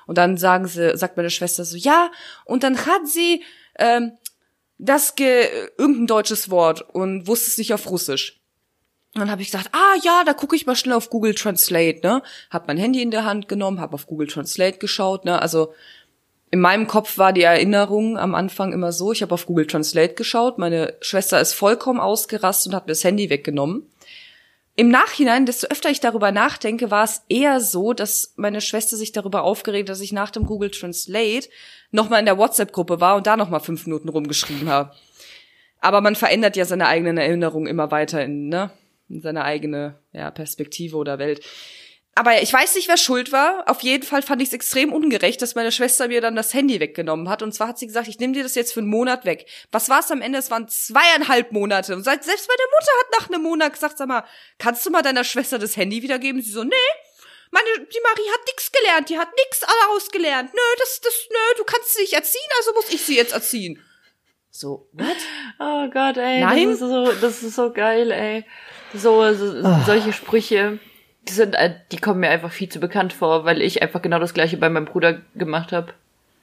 Und 0.07 0.17
dann 0.17 0.37
sagen 0.37 0.67
sie, 0.67 0.97
sagt 0.97 1.17
meine 1.17 1.29
Schwester 1.29 1.65
so, 1.65 1.77
ja, 1.77 2.11
und 2.45 2.63
dann 2.63 2.85
hat 2.85 3.07
sie 3.07 3.43
ähm, 3.77 4.13
das 4.77 5.15
ge 5.15 5.47
irgendein 5.77 6.07
deutsches 6.07 6.49
Wort 6.49 6.81
und 6.93 7.27
wusste 7.27 7.51
es 7.51 7.57
nicht 7.57 7.73
auf 7.73 7.89
Russisch. 7.89 8.41
Und 9.13 9.19
dann 9.19 9.31
habe 9.31 9.41
ich 9.41 9.51
gedacht, 9.51 9.69
ah 9.73 9.95
ja, 10.03 10.23
da 10.25 10.33
gucke 10.33 10.55
ich 10.55 10.65
mal 10.65 10.75
schnell 10.75 10.95
auf 10.95 11.09
Google 11.09 11.35
Translate, 11.35 11.99
ne? 12.01 12.23
Hab 12.49 12.67
mein 12.67 12.77
Handy 12.77 13.01
in 13.01 13.11
der 13.11 13.25
Hand 13.25 13.49
genommen, 13.49 13.81
hab 13.81 13.93
auf 13.93 14.07
Google 14.07 14.27
Translate 14.27 14.77
geschaut, 14.77 15.25
ne? 15.25 15.41
Also 15.41 15.73
in 16.49 16.59
meinem 16.59 16.87
Kopf 16.87 17.17
war 17.17 17.33
die 17.33 17.43
Erinnerung 17.43 18.17
am 18.17 18.35
Anfang 18.35 18.73
immer 18.73 18.91
so, 18.91 19.11
ich 19.11 19.21
habe 19.21 19.33
auf 19.33 19.45
Google 19.45 19.67
Translate 19.67 20.15
geschaut, 20.15 20.57
meine 20.57 20.95
Schwester 21.01 21.39
ist 21.39 21.53
vollkommen 21.53 21.99
ausgerastet 21.99 22.71
und 22.71 22.75
hat 22.75 22.87
mir 22.87 22.93
das 22.93 23.03
Handy 23.03 23.29
weggenommen. 23.29 23.90
Im 24.81 24.89
Nachhinein, 24.89 25.45
desto 25.45 25.67
öfter 25.67 25.91
ich 25.91 25.99
darüber 25.99 26.31
nachdenke, 26.31 26.89
war 26.89 27.03
es 27.03 27.21
eher 27.29 27.59
so, 27.59 27.93
dass 27.93 28.33
meine 28.35 28.61
Schwester 28.61 28.97
sich 28.97 29.11
darüber 29.11 29.43
aufgeregt, 29.43 29.89
dass 29.89 30.01
ich 30.01 30.11
nach 30.11 30.31
dem 30.31 30.47
Google 30.47 30.71
Translate 30.71 31.49
nochmal 31.91 32.19
in 32.21 32.25
der 32.25 32.39
WhatsApp-Gruppe 32.39 32.99
war 32.99 33.15
und 33.15 33.27
da 33.27 33.37
nochmal 33.37 33.59
fünf 33.59 33.85
Minuten 33.85 34.09
rumgeschrieben 34.09 34.69
habe. 34.69 34.95
Aber 35.81 36.01
man 36.01 36.15
verändert 36.15 36.55
ja 36.55 36.65
seine 36.65 36.87
eigenen 36.87 37.19
Erinnerungen 37.19 37.67
immer 37.67 37.91
weiter 37.91 38.23
in, 38.23 38.49
ne, 38.49 38.71
in 39.07 39.21
seine 39.21 39.43
eigene 39.43 39.99
ja, 40.13 40.31
Perspektive 40.31 40.97
oder 40.97 41.19
Welt. 41.19 41.45
Aber 42.13 42.41
ich 42.41 42.51
weiß 42.51 42.75
nicht, 42.75 42.89
wer 42.89 42.97
schuld 42.97 43.31
war. 43.31 43.63
Auf 43.69 43.81
jeden 43.81 44.03
Fall 44.05 44.21
fand 44.21 44.41
ich 44.41 44.49
es 44.49 44.53
extrem 44.53 44.91
ungerecht, 44.91 45.41
dass 45.41 45.55
meine 45.55 45.71
Schwester 45.71 46.09
mir 46.09 46.19
dann 46.19 46.35
das 46.35 46.53
Handy 46.53 46.79
weggenommen 46.81 47.29
hat. 47.29 47.41
Und 47.41 47.53
zwar 47.53 47.69
hat 47.69 47.79
sie 47.79 47.87
gesagt, 47.87 48.09
ich 48.09 48.19
nehme 48.19 48.33
dir 48.33 48.43
das 48.43 48.55
jetzt 48.55 48.73
für 48.73 48.81
einen 48.81 48.89
Monat 48.89 49.23
weg. 49.23 49.45
Was 49.71 49.87
war 49.87 49.99
es 49.99 50.11
am 50.11 50.21
Ende? 50.21 50.37
Es 50.39 50.51
waren 50.51 50.67
zweieinhalb 50.67 51.53
Monate. 51.53 51.95
Und 51.95 52.03
selbst 52.03 52.27
meine 52.29 52.37
Mutter 52.37 52.91
hat 52.99 53.19
nach 53.19 53.29
einem 53.29 53.43
Monat 53.43 53.73
gesagt, 53.73 53.97
sag 53.97 54.07
mal, 54.09 54.25
kannst 54.59 54.85
du 54.85 54.89
mal 54.89 55.01
deiner 55.01 55.23
Schwester 55.23 55.57
das 55.57 55.77
Handy 55.77 56.01
wiedergeben? 56.01 56.41
Sie 56.41 56.51
so, 56.51 56.65
nee, 56.65 56.75
meine, 57.51 57.67
die 57.87 57.99
Marie 58.03 58.29
hat 58.33 58.41
nix 58.47 58.71
gelernt, 58.71 59.09
die 59.09 59.17
hat 59.17 59.29
nix 59.45 59.61
ausgelernt. 59.89 60.51
Nö, 60.53 60.59
das, 60.79 60.99
das, 61.01 61.13
nö, 61.29 61.57
du 61.57 61.63
kannst 61.65 61.93
sie 61.93 62.01
nicht 62.01 62.13
erziehen, 62.13 62.41
also 62.57 62.73
muss 62.73 62.91
ich 62.93 63.01
sie 63.01 63.15
jetzt 63.15 63.33
erziehen. 63.33 63.81
So, 64.49 64.89
what? 64.93 65.15
Oh 65.59 65.87
Gott, 65.89 66.17
ey, 66.17 66.41
Nein? 66.41 66.65
das 66.69 66.73
ist 66.73 66.79
so, 66.79 67.11
das 67.21 67.43
ist 67.43 67.55
so 67.55 67.71
geil, 67.71 68.11
ey. 68.11 68.45
So, 68.93 69.33
so 69.33 69.65
Ah. 69.65 69.83
solche 69.85 70.11
Sprüche. 70.11 70.79
Die 71.27 71.33
sind, 71.33 71.53
äh, 71.53 71.75
die 71.91 71.97
kommen 71.97 72.19
mir 72.21 72.29
einfach 72.29 72.51
viel 72.51 72.69
zu 72.69 72.79
bekannt 72.79 73.13
vor, 73.13 73.45
weil 73.45 73.61
ich 73.61 73.81
einfach 73.81 74.01
genau 74.01 74.19
das 74.19 74.33
gleiche 74.33 74.57
bei 74.57 74.69
meinem 74.69 74.85
Bruder 74.85 75.21
gemacht 75.35 75.71
habe. 75.71 75.93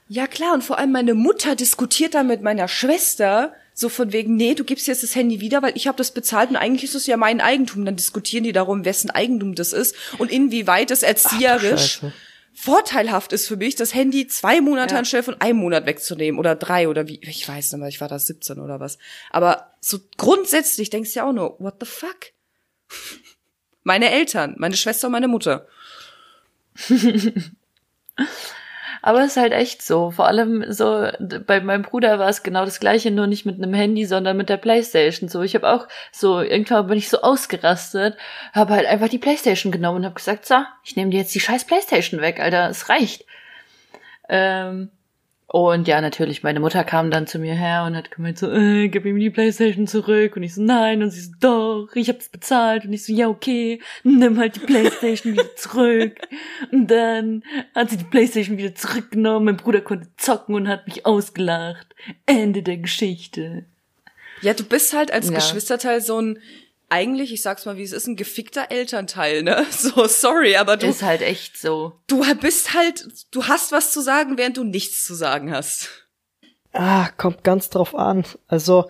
Ja 0.07 0.25
klar, 0.25 0.53
und 0.53 0.63
vor 0.63 0.79
allem 0.79 0.91
meine 0.91 1.13
Mutter 1.13 1.55
diskutiert 1.55 2.15
da 2.15 2.23
mit 2.23 2.41
meiner 2.41 2.67
Schwester 2.67 3.53
so 3.75 3.89
von 3.89 4.11
wegen, 4.11 4.35
nee, 4.35 4.55
du 4.55 4.63
gibst 4.63 4.87
jetzt 4.87 5.03
das 5.03 5.15
Handy 5.15 5.39
wieder, 5.39 5.61
weil 5.61 5.73
ich 5.75 5.87
habe 5.87 5.97
das 5.97 6.11
bezahlt 6.11 6.49
und 6.49 6.55
eigentlich 6.55 6.83
ist 6.85 6.95
es 6.95 7.05
ja 7.07 7.15
mein 7.15 7.39
Eigentum. 7.41 7.85
Dann 7.85 7.95
diskutieren 7.95 8.43
die 8.43 8.51
darum, 8.51 8.83
wessen 8.85 9.09
Eigentum 9.11 9.53
das 9.55 9.71
ist 9.71 9.95
und 10.17 10.31
inwieweit 10.31 10.91
es 10.91 11.03
erzieherisch 11.03 11.99
Scheiße. 11.99 12.13
vorteilhaft 12.53 13.31
ist 13.33 13.47
für 13.47 13.55
mich, 13.57 13.75
das 13.75 13.93
Handy 13.93 14.27
zwei 14.27 14.59
Monate 14.61 14.95
Ja. 14.95 14.99
anstelle 14.99 15.23
von 15.23 15.39
einem 15.39 15.59
Monat 15.59 15.85
wegzunehmen 15.85 16.39
oder 16.39 16.55
drei 16.55 16.89
oder 16.89 17.07
wie, 17.07 17.19
ich 17.21 17.47
weiß 17.47 17.71
nicht 17.71 17.79
mehr, 17.79 17.89
ich 17.89 18.01
war 18.01 18.07
da 18.09 18.17
17 18.19 18.59
oder 18.59 18.79
was. 18.79 18.97
Aber 19.29 19.73
so 19.79 19.99
grundsätzlich 20.17 20.89
denkst 20.89 21.13
du 21.13 21.19
ja 21.19 21.25
auch 21.29 21.33
nur, 21.33 21.55
what 21.59 21.75
the 21.79 21.85
fuck? 21.85 22.17
Meine 23.83 24.11
Eltern, 24.11 24.55
meine 24.57 24.75
Schwester 24.75 25.07
und 25.07 25.13
meine 25.13 25.27
Mutter. 25.27 25.67
Aber 29.01 29.21
es 29.21 29.27
ist 29.31 29.37
halt 29.37 29.53
echt 29.53 29.81
so. 29.81 30.11
Vor 30.11 30.27
allem 30.27 30.65
so, 30.71 31.07
bei 31.47 31.61
meinem 31.61 31.83
Bruder 31.83 32.19
war 32.19 32.27
es 32.29 32.43
genau 32.43 32.65
das 32.65 32.79
gleiche, 32.79 33.11
nur 33.11 33.27
nicht 33.27 33.45
mit 33.45 33.55
einem 33.55 33.73
Handy, 33.73 34.05
sondern 34.05 34.35
mit 34.35 34.49
der 34.49 34.57
Playstation. 34.57 35.29
So, 35.29 35.41
ich 35.41 35.55
habe 35.55 35.69
auch 35.69 35.87
so, 36.11 36.41
irgendwann 36.41 36.87
bin 36.87 36.97
ich 36.97 37.09
so 37.09 37.21
ausgerastet, 37.21 38.17
habe 38.53 38.73
halt 38.73 38.85
einfach 38.87 39.07
die 39.09 39.17
Playstation 39.17 39.71
genommen 39.71 39.99
und 39.99 40.05
habe 40.05 40.15
gesagt, 40.15 40.45
so, 40.45 40.55
ich 40.83 40.95
nehme 40.95 41.11
dir 41.11 41.19
jetzt 41.19 41.33
die 41.33 41.39
scheiß 41.39 41.65
Playstation 41.65 42.21
weg, 42.21 42.39
Alter, 42.39 42.69
es 42.69 42.89
reicht. 42.89 43.25
Ähm, 44.27 44.91
und 45.51 45.87
ja, 45.87 45.99
natürlich, 45.99 46.43
meine 46.43 46.59
Mutter 46.59 46.83
kam 46.83 47.09
dann 47.09 47.25
zu 47.25 47.39
mir 47.39 47.55
her 47.55 47.83
und 47.87 47.95
hat 47.95 48.11
gemeint 48.11 48.37
so, 48.37 48.51
äh, 48.51 48.87
gib 48.87 49.05
ihm 49.05 49.17
die 49.17 49.31
Playstation 49.31 49.87
zurück. 49.87 50.35
Und 50.35 50.43
ich 50.43 50.53
so, 50.53 50.61
nein. 50.61 51.01
Und 51.01 51.09
sie 51.09 51.21
so, 51.21 51.31
doch, 51.39 51.95
ich 51.95 52.07
hab's 52.07 52.29
bezahlt. 52.29 52.85
Und 52.85 52.93
ich 52.93 53.03
so, 53.03 53.11
ja, 53.11 53.27
okay, 53.27 53.81
nimm 54.03 54.37
halt 54.37 54.57
die 54.57 54.59
Playstation 54.59 55.33
wieder 55.33 55.55
zurück. 55.55 56.19
Und 56.71 56.91
dann 56.91 57.43
hat 57.73 57.89
sie 57.89 57.97
die 57.97 58.03
Playstation 58.03 58.59
wieder 58.59 58.75
zurückgenommen. 58.75 59.45
Mein 59.45 59.57
Bruder 59.57 59.81
konnte 59.81 60.07
zocken 60.17 60.53
und 60.53 60.67
hat 60.67 60.85
mich 60.85 61.07
ausgelacht. 61.07 61.95
Ende 62.27 62.61
der 62.61 62.77
Geschichte. 62.77 63.65
Ja, 64.41 64.53
du 64.53 64.63
bist 64.63 64.93
halt 64.93 65.11
als 65.11 65.29
Ja. 65.29 65.35
Geschwisterteil 65.35 65.99
so 66.01 66.21
ein, 66.21 66.37
eigentlich, 66.89 67.31
ich 67.33 67.41
sag's 67.41 67.65
mal, 67.65 67.77
wie 67.77 67.83
es 67.83 67.91
ist, 67.91 68.07
ein 68.07 68.15
gefickter 68.15 68.71
Elternteil, 68.71 69.43
ne? 69.43 69.65
So, 69.71 70.07
sorry, 70.07 70.55
aber 70.55 70.77
du, 70.77 70.87
Ist 70.87 71.03
halt 71.03 71.21
echt 71.21 71.57
so. 71.57 71.93
du 72.07 72.23
bist 72.35 72.73
halt, 72.73 73.07
du 73.31 73.45
hast 73.45 73.71
was 73.71 73.91
zu 73.91 74.01
sagen, 74.01 74.37
während 74.37 74.57
du 74.57 74.63
nichts 74.63 75.05
zu 75.05 75.13
sagen 75.13 75.51
hast. 75.51 75.89
Ah, 76.73 77.09
kommt 77.17 77.43
ganz 77.43 77.69
drauf 77.69 77.95
an. 77.95 78.25
Also, 78.47 78.89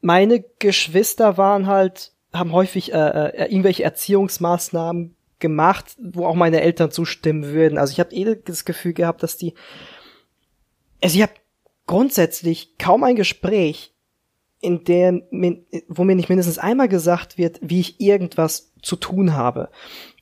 meine 0.00 0.44
Geschwister 0.58 1.36
waren 1.36 1.66
halt, 1.66 2.12
haben 2.32 2.52
häufig 2.52 2.92
äh, 2.92 2.96
äh, 2.96 3.46
irgendwelche 3.46 3.84
Erziehungsmaßnahmen 3.84 5.16
gemacht, 5.38 5.96
wo 5.98 6.26
auch 6.26 6.34
meine 6.34 6.60
Eltern 6.60 6.90
zustimmen 6.90 7.44
würden. 7.44 7.78
Also 7.78 7.92
ich 7.92 8.00
habe 8.00 8.14
eh 8.14 8.36
das 8.36 8.64
Gefühl 8.64 8.92
gehabt, 8.92 9.22
dass 9.22 9.36
die. 9.36 9.54
Also 11.02 11.16
ich 11.16 11.22
habe 11.22 11.34
grundsätzlich 11.86 12.78
kaum 12.78 13.04
ein 13.04 13.16
Gespräch, 13.16 13.92
in 14.66 14.84
dem, 14.84 15.22
min- 15.30 15.64
wo 15.88 16.04
mir 16.04 16.14
nicht 16.16 16.28
mindestens 16.28 16.58
einmal 16.58 16.88
gesagt 16.88 17.38
wird, 17.38 17.58
wie 17.62 17.80
ich 17.80 18.00
irgendwas 18.00 18.72
zu 18.82 18.96
tun 18.96 19.32
habe. 19.34 19.70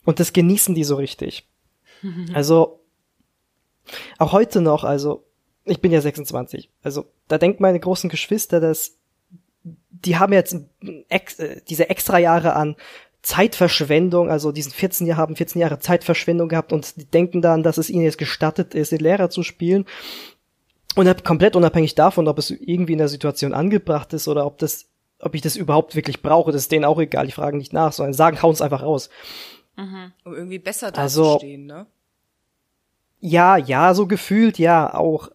Und 0.05 0.21
das 0.21 0.33
genießen 0.33 0.75
die 0.75 0.85
so 0.85 0.97
richtig. 0.97 1.49
Also 2.35 2.81
auch 4.19 4.33
heute 4.33 4.61
noch, 4.61 4.85
also 4.85 5.25
ich 5.65 5.81
bin 5.81 5.91
ja 5.93 6.01
26, 6.01 6.69
also 6.83 7.07
da 7.29 7.39
denkt 7.39 7.61
meine 7.61 7.81
großen 7.81 8.11
Geschwister, 8.11 8.61
dass 8.61 8.97
die 9.63 10.17
haben 10.19 10.33
jetzt 10.35 10.55
ex, 11.09 11.39
äh, 11.39 11.63
diese 11.69 11.89
extra 11.89 12.19
Jahre 12.19 12.55
an 12.55 12.77
Zeitverschwendung, 13.23 14.29
also 14.31 14.53
diesen 14.53 14.73
14 14.73 15.07
Jahre 15.07 15.21
haben 15.23 15.37
14 15.37 15.61
Jahre 15.61 15.79
Zeitverschwendung 15.79 16.49
gehabt 16.51 16.75
und 16.75 16.97
die 16.99 17.07
denken 17.07 17.41
dann, 17.41 17.63
dass 17.63 17.79
es 17.79 17.89
ihnen 17.89 18.05
jetzt 18.05 18.19
gestattet 18.19 18.75
ist, 18.75 18.93
den 18.93 19.01
Lehrer 19.01 19.31
zu 19.31 19.43
spielen. 19.43 19.87
Und 20.97 21.09
hab 21.09 21.25
komplett 21.25 21.57
unabhängig 21.57 21.95
davon, 21.95 22.29
ob 22.29 22.39
es 22.39 22.51
irgendwie 22.51 22.93
in 22.93 22.99
der 22.99 23.09
Situation 23.09 23.53
angebracht 23.53 24.13
ist 24.13 24.29
oder 24.29 24.47
ob 24.47 24.59
das, 24.59 24.87
ob 25.19 25.35
ich 25.35 25.41
das 25.41 25.57
überhaupt 25.57 25.97
wirklich 25.97 26.23
brauche, 26.23 26.53
das 26.53 26.63
ist 26.63 26.73
denen 26.73 26.85
auch 26.85 27.01
egal, 27.01 27.27
die 27.27 27.33
fragen 27.33 27.59
nicht 27.59 27.73
nach, 27.73 27.93
sondern 27.93 28.13
sagen, 28.15 28.41
hauen 28.43 28.53
es 28.53 28.63
einfach 28.63 28.83
raus. 28.83 29.09
Um 29.77 30.13
irgendwie 30.35 30.59
besser 30.61 30.97
Also- 30.97 31.25
dazustehen, 31.25 31.67
ne? 31.67 31.87
Ja, 33.21 33.57
ja, 33.57 33.95
so 33.95 34.07
gefühlt, 34.07 34.59
ja, 34.59 34.93
auch. 34.95 35.31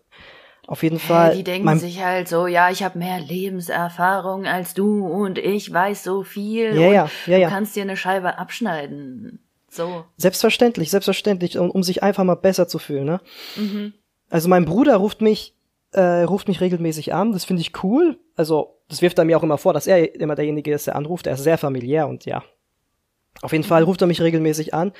Auf 0.67 0.83
jeden 0.83 0.99
Fall. 0.99 1.29
Hey, 1.29 1.37
die 1.37 1.43
denken 1.43 1.79
sich 1.79 2.03
halt 2.03 2.27
so, 2.27 2.45
ja, 2.45 2.69
ich 2.69 2.83
habe 2.83 2.99
mehr 2.99 3.19
Lebenserfahrung 3.19 4.45
als 4.45 4.75
du 4.75 5.07
und 5.07 5.39
ich 5.39 5.73
weiß 5.73 6.03
so 6.03 6.21
viel. 6.23 6.75
Ja, 6.79 6.87
und 6.87 6.93
ja, 6.93 7.09
ja, 7.25 7.37
ja. 7.39 7.47
Du 7.47 7.53
kannst 7.55 7.75
dir 7.75 7.81
eine 7.81 7.97
Scheibe 7.97 8.37
abschneiden. 8.37 9.39
So. 9.67 10.05
Selbstverständlich, 10.17 10.91
selbstverständlich, 10.91 11.57
um, 11.57 11.71
um 11.71 11.81
sich 11.81 12.03
einfach 12.03 12.23
mal 12.23 12.35
besser 12.35 12.67
zu 12.67 12.77
fühlen, 12.77 13.05
ne? 13.05 13.21
Mhm. 13.55 13.93
Also 14.29 14.47
mein 14.47 14.65
Bruder 14.65 14.97
ruft 14.97 15.21
mich, 15.21 15.55
äh, 15.91 16.21
ruft 16.23 16.47
mich 16.47 16.61
regelmäßig 16.61 17.13
an, 17.13 17.31
das 17.31 17.45
finde 17.45 17.61
ich 17.61 17.83
cool. 17.83 18.19
Also, 18.35 18.79
das 18.87 19.01
wirft 19.01 19.17
er 19.17 19.25
mir 19.25 19.37
auch 19.37 19.43
immer 19.43 19.57
vor, 19.57 19.73
dass 19.73 19.87
er 19.87 20.15
immer 20.15 20.35
derjenige 20.35 20.73
ist, 20.73 20.87
der 20.87 20.95
anruft. 20.95 21.27
Er 21.27 21.33
ist 21.33 21.43
sehr 21.43 21.57
familiär 21.57 22.07
und 22.07 22.25
ja. 22.25 22.43
Auf 23.41 23.51
jeden 23.51 23.63
Fall 23.63 23.83
ruft 23.83 24.01
er 24.01 24.07
mich 24.07 24.21
regelmäßig 24.21 24.73
an. 24.73 24.91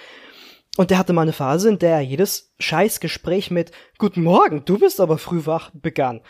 Und 0.78 0.92
der 0.92 0.98
hatte 0.98 1.14
mal 1.14 1.24
eine 1.24 1.34
Phase, 1.34 1.70
in 1.70 1.80
der 1.80 1.96
er 1.96 2.02
jedes 2.02 2.54
Scheißgespräch 2.60 3.52
mit 3.52 3.72
Guten 3.98 4.24
Morgen, 4.24 4.64
du 4.66 4.80
bist 4.80 5.02
aber 5.02 5.18
früh 5.18 5.46
wach 5.46 5.72
begann. 5.74 6.22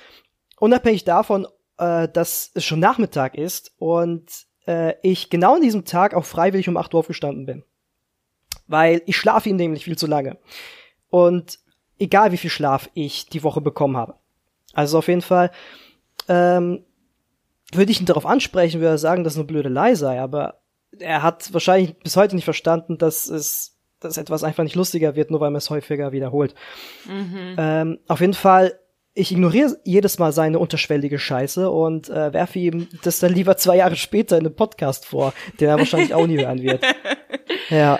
Unabhängig 0.59 1.03
davon, 1.03 1.45
äh, 1.77 2.07
dass 2.07 2.51
es 2.53 2.63
schon 2.65 2.79
Nachmittag 2.79 3.35
ist 3.35 3.73
und 3.77 4.29
äh, 4.65 4.95
ich 5.03 5.29
genau 5.29 5.55
an 5.55 5.61
diesem 5.61 5.85
Tag 5.85 6.13
auch 6.13 6.25
freiwillig 6.25 6.67
um 6.67 6.77
8 6.77 6.93
Uhr 6.93 7.01
aufgestanden 7.01 7.45
bin. 7.45 7.63
Weil 8.67 9.01
ich 9.05 9.17
schlafe 9.17 9.49
ihn 9.49 9.55
nämlich 9.55 9.85
viel 9.85 9.97
zu 9.97 10.07
lange. 10.07 10.37
Und 11.09 11.59
egal 11.99 12.31
wie 12.31 12.37
viel 12.37 12.49
Schlaf 12.49 12.89
ich 12.93 13.27
die 13.27 13.43
Woche 13.43 13.61
bekommen 13.61 13.97
habe. 13.97 14.15
Also 14.73 14.97
auf 14.97 15.07
jeden 15.07 15.21
Fall 15.21 15.51
ähm, 16.27 16.83
würde 17.71 17.91
ich 17.91 17.99
ihn 17.99 18.05
darauf 18.05 18.25
ansprechen, 18.25 18.79
würde 18.79 18.93
er 18.95 18.97
sagen, 18.97 19.23
dass 19.23 19.33
es 19.33 19.39
eine 19.39 19.47
blöde 19.47 19.69
Lei 19.69 19.95
sei, 19.95 20.19
aber 20.19 20.61
er 20.97 21.21
hat 21.21 21.53
wahrscheinlich 21.53 21.97
bis 21.99 22.15
heute 22.15 22.35
nicht 22.35 22.45
verstanden, 22.45 22.97
dass 22.97 23.27
es 23.27 23.75
dass 23.99 24.17
etwas 24.17 24.43
einfach 24.43 24.63
nicht 24.63 24.75
lustiger 24.75 25.15
wird, 25.15 25.29
nur 25.29 25.41
weil 25.41 25.49
man 25.49 25.57
es 25.57 25.69
häufiger 25.69 26.11
wiederholt. 26.13 26.55
Ähm, 27.57 27.99
auf 28.07 28.21
jeden 28.21 28.33
Fall, 28.33 28.79
ich 29.13 29.31
ignoriere 29.31 29.77
jedes 29.83 30.19
Mal 30.19 30.31
seine 30.31 30.59
unterschwellige 30.59 31.19
Scheiße 31.19 31.69
und 31.69 32.09
äh, 32.09 32.31
werfe 32.31 32.59
ihm 32.59 32.87
das 33.03 33.19
dann 33.19 33.33
lieber 33.33 33.57
zwei 33.57 33.75
Jahre 33.75 33.97
später 33.97 34.37
in 34.37 34.45
einem 34.45 34.55
Podcast 34.55 35.05
vor, 35.05 35.33
den 35.59 35.67
er 35.67 35.77
wahrscheinlich 35.77 36.13
auch 36.13 36.27
nie 36.27 36.39
hören 36.39 36.61
wird. 36.61 36.83
Ja. 37.69 37.99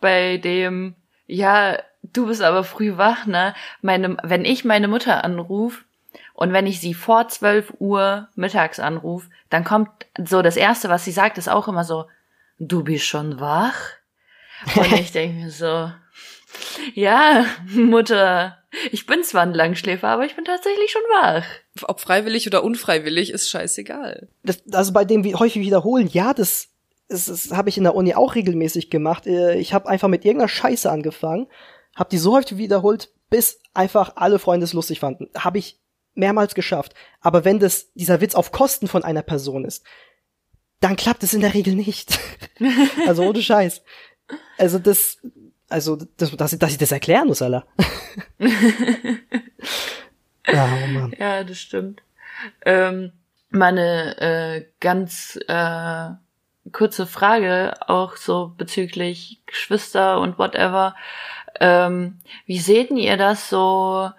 bei 0.00 0.36
dem, 0.36 0.94
ja, 1.26 1.78
du 2.02 2.26
bist 2.26 2.42
aber 2.42 2.64
früh 2.64 2.96
wach, 2.96 3.26
ne? 3.26 3.54
Meine, 3.82 4.16
wenn 4.22 4.44
ich 4.44 4.64
meine 4.64 4.88
Mutter 4.88 5.24
anruf 5.24 5.84
und 6.34 6.52
wenn 6.52 6.66
ich 6.66 6.80
sie 6.80 6.94
vor 6.94 7.28
12 7.28 7.74
Uhr 7.78 8.28
mittags 8.34 8.80
anruf, 8.80 9.28
dann 9.50 9.64
kommt 9.64 9.90
so 10.22 10.42
das 10.42 10.56
erste, 10.56 10.88
was 10.88 11.04
sie 11.04 11.12
sagt, 11.12 11.38
ist 11.38 11.48
auch 11.48 11.68
immer 11.68 11.84
so, 11.84 12.06
du 12.58 12.82
bist 12.84 13.04
schon 13.04 13.40
wach? 13.40 13.78
Und 14.74 14.92
ich 14.92 15.12
denke 15.12 15.36
mir 15.36 15.50
so, 15.50 15.90
ja, 16.94 17.44
Mutter, 17.68 18.58
ich 18.92 19.06
bin 19.06 19.22
zwar 19.24 19.42
ein 19.42 19.54
Langschläfer, 19.54 20.08
aber 20.08 20.24
ich 20.24 20.36
bin 20.36 20.44
tatsächlich 20.44 20.90
schon 20.90 21.02
wach. 21.02 21.44
Ob 21.82 22.00
freiwillig 22.00 22.46
oder 22.46 22.62
unfreiwillig, 22.62 23.30
ist 23.30 23.50
scheißegal. 23.50 24.28
das, 24.42 24.62
also 24.72 24.92
bei 24.92 25.04
dem 25.04 25.24
wie 25.24 25.34
häufig 25.34 25.62
wiederholen, 25.62 26.08
ja, 26.12 26.34
das, 26.34 26.68
das, 27.08 27.26
das 27.26 27.50
habe 27.52 27.68
ich 27.68 27.78
in 27.78 27.84
der 27.84 27.94
Uni 27.94 28.14
auch 28.14 28.34
regelmäßig 28.34 28.90
gemacht. 28.90 29.26
Äh, 29.26 29.58
Ich 29.58 29.74
habe 29.74 29.88
einfach 29.88 30.08
mit 30.08 30.24
irgendeiner 30.24 30.48
Scheiße 30.48 30.90
angefangen, 30.90 31.46
habe 31.96 32.10
die 32.10 32.18
so 32.18 32.34
häufig 32.34 32.56
wiederholt, 32.58 33.10
bis 33.30 33.60
einfach 33.74 34.12
alle 34.16 34.38
Freunde 34.38 34.64
es 34.64 34.72
lustig 34.72 35.00
fanden. 35.00 35.28
Habe 35.36 35.58
ich 35.58 35.78
mehrmals 36.14 36.54
geschafft. 36.54 36.94
Aber 37.20 37.44
wenn 37.44 37.58
das 37.60 37.92
dieser 37.94 38.20
Witz 38.20 38.34
auf 38.34 38.52
Kosten 38.52 38.88
von 38.88 39.04
einer 39.04 39.22
Person 39.22 39.64
ist, 39.64 39.84
dann 40.80 40.96
klappt 40.96 41.22
es 41.22 41.34
in 41.34 41.40
der 41.40 41.54
Regel 41.54 41.74
nicht. 41.74 42.18
also 43.06 43.22
ohne 43.22 43.42
Scheiß. 43.42 43.82
Also 44.58 44.78
das, 44.78 45.18
also 45.68 45.96
das, 46.16 46.34
dass, 46.36 46.52
ich- 46.52 46.58
dass 46.58 46.72
ich 46.72 46.78
das 46.78 46.92
erklären 46.92 47.26
muss, 47.28 47.42
Alter. 47.42 47.66
ja, 50.46 50.68
oh. 50.96 51.10
Ja, 51.18 51.44
das 51.44 51.58
stimmt. 51.58 52.02
Ähm, 52.64 53.12
meine 53.50 54.18
äh, 54.20 54.66
ganz 54.80 55.38
äh, 55.48 56.10
kurze 56.72 57.06
Frage 57.06 57.74
auch 57.88 58.16
so 58.16 58.52
bezüglich 58.56 59.42
Geschwister 59.46 60.20
und 60.20 60.38
whatever. 60.38 60.94
Ähm, 61.58 62.20
wie 62.46 62.58
seht 62.58 62.90
ihr 62.90 63.16
das 63.16 63.48
so 63.48 64.10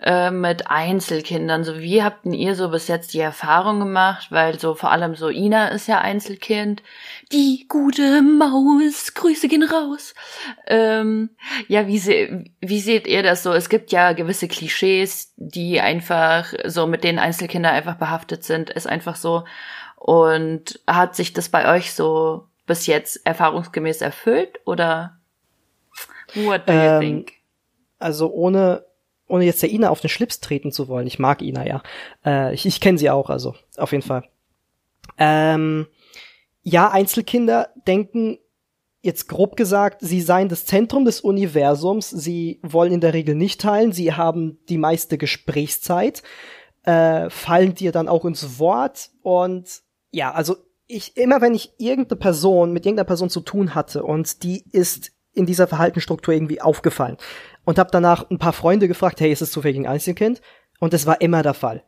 äh, 0.00 0.30
mit 0.30 0.70
Einzelkindern? 0.70 1.64
So 1.64 1.78
wie 1.78 2.02
habt 2.02 2.24
denn 2.24 2.34
ihr 2.34 2.54
so 2.54 2.68
bis 2.70 2.88
jetzt 2.88 3.14
die 3.14 3.20
Erfahrung 3.20 3.78
gemacht? 3.78 4.26
Weil 4.30 4.58
so 4.58 4.74
vor 4.74 4.90
allem 4.90 5.14
so 5.14 5.28
Ina 5.28 5.68
ist 5.68 5.86
ja 5.86 6.00
Einzelkind. 6.00 6.82
Die 7.32 7.66
gute 7.68 8.20
Maus, 8.20 9.14
Grüße 9.14 9.48
gehen 9.48 9.62
raus. 9.62 10.14
Ähm, 10.66 11.30
ja, 11.68 11.86
wie, 11.86 11.98
se 11.98 12.44
wie 12.60 12.80
seht 12.80 13.06
ihr 13.06 13.22
das 13.22 13.42
so? 13.42 13.52
Es 13.52 13.68
gibt 13.68 13.92
ja 13.92 14.12
gewisse 14.12 14.48
Klischees, 14.48 15.32
die 15.36 15.80
einfach 15.80 16.52
so 16.66 16.86
mit 16.86 17.04
denen 17.04 17.18
Einzelkinder 17.18 17.70
einfach 17.70 17.96
behaftet 17.96 18.44
sind, 18.44 18.70
ist 18.70 18.86
einfach 18.86 19.16
so. 19.16 19.44
Und 19.96 20.80
hat 20.86 21.16
sich 21.16 21.32
das 21.32 21.48
bei 21.48 21.74
euch 21.74 21.94
so 21.94 22.48
bis 22.66 22.86
jetzt 22.86 23.24
erfahrungsgemäß 23.26 24.02
erfüllt 24.02 24.60
oder 24.64 25.18
what 26.34 26.68
do 26.68 26.72
you 26.72 26.78
Ähm, 26.78 27.00
think? 27.00 27.32
Also 27.98 28.30
ohne, 28.32 28.84
ohne 29.26 29.44
jetzt 29.44 29.62
der 29.62 29.70
Ina 29.70 29.88
auf 29.90 30.00
den 30.00 30.10
Schlips 30.10 30.40
treten 30.40 30.72
zu 30.72 30.88
wollen. 30.88 31.06
Ich 31.06 31.18
mag 31.18 31.42
Ina, 31.42 31.66
ja. 31.66 31.82
Äh, 32.24 32.54
ich 32.54 32.66
ich 32.66 32.80
kenne 32.80 32.98
sie 32.98 33.10
auch, 33.10 33.30
also 33.30 33.54
auf 33.76 33.92
jeden 33.92 34.02
Fall. 34.02 34.24
Ähm, 35.18 35.86
ja, 36.62 36.90
Einzelkinder 36.90 37.68
denken, 37.86 38.38
jetzt 39.02 39.28
grob 39.28 39.56
gesagt, 39.56 39.98
sie 40.00 40.22
seien 40.22 40.48
das 40.48 40.64
Zentrum 40.64 41.04
des 41.04 41.20
Universums. 41.20 42.08
Sie 42.08 42.58
wollen 42.62 42.92
in 42.92 43.00
der 43.00 43.12
Regel 43.12 43.34
nicht 43.34 43.60
teilen. 43.60 43.92
Sie 43.92 44.14
haben 44.14 44.58
die 44.68 44.78
meiste 44.78 45.18
Gesprächszeit, 45.18 46.22
äh, 46.84 47.28
fallen 47.28 47.74
dir 47.74 47.92
dann 47.92 48.08
auch 48.08 48.24
ins 48.24 48.58
Wort. 48.58 49.10
Und 49.22 49.82
ja, 50.10 50.32
also 50.32 50.56
ich, 50.86 51.16
immer 51.16 51.42
wenn 51.42 51.54
ich 51.54 51.72
irgendeine 51.78 52.18
Person 52.18 52.72
mit 52.72 52.86
irgendeiner 52.86 53.06
Person 53.06 53.30
zu 53.30 53.40
tun 53.40 53.74
hatte 53.74 54.02
und 54.04 54.42
die 54.42 54.64
ist 54.72 55.12
in 55.34 55.46
dieser 55.46 55.66
Verhaltensstruktur 55.66 56.34
irgendwie 56.34 56.60
aufgefallen 56.60 57.16
und 57.64 57.78
habe 57.78 57.90
danach 57.92 58.30
ein 58.30 58.38
paar 58.38 58.52
Freunde 58.52 58.88
gefragt, 58.88 59.20
hey, 59.20 59.32
ist 59.32 59.42
es 59.42 59.50
zufällig 59.50 59.78
ein 59.78 59.86
Einzelkind? 59.86 60.40
Und 60.80 60.92
das 60.92 61.06
war 61.06 61.20
immer 61.20 61.42
der 61.42 61.54
Fall. 61.54 61.82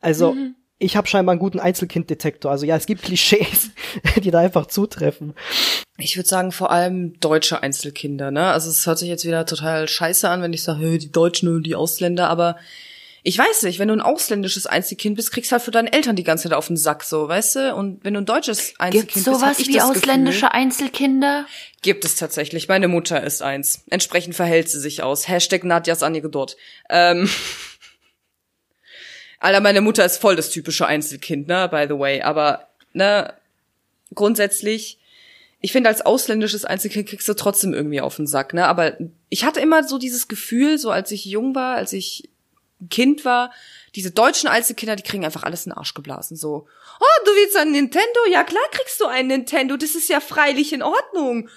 Also 0.00 0.34
ich 0.82 0.96
habe 0.96 1.06
scheinbar 1.06 1.32
einen 1.32 1.40
guten 1.40 1.60
Einzelkinddetektor. 1.60 2.50
Also 2.50 2.66
ja, 2.66 2.76
es 2.76 2.86
gibt 2.86 3.02
Klischees, 3.02 3.70
die 4.22 4.30
da 4.30 4.40
einfach 4.40 4.66
zutreffen. 4.66 5.34
Ich 5.96 6.16
würde 6.16 6.28
sagen, 6.28 6.52
vor 6.52 6.70
allem 6.70 7.18
deutsche 7.20 7.62
Einzelkinder, 7.62 8.30
ne? 8.30 8.46
Also 8.46 8.68
es 8.68 8.86
hört 8.86 8.98
sich 8.98 9.08
jetzt 9.08 9.24
wieder 9.24 9.46
total 9.46 9.86
scheiße 9.86 10.28
an, 10.28 10.42
wenn 10.42 10.52
ich 10.52 10.62
sage, 10.62 10.98
die 10.98 11.12
Deutschen 11.12 11.54
und 11.54 11.62
die 11.62 11.76
Ausländer, 11.76 12.28
aber 12.28 12.56
ich 13.24 13.38
weiß 13.38 13.62
nicht, 13.62 13.78
wenn 13.78 13.86
du 13.86 13.94
ein 13.94 14.00
ausländisches 14.00 14.66
Einzelkind 14.66 15.14
bist, 15.14 15.30
kriegst 15.30 15.50
du 15.50 15.52
halt 15.52 15.62
für 15.62 15.70
deine 15.70 15.92
Eltern 15.92 16.16
die 16.16 16.24
ganze 16.24 16.44
Zeit 16.44 16.54
auf 16.54 16.66
den 16.66 16.76
Sack, 16.76 17.04
so, 17.04 17.28
weißt 17.28 17.56
du? 17.56 17.74
Und 17.74 18.04
wenn 18.04 18.14
du 18.14 18.20
ein 18.20 18.26
deutsches 18.26 18.74
Einzelkind 18.78 18.92
Gibt's 18.92 19.14
bist, 19.14 19.26
hab 19.28 19.34
sowas 19.34 19.58
ich 19.60 19.68
wie 19.68 19.74
das 19.74 19.84
ausländische 19.84 20.46
Gefühl, 20.46 20.58
Einzelkinder? 20.58 21.46
gibt 21.82 22.04
es 22.04 22.16
tatsächlich. 22.16 22.66
Meine 22.66 22.88
Mutter 22.88 23.22
ist 23.22 23.40
eins. 23.40 23.84
Entsprechend 23.90 24.34
verhält 24.34 24.68
sie 24.68 24.80
sich 24.80 25.04
aus. 25.04 25.28
Hashtag 25.28 25.62
Nadjas 25.62 26.02
Anekdot. 26.02 26.56
Ähm, 26.88 27.30
Alter, 29.38 29.60
meine 29.60 29.82
Mutter 29.82 30.04
ist 30.04 30.18
voll 30.18 30.34
das 30.34 30.50
typische 30.50 30.86
Einzelkind, 30.86 31.46
ne, 31.46 31.68
by 31.68 31.86
the 31.88 31.98
way. 31.98 32.22
Aber, 32.22 32.68
ne, 32.92 33.34
grundsätzlich, 34.14 34.98
ich 35.60 35.70
finde, 35.70 35.90
als 35.90 36.00
ausländisches 36.00 36.64
Einzelkind 36.64 37.08
kriegst 37.08 37.28
du 37.28 37.34
trotzdem 37.34 37.72
irgendwie 37.72 38.00
auf 38.00 38.16
den 38.16 38.26
Sack, 38.26 38.52
ne? 38.52 38.66
Aber 38.66 38.96
ich 39.28 39.44
hatte 39.44 39.60
immer 39.60 39.84
so 39.84 39.98
dieses 39.98 40.26
Gefühl, 40.26 40.76
so 40.76 40.90
als 40.90 41.12
ich 41.12 41.24
jung 41.24 41.54
war, 41.54 41.76
als 41.76 41.92
ich 41.92 42.28
ein 42.82 42.88
Kind 42.88 43.24
war, 43.24 43.50
diese 43.94 44.10
deutschen 44.10 44.48
Einzelkinder, 44.48 44.96
die 44.96 45.02
kriegen 45.02 45.24
einfach 45.24 45.42
alles 45.42 45.66
in 45.66 45.70
den 45.70 45.78
Arsch 45.78 45.94
geblasen. 45.94 46.36
So, 46.36 46.66
oh, 47.00 47.24
du 47.24 47.30
willst 47.32 47.56
ein 47.56 47.72
Nintendo? 47.72 48.20
Ja, 48.30 48.44
klar 48.44 48.62
kriegst 48.70 49.00
du 49.00 49.06
ein 49.06 49.28
Nintendo. 49.28 49.76
Das 49.76 49.94
ist 49.94 50.08
ja 50.08 50.20
freilich 50.20 50.72
in 50.72 50.82
Ordnung. 50.82 51.48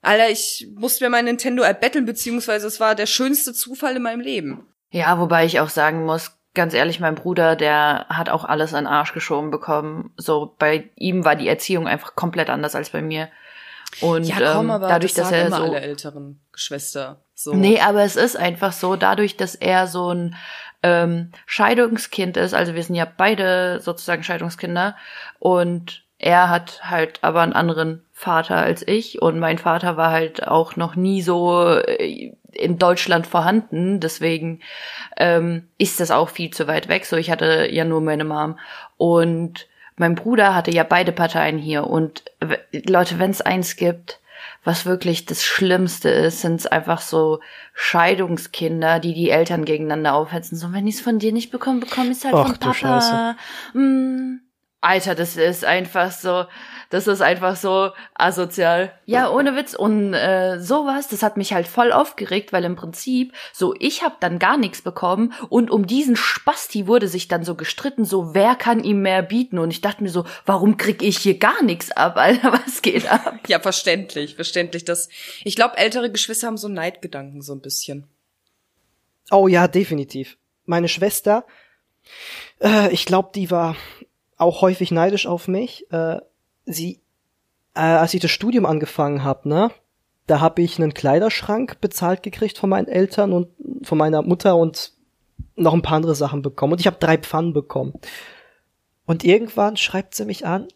Alter, 0.00 0.30
ich 0.30 0.68
musste 0.74 1.04
mir 1.04 1.10
mein 1.10 1.26
Nintendo 1.26 1.62
erbetteln, 1.62 2.04
beziehungsweise 2.04 2.66
es 2.66 2.80
war 2.80 2.94
der 2.94 3.06
schönste 3.06 3.52
Zufall 3.54 3.96
in 3.96 4.02
meinem 4.02 4.20
Leben. 4.20 4.66
Ja, 4.90 5.18
wobei 5.18 5.44
ich 5.44 5.60
auch 5.60 5.70
sagen 5.70 6.04
muss, 6.04 6.32
ganz 6.54 6.74
ehrlich, 6.74 7.00
mein 7.00 7.14
Bruder, 7.14 7.56
der 7.56 8.06
hat 8.08 8.28
auch 8.28 8.44
alles 8.44 8.74
an 8.74 8.86
Arsch 8.86 9.14
geschoben 9.14 9.50
bekommen. 9.50 10.12
So, 10.16 10.54
bei 10.58 10.90
ihm 10.96 11.24
war 11.24 11.36
die 11.36 11.48
Erziehung 11.48 11.86
einfach 11.86 12.14
komplett 12.14 12.50
anders 12.50 12.74
als 12.74 12.90
bei 12.90 13.00
mir. 13.00 13.28
Und 14.00 14.28
ähm, 14.28 14.68
dadurch, 14.68 15.14
das 15.14 15.28
dass 15.28 15.32
er 15.32 15.46
immer 15.46 15.56
so 15.58 15.62
alle 15.64 15.80
älteren 15.80 16.40
Geschwister. 16.50 17.22
So. 17.42 17.54
Nee, 17.54 17.80
aber 17.80 18.02
es 18.02 18.14
ist 18.14 18.36
einfach 18.36 18.72
so, 18.72 18.94
dadurch, 18.94 19.36
dass 19.36 19.56
er 19.56 19.88
so 19.88 20.12
ein 20.12 20.36
ähm, 20.84 21.32
Scheidungskind 21.46 22.36
ist, 22.36 22.54
also 22.54 22.74
wir 22.74 22.82
sind 22.84 22.94
ja 22.94 23.04
beide 23.04 23.80
sozusagen 23.80 24.22
Scheidungskinder 24.22 24.96
und 25.40 26.04
er 26.18 26.50
hat 26.50 26.88
halt 26.88 27.18
aber 27.22 27.40
einen 27.40 27.52
anderen 27.52 28.04
Vater 28.12 28.56
als 28.58 28.86
ich 28.86 29.20
und 29.20 29.40
mein 29.40 29.58
Vater 29.58 29.96
war 29.96 30.12
halt 30.12 30.46
auch 30.46 30.76
noch 30.76 30.94
nie 30.94 31.20
so 31.20 31.78
äh, 31.78 32.32
in 32.52 32.78
Deutschland 32.78 33.26
vorhanden, 33.26 33.98
deswegen 33.98 34.60
ähm, 35.16 35.66
ist 35.78 35.98
das 35.98 36.12
auch 36.12 36.28
viel 36.28 36.50
zu 36.52 36.68
weit 36.68 36.86
weg. 36.86 37.06
So, 37.06 37.16
ich 37.16 37.30
hatte 37.30 37.68
ja 37.72 37.84
nur 37.84 38.00
meine 38.00 38.24
Mom 38.24 38.56
und 38.98 39.66
mein 39.96 40.14
Bruder 40.14 40.54
hatte 40.54 40.70
ja 40.70 40.84
beide 40.84 41.10
Parteien 41.10 41.58
hier 41.58 41.88
und 41.88 42.22
Leute, 42.70 43.18
wenn 43.18 43.32
es 43.32 43.40
eins 43.40 43.74
gibt, 43.74 44.20
was 44.64 44.86
wirklich 44.86 45.26
das 45.26 45.42
Schlimmste 45.44 46.08
ist, 46.08 46.40
sind 46.40 46.60
es 46.60 46.66
einfach 46.66 47.00
so 47.00 47.40
Scheidungskinder, 47.74 49.00
die 49.00 49.14
die 49.14 49.30
Eltern 49.30 49.64
gegeneinander 49.64 50.14
aufhetzen. 50.14 50.56
So, 50.56 50.72
wenn 50.72 50.86
ich 50.86 50.96
es 50.96 51.00
von 51.00 51.18
dir 51.18 51.32
nicht 51.32 51.50
bekomme, 51.50 51.80
bekomme 51.80 52.10
ich 52.10 52.18
es 52.18 52.24
halt 52.24 52.34
Ach, 52.34 52.46
von 52.46 52.54
du 52.54 52.60
Papa. 52.60 52.74
Scheiße. 52.74 53.36
Mm. 53.78 54.40
Alter, 54.82 55.14
das 55.14 55.36
ist 55.36 55.64
einfach 55.64 56.10
so, 56.10 56.44
das 56.90 57.06
ist 57.06 57.22
einfach 57.22 57.54
so 57.54 57.90
asozial. 58.14 58.92
Ja, 59.06 59.30
ohne 59.30 59.54
Witz. 59.54 59.74
Und 59.74 60.12
äh, 60.12 60.58
sowas, 60.58 61.06
das 61.06 61.22
hat 61.22 61.36
mich 61.36 61.52
halt 61.52 61.68
voll 61.68 61.92
aufgeregt, 61.92 62.52
weil 62.52 62.64
im 62.64 62.74
Prinzip 62.74 63.32
so, 63.52 63.76
ich 63.78 64.02
habe 64.02 64.16
dann 64.18 64.40
gar 64.40 64.58
nichts 64.58 64.82
bekommen 64.82 65.34
und 65.48 65.70
um 65.70 65.86
diesen 65.86 66.16
Spasti 66.16 66.88
wurde 66.88 67.06
sich 67.06 67.28
dann 67.28 67.44
so 67.44 67.54
gestritten, 67.54 68.04
so, 68.04 68.34
wer 68.34 68.56
kann 68.56 68.82
ihm 68.82 69.02
mehr 69.02 69.22
bieten? 69.22 69.60
Und 69.60 69.70
ich 69.70 69.82
dachte 69.82 70.02
mir 70.02 70.10
so, 70.10 70.24
warum 70.46 70.76
krieg 70.76 71.00
ich 71.00 71.18
hier 71.18 71.38
gar 71.38 71.62
nichts 71.62 71.92
ab, 71.92 72.16
Alter, 72.16 72.52
was 72.52 72.82
geht 72.82 73.08
ab? 73.08 73.38
Ja, 73.46 73.60
verständlich, 73.60 74.34
verständlich. 74.34 74.84
Das, 74.84 75.08
ich 75.44 75.54
glaube, 75.54 75.78
ältere 75.78 76.10
Geschwister 76.10 76.48
haben 76.48 76.56
so 76.56 76.66
Neidgedanken 76.66 77.40
so 77.40 77.54
ein 77.54 77.60
bisschen. 77.60 78.08
Oh 79.30 79.46
ja, 79.46 79.68
definitiv. 79.68 80.38
Meine 80.66 80.88
Schwester, 80.88 81.46
äh, 82.60 82.92
ich 82.92 83.06
glaube, 83.06 83.30
die 83.32 83.52
war 83.52 83.76
auch 84.42 84.60
häufig 84.62 84.90
neidisch 84.90 85.26
auf 85.26 85.48
mich. 85.48 85.90
Äh, 85.90 86.20
sie, 86.66 87.00
äh, 87.74 87.80
als 87.80 88.14
ich 88.14 88.20
das 88.20 88.30
Studium 88.30 88.66
angefangen 88.66 89.24
habe, 89.24 89.48
ne, 89.48 89.70
da 90.26 90.40
habe 90.40 90.62
ich 90.62 90.78
einen 90.78 90.94
Kleiderschrank 90.94 91.80
bezahlt 91.80 92.22
gekriegt 92.22 92.58
von 92.58 92.70
meinen 92.70 92.88
Eltern 92.88 93.32
und 93.32 93.48
von 93.82 93.98
meiner 93.98 94.22
Mutter 94.22 94.56
und 94.56 94.92
noch 95.56 95.74
ein 95.74 95.82
paar 95.82 95.96
andere 95.96 96.14
Sachen 96.14 96.42
bekommen. 96.42 96.72
Und 96.72 96.80
ich 96.80 96.86
habe 96.86 96.96
drei 96.98 97.18
Pfannen 97.18 97.52
bekommen. 97.52 97.94
Und 99.06 99.24
irgendwann 99.24 99.76
schreibt 99.76 100.14
sie 100.14 100.24
mich 100.24 100.46
an. 100.46 100.68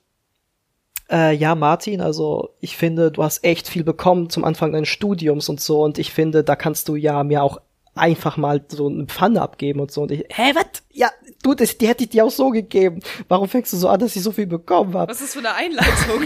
Äh, 1.10 1.34
ja, 1.36 1.54
Martin, 1.54 2.00
also 2.00 2.56
ich 2.60 2.76
finde, 2.76 3.12
du 3.12 3.22
hast 3.22 3.44
echt 3.44 3.68
viel 3.68 3.84
bekommen 3.84 4.28
zum 4.28 4.44
Anfang 4.44 4.72
deines 4.72 4.88
Studiums 4.88 5.48
und 5.48 5.60
so. 5.60 5.82
Und 5.82 5.98
ich 5.98 6.12
finde, 6.12 6.42
da 6.42 6.56
kannst 6.56 6.88
du 6.88 6.96
ja 6.96 7.22
mir 7.22 7.42
auch 7.42 7.60
einfach 7.96 8.36
mal 8.36 8.64
so 8.68 8.88
eine 8.88 9.06
Pfanne 9.06 9.42
abgeben 9.42 9.80
und 9.80 9.90
so. 9.90 10.02
Und 10.02 10.12
ich, 10.12 10.24
hä, 10.28 10.52
was? 10.54 10.82
Ja, 10.92 11.10
du, 11.42 11.54
das, 11.54 11.78
die 11.78 11.88
hätte 11.88 12.04
ich 12.04 12.10
dir 12.10 12.24
auch 12.24 12.30
so 12.30 12.50
gegeben. 12.50 13.00
Warum 13.28 13.48
fängst 13.48 13.72
du 13.72 13.76
so 13.76 13.88
an, 13.88 14.00
dass 14.00 14.16
ich 14.16 14.22
so 14.22 14.32
viel 14.32 14.46
bekommen 14.46 14.94
habe? 14.94 15.10
Was 15.10 15.20
ist 15.20 15.34
für 15.34 15.40
eine 15.40 15.54
Einleitung? 15.54 16.22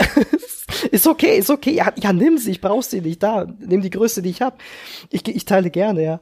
Ist 0.90 1.06
okay, 1.06 1.38
ist 1.38 1.50
okay. 1.50 1.72
Ja, 1.72 1.92
ja, 1.96 2.12
nimm 2.12 2.38
sie, 2.38 2.52
ich 2.52 2.60
brauch 2.60 2.82
sie 2.82 3.00
nicht. 3.00 3.22
Da, 3.22 3.46
nimm 3.58 3.82
die 3.82 3.90
Größe, 3.90 4.22
die 4.22 4.30
ich 4.30 4.42
hab. 4.42 4.60
Ich, 5.10 5.26
ich 5.26 5.44
teile 5.44 5.70
gerne, 5.70 6.02
ja. 6.02 6.20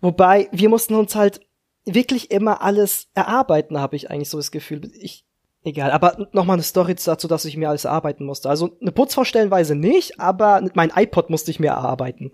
Wobei, 0.00 0.48
wir 0.52 0.68
mussten 0.68 0.94
uns 0.94 1.14
halt 1.14 1.40
wirklich 1.84 2.30
immer 2.30 2.62
alles 2.62 3.08
erarbeiten, 3.14 3.78
habe 3.78 3.96
ich 3.96 4.10
eigentlich 4.10 4.30
so 4.30 4.38
das 4.38 4.50
Gefühl. 4.50 4.90
Ich, 4.98 5.26
egal. 5.64 5.90
Aber 5.90 6.28
nochmal 6.32 6.54
eine 6.54 6.62
Story 6.62 6.94
dazu, 6.94 7.28
dass 7.28 7.44
ich 7.44 7.56
mir 7.56 7.68
alles 7.68 7.84
erarbeiten 7.84 8.24
musste. 8.24 8.48
Also 8.48 8.76
eine 8.80 8.92
Putzfrau 8.92 9.24
stellenweise 9.24 9.74
nicht, 9.74 10.18
aber 10.20 10.66
mein 10.74 10.92
iPod 10.94 11.30
musste 11.30 11.50
ich 11.50 11.60
mir 11.60 11.68
erarbeiten. 11.68 12.32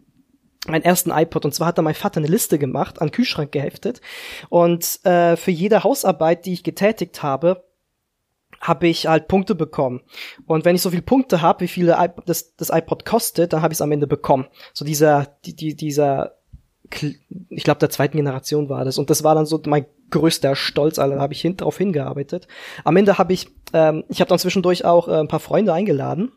Meinen 0.67 0.85
ersten 0.85 1.11
iPod. 1.11 1.45
Und 1.45 1.55
zwar 1.55 1.69
hat 1.69 1.79
da 1.79 1.83
mein 1.83 1.95
Vater 1.95 2.19
eine 2.19 2.27
Liste 2.27 2.59
gemacht, 2.59 3.01
an 3.01 3.09
den 3.09 3.13
Kühlschrank 3.13 3.53
geheftet. 3.53 4.01
Und 4.49 5.05
äh, 5.05 5.37
für 5.37 5.51
jede 5.51 5.85
Hausarbeit, 5.85 6.45
die 6.45 6.53
ich 6.53 6.65
getätigt 6.65 7.23
habe, 7.23 7.65
habe 8.61 8.89
ich 8.89 9.07
halt 9.07 9.27
Punkte 9.27 9.55
bekommen. 9.55 10.03
Und 10.47 10.65
wenn 10.65 10.77
ich 10.77 10.83
so 10.83 10.91
viele 10.91 11.03
Punkte 11.03 11.41
habe, 11.41 11.63
wie 11.63 11.69
viele 11.69 11.97
das, 12.27 12.55
das 12.57 12.71
iPod 12.71 13.07
kostet, 13.07 13.53
dann 13.53 13.63
habe 13.63 13.73
ich 13.73 13.79
es 13.79 13.83
am 13.83 13.93
Ende 13.93 14.07
bekommen. 14.07 14.47
So 14.75 14.85
dieser, 14.85 15.29
die, 15.47 15.57
die, 15.57 15.75
dieser, 15.75 16.37
ich 17.49 17.65
glaube 17.65 17.81
der 17.81 17.91
zweiten 17.91 18.19
Generation 18.19 18.69
war 18.69 18.85
das. 18.85 18.99
Und 18.99 19.09
das 19.09 19.25
war 19.25 19.35
dann 19.35 19.47
so 19.47 19.61
mein 19.67 19.87
größter 20.11 20.57
Stolz, 20.57 20.99
Alter, 20.99 21.17
da 21.17 21.23
habe 21.23 21.33
ich 21.33 21.41
hin, 21.41 21.57
drauf 21.57 21.79
hingearbeitet. 21.79 22.49
Am 22.85 22.97
Ende 22.97 23.17
habe 23.17 23.33
ich, 23.33 23.49
ähm, 23.73 24.05
ich 24.09 24.21
habe 24.21 24.29
dann 24.29 24.39
zwischendurch 24.39 24.85
auch 24.85 25.09
äh, 25.09 25.21
ein 25.21 25.29
paar 25.29 25.41
Freunde 25.41 25.73
eingeladen. 25.73 26.33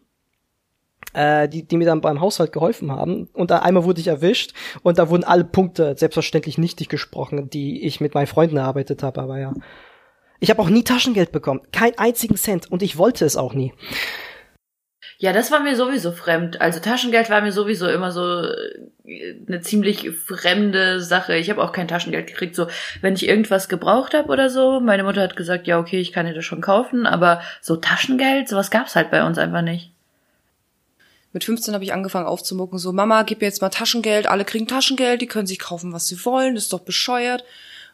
Äh, 1.14 1.48
die, 1.48 1.68
die 1.68 1.78
mir 1.78 1.86
dann 1.86 2.02
beim 2.02 2.22
Haushalt 2.22 2.52
geholfen 2.52 2.92
haben. 2.92 3.30
Und 3.34 3.52
da 3.52 3.60
einmal 3.60 3.84
wurde 3.84 4.02
ich 4.02 4.08
erwischt 4.08 4.54
und 4.82 4.98
da 4.98 5.10
wurden 5.10 5.24
alle 5.24 5.44
Punkte 5.44 5.96
selbstverständlich 5.96 6.58
nichtig 6.58 6.90
gesprochen, 6.90 7.52
die 7.52 7.86
ich 7.86 8.02
mit 8.02 8.16
meinen 8.16 8.26
Freunden 8.26 8.58
erarbeitet 8.58 9.04
habe, 9.04 9.22
aber 9.22 9.40
ja. 9.40 9.54
Ich 10.40 10.50
habe 10.50 10.62
auch 10.62 10.70
nie 10.70 10.84
Taschengeld 10.84 11.32
bekommen. 11.32 11.62
Keinen 11.72 11.98
einzigen 11.98 12.36
Cent. 12.36 12.70
Und 12.70 12.82
ich 12.82 12.98
wollte 12.98 13.24
es 13.24 13.38
auch 13.38 13.54
nie. 13.54 13.72
Ja, 15.18 15.32
das 15.32 15.52
war 15.52 15.62
mir 15.62 15.78
sowieso 15.78 16.12
fremd. 16.12 16.60
Also 16.60 16.82
Taschengeld 16.82 17.30
war 17.30 17.42
mir 17.42 17.54
sowieso 17.54 17.88
immer 17.88 18.12
so 18.12 18.42
äh, 19.06 19.36
eine 19.48 19.62
ziemlich 19.62 20.10
fremde 20.10 21.00
Sache. 21.00 21.38
Ich 21.38 21.50
habe 21.50 21.64
auch 21.64 21.72
kein 21.72 21.88
Taschengeld 21.88 22.28
gekriegt. 22.28 22.56
So, 22.56 22.68
wenn 23.00 23.14
ich 23.14 23.26
irgendwas 23.26 23.70
gebraucht 23.70 24.14
habe 24.14 24.30
oder 24.30 24.50
so, 24.50 24.82
meine 24.82 25.04
Mutter 25.04 25.22
hat 25.22 25.38
gesagt, 25.38 25.66
ja, 25.68 25.80
okay, 25.80 26.02
ich 26.02 26.12
kann 26.12 26.26
dir 26.26 26.34
das 26.34 26.44
schon 26.44 26.60
kaufen, 26.60 27.06
aber 27.06 27.42
so 27.62 27.78
Taschengeld, 27.78 28.50
sowas 28.50 28.70
gab's 28.70 28.98
halt 28.98 29.12
bei 29.12 29.26
uns 29.26 29.38
einfach 29.38 29.62
nicht. 29.62 29.93
Mit 31.34 31.44
15 31.44 31.74
habe 31.74 31.84
ich 31.84 31.94
angefangen 31.94 32.28
aufzumucken, 32.28 32.78
so, 32.78 32.94
Mama, 32.94 33.24
gib 33.24 33.42
mir 33.42 33.48
jetzt 33.48 33.62
mal 33.62 33.70
Taschengeld, 33.70 34.28
alle 34.28 34.46
kriegen 34.46 34.68
Taschengeld, 34.68 35.20
die 35.20 35.28
können 35.28 35.48
sich 35.48 35.58
kaufen, 35.58 35.92
was 35.92 36.08
sie 36.08 36.24
wollen, 36.26 36.56
ist 36.56 36.72
doch 36.72 36.82
bescheuert. 36.82 37.44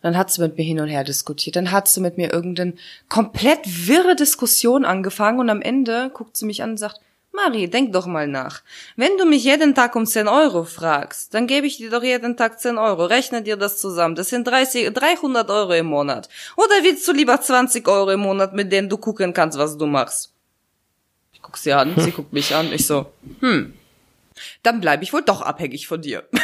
dann 0.01 0.17
hat 0.17 0.29
sie 0.29 0.41
mit 0.41 0.57
mir 0.57 0.63
hin 0.63 0.79
und 0.79 0.87
her 0.87 1.03
diskutiert. 1.03 1.55
Dann 1.55 1.71
hat 1.71 1.87
sie 1.87 1.99
mit 2.01 2.17
mir 2.17 2.31
irgendeine 2.31 2.73
komplett 3.09 3.59
wirre 3.65 4.15
Diskussion 4.15 4.85
angefangen 4.85 5.39
und 5.39 5.49
am 5.49 5.61
Ende 5.61 6.09
guckt 6.13 6.37
sie 6.37 6.45
mich 6.45 6.63
an 6.63 6.71
und 6.71 6.77
sagt, 6.77 7.01
Marie, 7.31 7.67
denk 7.67 7.93
doch 7.93 8.05
mal 8.05 8.27
nach. 8.27 8.61
Wenn 8.95 9.17
du 9.17 9.25
mich 9.25 9.43
jeden 9.43 9.75
Tag 9.75 9.95
um 9.95 10.05
10 10.05 10.27
Euro 10.27 10.63
fragst, 10.63 11.33
dann 11.33 11.47
gebe 11.47 11.67
ich 11.67 11.77
dir 11.77 11.89
doch 11.89 12.03
jeden 12.03 12.35
Tag 12.35 12.59
10 12.59 12.77
Euro. 12.77 13.05
Rechne 13.05 13.41
dir 13.41 13.55
das 13.55 13.77
zusammen. 13.77 14.15
Das 14.15 14.29
sind 14.29 14.47
30, 14.47 14.93
300 14.93 15.49
Euro 15.49 15.73
im 15.73 15.85
Monat. 15.85 16.27
Oder 16.57 16.83
willst 16.83 17.07
du 17.07 17.13
lieber 17.13 17.39
20 17.39 17.87
Euro 17.87 18.11
im 18.11 18.21
Monat, 18.21 18.53
mit 18.53 18.71
denen 18.71 18.89
du 18.89 18.97
gucken 18.97 19.33
kannst, 19.33 19.57
was 19.57 19.77
du 19.77 19.85
machst? 19.85 20.33
Ich 21.39 21.43
guck 21.43 21.57
sie 21.57 21.73
an, 21.73 21.93
sie 21.97 22.11
guckt 22.11 22.33
mich 22.33 22.53
an. 22.53 22.71
Ich 22.73 22.85
so, 22.85 23.11
hm, 23.39 23.73
dann 24.61 24.81
bleibe 24.81 25.03
ich 25.03 25.13
wohl 25.13 25.23
doch 25.23 25.41
abhängig 25.41 25.87
von 25.87 26.01
dir. 26.01 26.27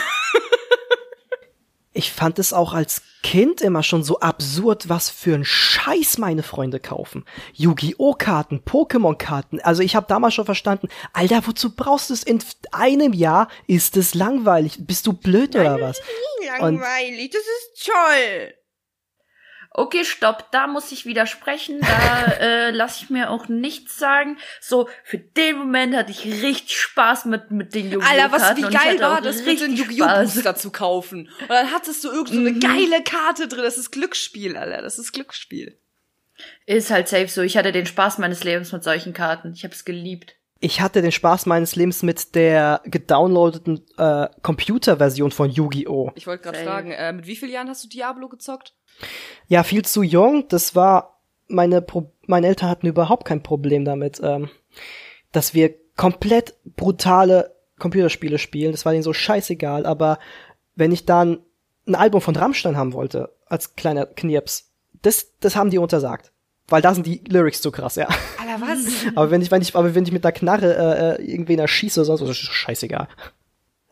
Ich 1.98 2.12
fand 2.12 2.39
es 2.39 2.52
auch 2.52 2.74
als 2.74 3.04
Kind 3.24 3.62
immer 3.62 3.82
schon 3.82 4.04
so 4.04 4.20
absurd, 4.20 4.89
was 4.89 5.10
für 5.10 5.34
ein 5.34 5.46
Scheiß 5.46 6.18
meine 6.18 6.43
Freunde 6.43 6.82
kaufen. 6.82 7.24
Yu-Gi-Oh! 7.54 8.16
Karten, 8.16 8.60
Pokémon-Karten. 8.66 9.62
Also 9.62 9.82
ich 9.82 9.96
habe 9.96 10.06
damals 10.06 10.34
schon 10.34 10.43
verstanden, 10.43 10.89
Alter, 11.14 11.48
wozu 11.48 11.74
brauchst 11.74 12.10
du 12.10 12.14
es? 12.14 12.24
In 12.24 12.39
einem 12.74 13.14
Jahr 13.14 13.48
ist 13.68 13.96
es 13.96 14.14
langweilig. 14.14 14.80
Bist 14.80 15.08
du 15.08 15.14
blöd 15.14 15.56
oder 15.56 15.80
was? 15.80 16.02
Langweilig, 16.60 17.32
das 17.32 17.43
ist 17.43 17.86
toll. 17.86 18.54
Okay, 19.78 20.06
stopp, 20.06 20.50
da 20.52 20.68
muss 20.68 20.94
ich 20.94 21.06
widersprechen, 21.06 21.82
da 21.82 22.24
äh, 22.40 22.72
lasse 22.72 23.04
ich 23.04 23.10
mir 23.10 23.30
auch 23.30 23.50
nichts 23.50 23.98
sagen. 23.98 24.38
So, 24.62 24.88
für 25.04 25.18
den 25.18 25.58
Moment 25.58 25.94
hatte 25.96 26.12
ich 26.12 26.24
richtig 26.26 26.80
Spaß 26.80 27.26
mit, 27.26 27.52
mit 27.52 27.76
den 27.76 27.92
Yu-Gi-Oh! 27.92 28.10
Alter, 28.10 28.32
was 28.32 28.56
wie 28.56 28.62
geil 28.62 29.00
war 29.02 29.20
das, 29.20 29.40
einen 29.40 29.48
richtig 29.50 29.78
Yu-Gi-Oh! 29.78 30.54
Zu 30.54 30.72
kaufen. 30.72 31.30
Und 31.42 31.50
dann 31.50 31.72
hattest 31.74 32.04
du 32.06 32.10
irgend 32.10 32.30
so 32.30 32.40
eine 32.40 32.52
Mhm. 32.52 32.60
geile 32.62 33.04
Karte 33.04 33.50
drin. 33.50 33.64
Das 33.64 33.78
ist 33.78 33.92
Glücksspiel, 33.92 34.56
Alter. 34.56 34.82
Das 34.82 34.98
ist 34.98 35.12
Glücksspiel. 35.12 35.78
Ist 36.66 36.90
halt 36.92 37.10
safe 37.10 37.28
so. 37.28 37.42
Ich 37.42 37.58
hatte 37.58 37.74
den 37.74 37.86
Spaß 37.86 38.18
meines 38.20 38.46
Lebens 38.46 38.72
mit 38.72 38.84
solchen 38.84 39.14
Karten. 39.14 39.52
Ich 39.54 39.64
habe 39.66 39.74
es 39.74 39.84
geliebt. 39.84 40.35
Ich 40.60 40.82
hatte 40.82 41.01
den 41.01 41.12
Spaß 41.12 41.45
meines 41.47 41.76
Lebens 41.76 42.01
mit 42.01 42.34
der 42.34 42.82
gedownloadeten 42.86 43.86
äh, 43.97 44.30
Computerversion 44.41 45.32
von 45.32 45.49
Yu-Gi-Oh! 45.49 46.12
Ich 46.16 46.28
wollte 46.28 46.43
gerade 46.43 46.64
fragen, 46.64 46.91
äh, 46.91 47.12
mit 47.12 47.28
wie 47.28 47.36
vielen 47.36 47.51
Jahren 47.51 47.70
hast 47.70 47.84
du 47.84 47.89
Diablo 47.89 48.30
gezockt? 48.30 48.74
Ja, 49.47 49.64
viel 49.64 49.84
zu 49.84 50.01
jung. 50.01 50.47
Das 50.47 50.76
war 50.76 51.20
meine 51.47 51.82
Pro 51.82 52.12
meine 52.28 52.47
Eltern 52.47 52.70
hatten 52.70 52.88
überhaupt 52.88 53.26
kein 53.26 53.43
Problem 53.43 53.86
damit, 53.86 54.20
ähm, 54.24 54.49
dass 55.32 55.53
wir 55.53 55.76
komplett 55.95 56.56
brutale 56.64 57.56
Computerspiele 57.78 58.39
spielen. 58.39 58.72
Das 58.72 58.86
war 58.86 58.93
denen 58.93 59.03
so 59.03 59.14
scheißegal. 59.14 59.86
Aber 59.86 60.18
wenn 60.76 60.91
ich 60.91 61.06
dann 61.06 61.39
ein 61.86 61.95
Album 61.95 62.22
von 62.22 62.36
Rammstein 62.36 62.78
haben 62.78 62.93
wollte 62.93 63.36
als 63.45 63.76
kleiner 63.76 64.08
Knirps, 64.08 64.72
das 65.01 65.38
das 65.39 65.56
haben 65.56 65.70
die 65.70 65.78
untersagt, 65.78 66.32
weil 66.68 66.82
da 66.82 66.93
sind 66.93 67.05
die 67.05 67.22
Lyrics 67.28 67.61
zu 67.61 67.72
krass, 67.72 67.95
ja. 67.95 68.07
Alter, 68.39 68.61
was? 68.61 69.05
Aber 69.16 69.32
wenn 69.32 69.41
ich, 69.41 69.51
wenn 69.51 69.61
ich, 69.61 69.76
aber 69.76 69.93
wenn 69.93 70.03
ich 70.03 70.11
mit 70.11 70.24
der 70.24 70.32
Knarre 70.32 70.76
äh, 70.76 71.22
äh, 71.22 71.32
irgendwen 71.32 71.59
erschieße 71.59 71.99
oder 71.99 72.05
sonst 72.05 72.22
was, 72.22 72.30
ist 72.30 72.38
scheißegal. 72.38 73.07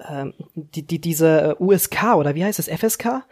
Ähm, 0.09 0.34
die, 0.55 0.86
die, 0.86 0.99
diese 0.99 1.55
äh, 1.59 1.63
USK 1.63 2.15
oder 2.15 2.36
wie 2.36 2.43
heißt 2.43 2.59
es, 2.59 2.67
FSK? 2.67 3.24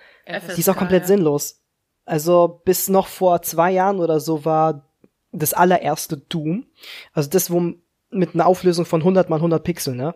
Die 0.55 0.59
ist 0.59 0.69
auch 0.69 0.77
komplett 0.77 1.03
ja. 1.03 1.07
sinnlos. 1.07 1.61
Also 2.05 2.61
bis 2.65 2.87
noch 2.87 3.07
vor 3.07 3.41
zwei 3.41 3.71
Jahren 3.71 3.99
oder 3.99 4.19
so 4.19 4.45
war 4.45 4.91
das 5.31 5.53
allererste 5.53 6.17
Doom, 6.17 6.65
also 7.13 7.29
das, 7.29 7.49
wo 7.51 7.73
mit 8.09 8.33
einer 8.33 8.45
Auflösung 8.45 8.85
von 8.85 9.01
100 9.01 9.29
mal 9.29 9.37
100 9.37 9.63
Pixel, 9.63 9.95
ne? 9.95 10.15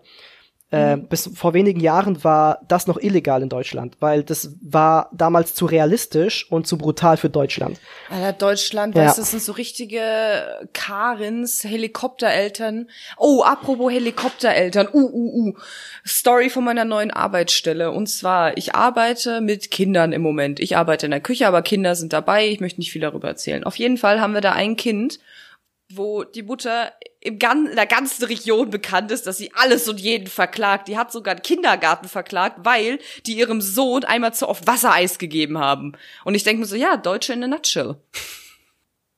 Äh, 0.72 0.98
bis 0.98 1.30
vor 1.34 1.54
wenigen 1.54 1.80
Jahren 1.80 2.24
war 2.24 2.60
das 2.68 2.88
noch 2.88 2.98
illegal 2.98 3.44
in 3.44 3.50
Deutschland, 3.50 3.98
weil 4.00 4.24
das 4.24 4.56
war 4.62 5.10
damals 5.14 5.54
zu 5.54 5.68
realistisch 5.68 6.52
und 6.52 6.66
zu 6.66 6.78
brutal 6.78 7.18
für 7.18 7.30
Deutschland. 7.30 7.80
Alter, 8.10 8.34
Deutschland, 8.34 8.96
Ja. 8.96 9.06
weißt 9.06 9.20
das 9.20 9.30
sind 9.32 9.44
so 9.44 9.52
richtige 9.52 10.68
Karins, 10.74 11.64
Helikoptereltern. 11.64 12.90
Oh, 13.18 13.44
apropos 13.44 13.92
Helikoptereltern. 13.92 14.88
Uh, 14.92 15.10
uh, 15.12 15.48
uh. 15.50 15.54
Story 16.06 16.50
von 16.50 16.64
meiner 16.64 16.84
neuen 16.84 17.12
Arbeitsstelle. 17.12 17.92
Und 17.92 18.08
zwar, 18.08 18.58
ich 18.58 18.74
arbeite 18.74 19.42
mit 19.42 19.70
Kindern 19.70 20.14
im 20.14 20.24
Moment. 20.24 20.60
Ich 20.60 20.76
arbeite 20.78 21.06
in 21.06 21.12
der 21.12 21.22
Küche, 21.22 21.48
aber 21.48 21.62
Kinder 21.62 21.96
sind 21.96 22.12
dabei. 22.12 22.48
Ich 22.48 22.60
möchte 22.60 22.80
nicht 22.82 22.92
viel 22.92 23.02
darüber 23.02 23.28
erzählen. 23.28 23.64
Auf 23.64 23.76
jeden 23.78 23.98
Fall 23.98 24.20
haben 24.20 24.34
wir 24.34 24.42
da 24.42 24.54
ein 24.54 24.76
Kind, 24.76 25.20
wo 25.90 26.24
die 26.24 26.44
Mutter 26.44 26.94
im 27.20 27.40
gan 27.40 27.68
in 27.68 27.76
der 27.76 27.86
ganzen 27.86 28.26
Region 28.26 28.70
bekannt 28.70 29.12
ist, 29.12 29.28
dass 29.28 29.38
sie 29.38 29.52
alles 29.56 29.88
und 29.88 30.00
jeden 30.00 30.28
verklagt. 30.28 30.88
Die 30.88 30.98
hat 30.98 31.12
sogar 31.12 31.34
einen 31.34 31.42
Kindergarten 31.44 32.08
verklagt, 32.08 32.58
weil 32.64 33.00
die 33.26 33.38
ihrem 33.38 33.62
Sohn 33.62 34.04
einmal 34.04 34.34
zu 34.34 34.48
oft 34.48 34.68
Wassereis 34.68 35.18
gegeben 35.18 35.58
haben. 35.58 35.94
Und 36.24 36.36
ich 36.36 36.44
denke 36.44 36.62
mir 36.62 36.68
so, 36.68 36.76
ja, 36.76 36.98
Deutsche 36.98 37.34
in 37.34 37.44
a 37.44 37.48
nutshell. 37.48 37.96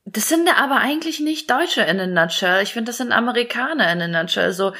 Das 0.05 0.29
sind 0.29 0.47
aber 0.57 0.77
eigentlich 0.77 1.19
nicht 1.19 1.49
Deutsche 1.51 1.81
in 1.81 1.99
a 1.99 2.07
nutshell. 2.07 2.63
Ich 2.63 2.71
finde, 2.71 2.89
das 2.91 2.97
sind 2.97 3.11
Amerikaner 3.11 3.91
in 3.91 4.01
a 4.01 4.07
nutshell. 4.07 4.53
So 4.53 4.73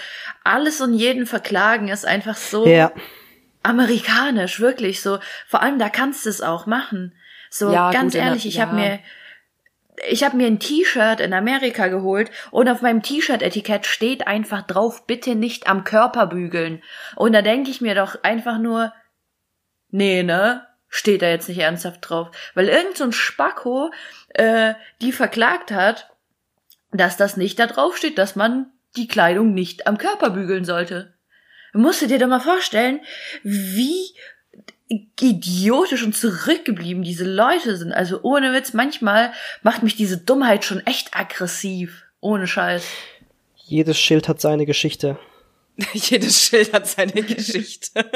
alles 0.46 0.80
und 0.80 0.94
jeden 0.94 1.26
verklagen 1.26 1.90
ist 1.90 2.06
einfach 2.06 2.38
so 2.38 2.66
Ja. 2.66 2.94
amerikanisch, 3.64 4.60
wirklich 4.60 5.02
so. 5.02 5.20
Vor 5.48 5.62
allem, 5.62 5.80
da 5.80 5.90
kannst 5.90 6.26
du 6.26 6.30
es 6.30 6.42
auch 6.42 6.66
machen. 6.66 7.14
So 7.50 7.72
Ja, 7.74 7.92
ganz 7.92 8.14
gut, 8.14 8.22
ehrlich, 8.22 8.46
ich 8.46 8.60
habe 8.62 8.78
ja. 8.78 8.90
mir 8.90 9.00
ich 10.06 10.24
habe 10.24 10.38
mir 10.38 10.48
ein 10.48 10.60
T-Shirt 10.60 11.20
in 11.20 11.34
Amerika 11.34 11.88
geholt 11.88 12.30
und 12.52 12.70
auf 12.70 12.82
meinem 12.82 13.02
T-Shirt-Etikett 13.02 13.86
steht 13.86 14.28
einfach 14.28 14.62
drauf, 14.62 15.08
bitte 15.08 15.36
nicht 15.36 15.68
am 15.68 15.84
Körper 15.84 16.28
bügeln. 16.28 16.84
Und 17.16 17.34
da 17.34 17.42
denke 17.42 17.72
ich 17.72 17.82
mir 17.82 17.96
doch 17.96 18.24
einfach 18.24 18.60
nur, 18.60 18.94
nee, 19.90 20.24
ne? 20.24 20.66
Steht 20.90 21.22
da 21.22 21.28
jetzt 21.28 21.50
nicht 21.50 21.60
ernsthaft 21.60 22.00
drauf. 22.02 22.32
Weil 22.54 22.70
irgend 22.70 22.96
so 22.96 23.04
ein 23.04 23.12
Spacko 23.12 23.92
äh, 24.30 24.74
die 25.02 25.12
verklagt 25.12 25.72
hat, 25.72 26.10
dass 26.92 27.18
das 27.18 27.36
nicht 27.36 27.60
da 27.60 27.68
drauf 27.68 27.98
steht, 27.98 28.18
dass 28.18 28.36
man 28.36 28.72
die 28.96 29.08
Kleidung 29.08 29.54
nicht 29.54 29.86
am 29.86 29.98
Körper 29.98 30.30
bügeln 30.30 30.64
sollte. 30.64 31.14
Musst 31.74 32.02
du 32.02 32.08
dir 32.08 32.20
doch 32.20 32.28
mal 32.28 32.40
vorstellen, 32.40 33.02
wie 33.44 34.16
idiotisch 34.90 36.04
und 36.04 36.16
zurückgeblieben 36.16 37.04
diese 37.04 37.26
Leute 37.26 37.76
sind. 37.78 37.92
Also 37.92 38.22
ohne 38.22 38.54
Witz, 38.54 38.74
manchmal 38.74 39.34
macht 39.62 39.84
mich 39.84 39.96
diese 39.96 40.18
Dummheit 40.18 40.64
schon 40.66 40.86
echt 40.86 41.16
aggressiv. 41.16 42.04
Ohne 42.20 42.48
Scheiß. 42.48 42.84
Jedes 43.56 44.00
Schild 44.00 44.28
hat 44.28 44.42
seine 44.42 44.66
Geschichte. 44.66 45.18
Jedes 45.94 46.42
Schild 46.42 46.74
hat 46.74 46.88
seine 46.88 47.22
Geschichte. 47.22 48.10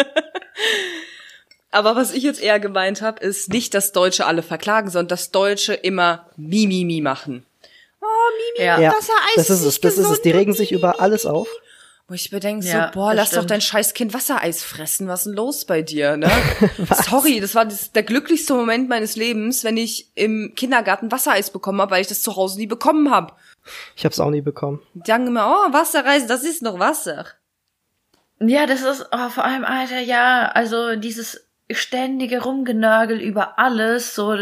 Aber 1.72 1.96
was 1.96 2.14
ich 2.14 2.24
jetzt 2.24 2.42
eher 2.42 2.60
gemeint 2.60 3.02
habe, 3.02 3.24
ist 3.24 3.50
nicht, 3.50 3.74
dass 3.74 3.92
Deutsche 3.92 4.26
alle 4.26 4.44
verklagen, 4.44 4.90
sondern 4.90 5.10
dass 5.10 5.32
Deutsche 5.32 5.74
immer 5.74 6.30
Mimimi 6.36 7.02
machen. 7.02 7.46
Oh, 8.02 8.06
Mimi, 8.56 8.66
Ja. 8.66 8.80
Ja, 8.80 8.90
Wassereis 8.92 9.36
das 9.36 9.50
ist 9.50 9.64
es, 9.64 9.80
das 9.80 9.98
ist 9.98 10.10
es. 10.10 10.22
Die 10.22 10.32
regen 10.32 10.54
sich 10.54 10.72
über 10.72 11.00
alles 11.00 11.26
auf. 11.26 11.48
Wo 12.12 12.16
ich 12.16 12.30
mir 12.30 12.42
denke, 12.42 12.66
so, 12.66 12.74
Ja, 12.74 12.92
boah, 12.94 13.14
lass 13.14 13.30
doch 13.30 13.38
stimmt. 13.38 13.52
dein 13.52 13.62
scheiß 13.62 13.94
Kind 13.94 14.14
Wassereis 14.14 14.66
fressen. 14.66 15.08
Was 15.08 15.22
ist 15.22 15.28
denn 15.28 15.34
los 15.34 15.64
bei 15.64 15.82
dir, 15.82 16.18
ne? 16.18 16.30
Sorry, 17.10 17.40
das 17.40 17.56
war 17.56 17.64
das, 17.64 17.94
der 17.94 18.04
glücklichste 18.04 18.54
Moment 18.54 18.90
meines 18.90 19.16
Lebens, 19.16 19.64
wenn 19.64 19.78
ich 19.78 20.12
im 20.16 20.52
Kindergarten 20.58 21.10
Wassereis 21.10 21.52
bekommen 21.52 21.80
habe, 21.80 21.92
weil 21.92 22.02
ich 22.02 22.10
das 22.10 22.22
zu 22.22 22.36
Hause 22.36 22.60
nie 22.60 22.68
bekommen 22.68 23.12
habe. 23.12 23.34
Ich 23.96 24.04
hab's 24.04 24.20
auch 24.20 24.30
nie 24.30 24.42
bekommen. 24.42 24.82
Die 24.94 25.10
sagen 25.10 25.26
immer, 25.26 25.48
oh, 25.48 25.72
Wassereis, 25.72 26.28
das 26.28 26.44
ist 26.44 26.62
noch 26.62 26.80
Wasser. 26.80 27.28
Ja, 28.42 28.66
das 28.66 28.82
ist 28.82 29.08
oh, 29.10 29.30
vor 29.30 29.46
allem, 29.46 29.64
Alter, 29.64 30.02
ja, 30.02 30.52
also 30.54 30.98
dieses 30.98 31.48
ständige 31.72 32.42
Rumgenörgel 32.42 33.22
über 33.22 33.58
alles, 33.58 34.16
so 34.16 34.36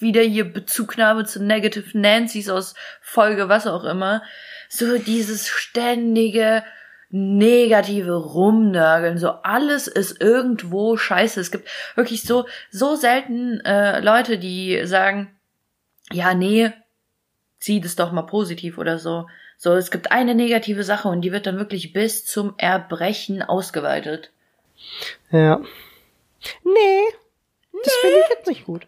wieder 0.00 0.22
hier 0.22 0.52
Bezugnahme 0.52 1.24
zu 1.24 1.40
Negative 1.40 1.96
Nancy's 1.96 2.48
aus 2.48 2.74
Folge 3.00 3.48
was 3.48 3.68
auch 3.68 3.84
immer. 3.84 4.24
So 4.68 4.98
dieses 4.98 5.46
ständige 5.46 6.64
negative 7.12 8.14
Rumnörgeln, 8.14 9.18
so 9.18 9.28
alles 9.28 9.86
ist 9.86 10.20
irgendwo 10.20 10.96
scheiße. 10.96 11.40
Es 11.40 11.50
gibt 11.50 11.68
wirklich 11.94 12.22
so, 12.22 12.46
so 12.70 12.96
selten 12.96 13.60
äh, 13.60 14.00
Leute, 14.00 14.38
die 14.38 14.86
sagen, 14.86 15.30
ja, 16.10 16.34
nee, 16.34 16.72
zieh 17.60 17.80
das 17.80 17.96
doch 17.96 18.12
mal 18.12 18.22
positiv 18.22 18.78
oder 18.78 18.98
so. 18.98 19.26
So, 19.58 19.74
es 19.74 19.90
gibt 19.90 20.10
eine 20.10 20.34
negative 20.34 20.82
Sache 20.82 21.08
und 21.08 21.20
die 21.20 21.32
wird 21.32 21.46
dann 21.46 21.58
wirklich 21.58 21.92
bis 21.92 22.24
zum 22.24 22.54
Erbrechen 22.56 23.42
ausgeweitet. 23.42 24.30
Ja. 25.30 25.60
Nee. 26.64 27.02
Das 27.84 27.94
finde 27.94 28.16
ich 28.24 28.30
jetzt 28.30 28.48
nicht 28.48 28.64
gut. 28.64 28.86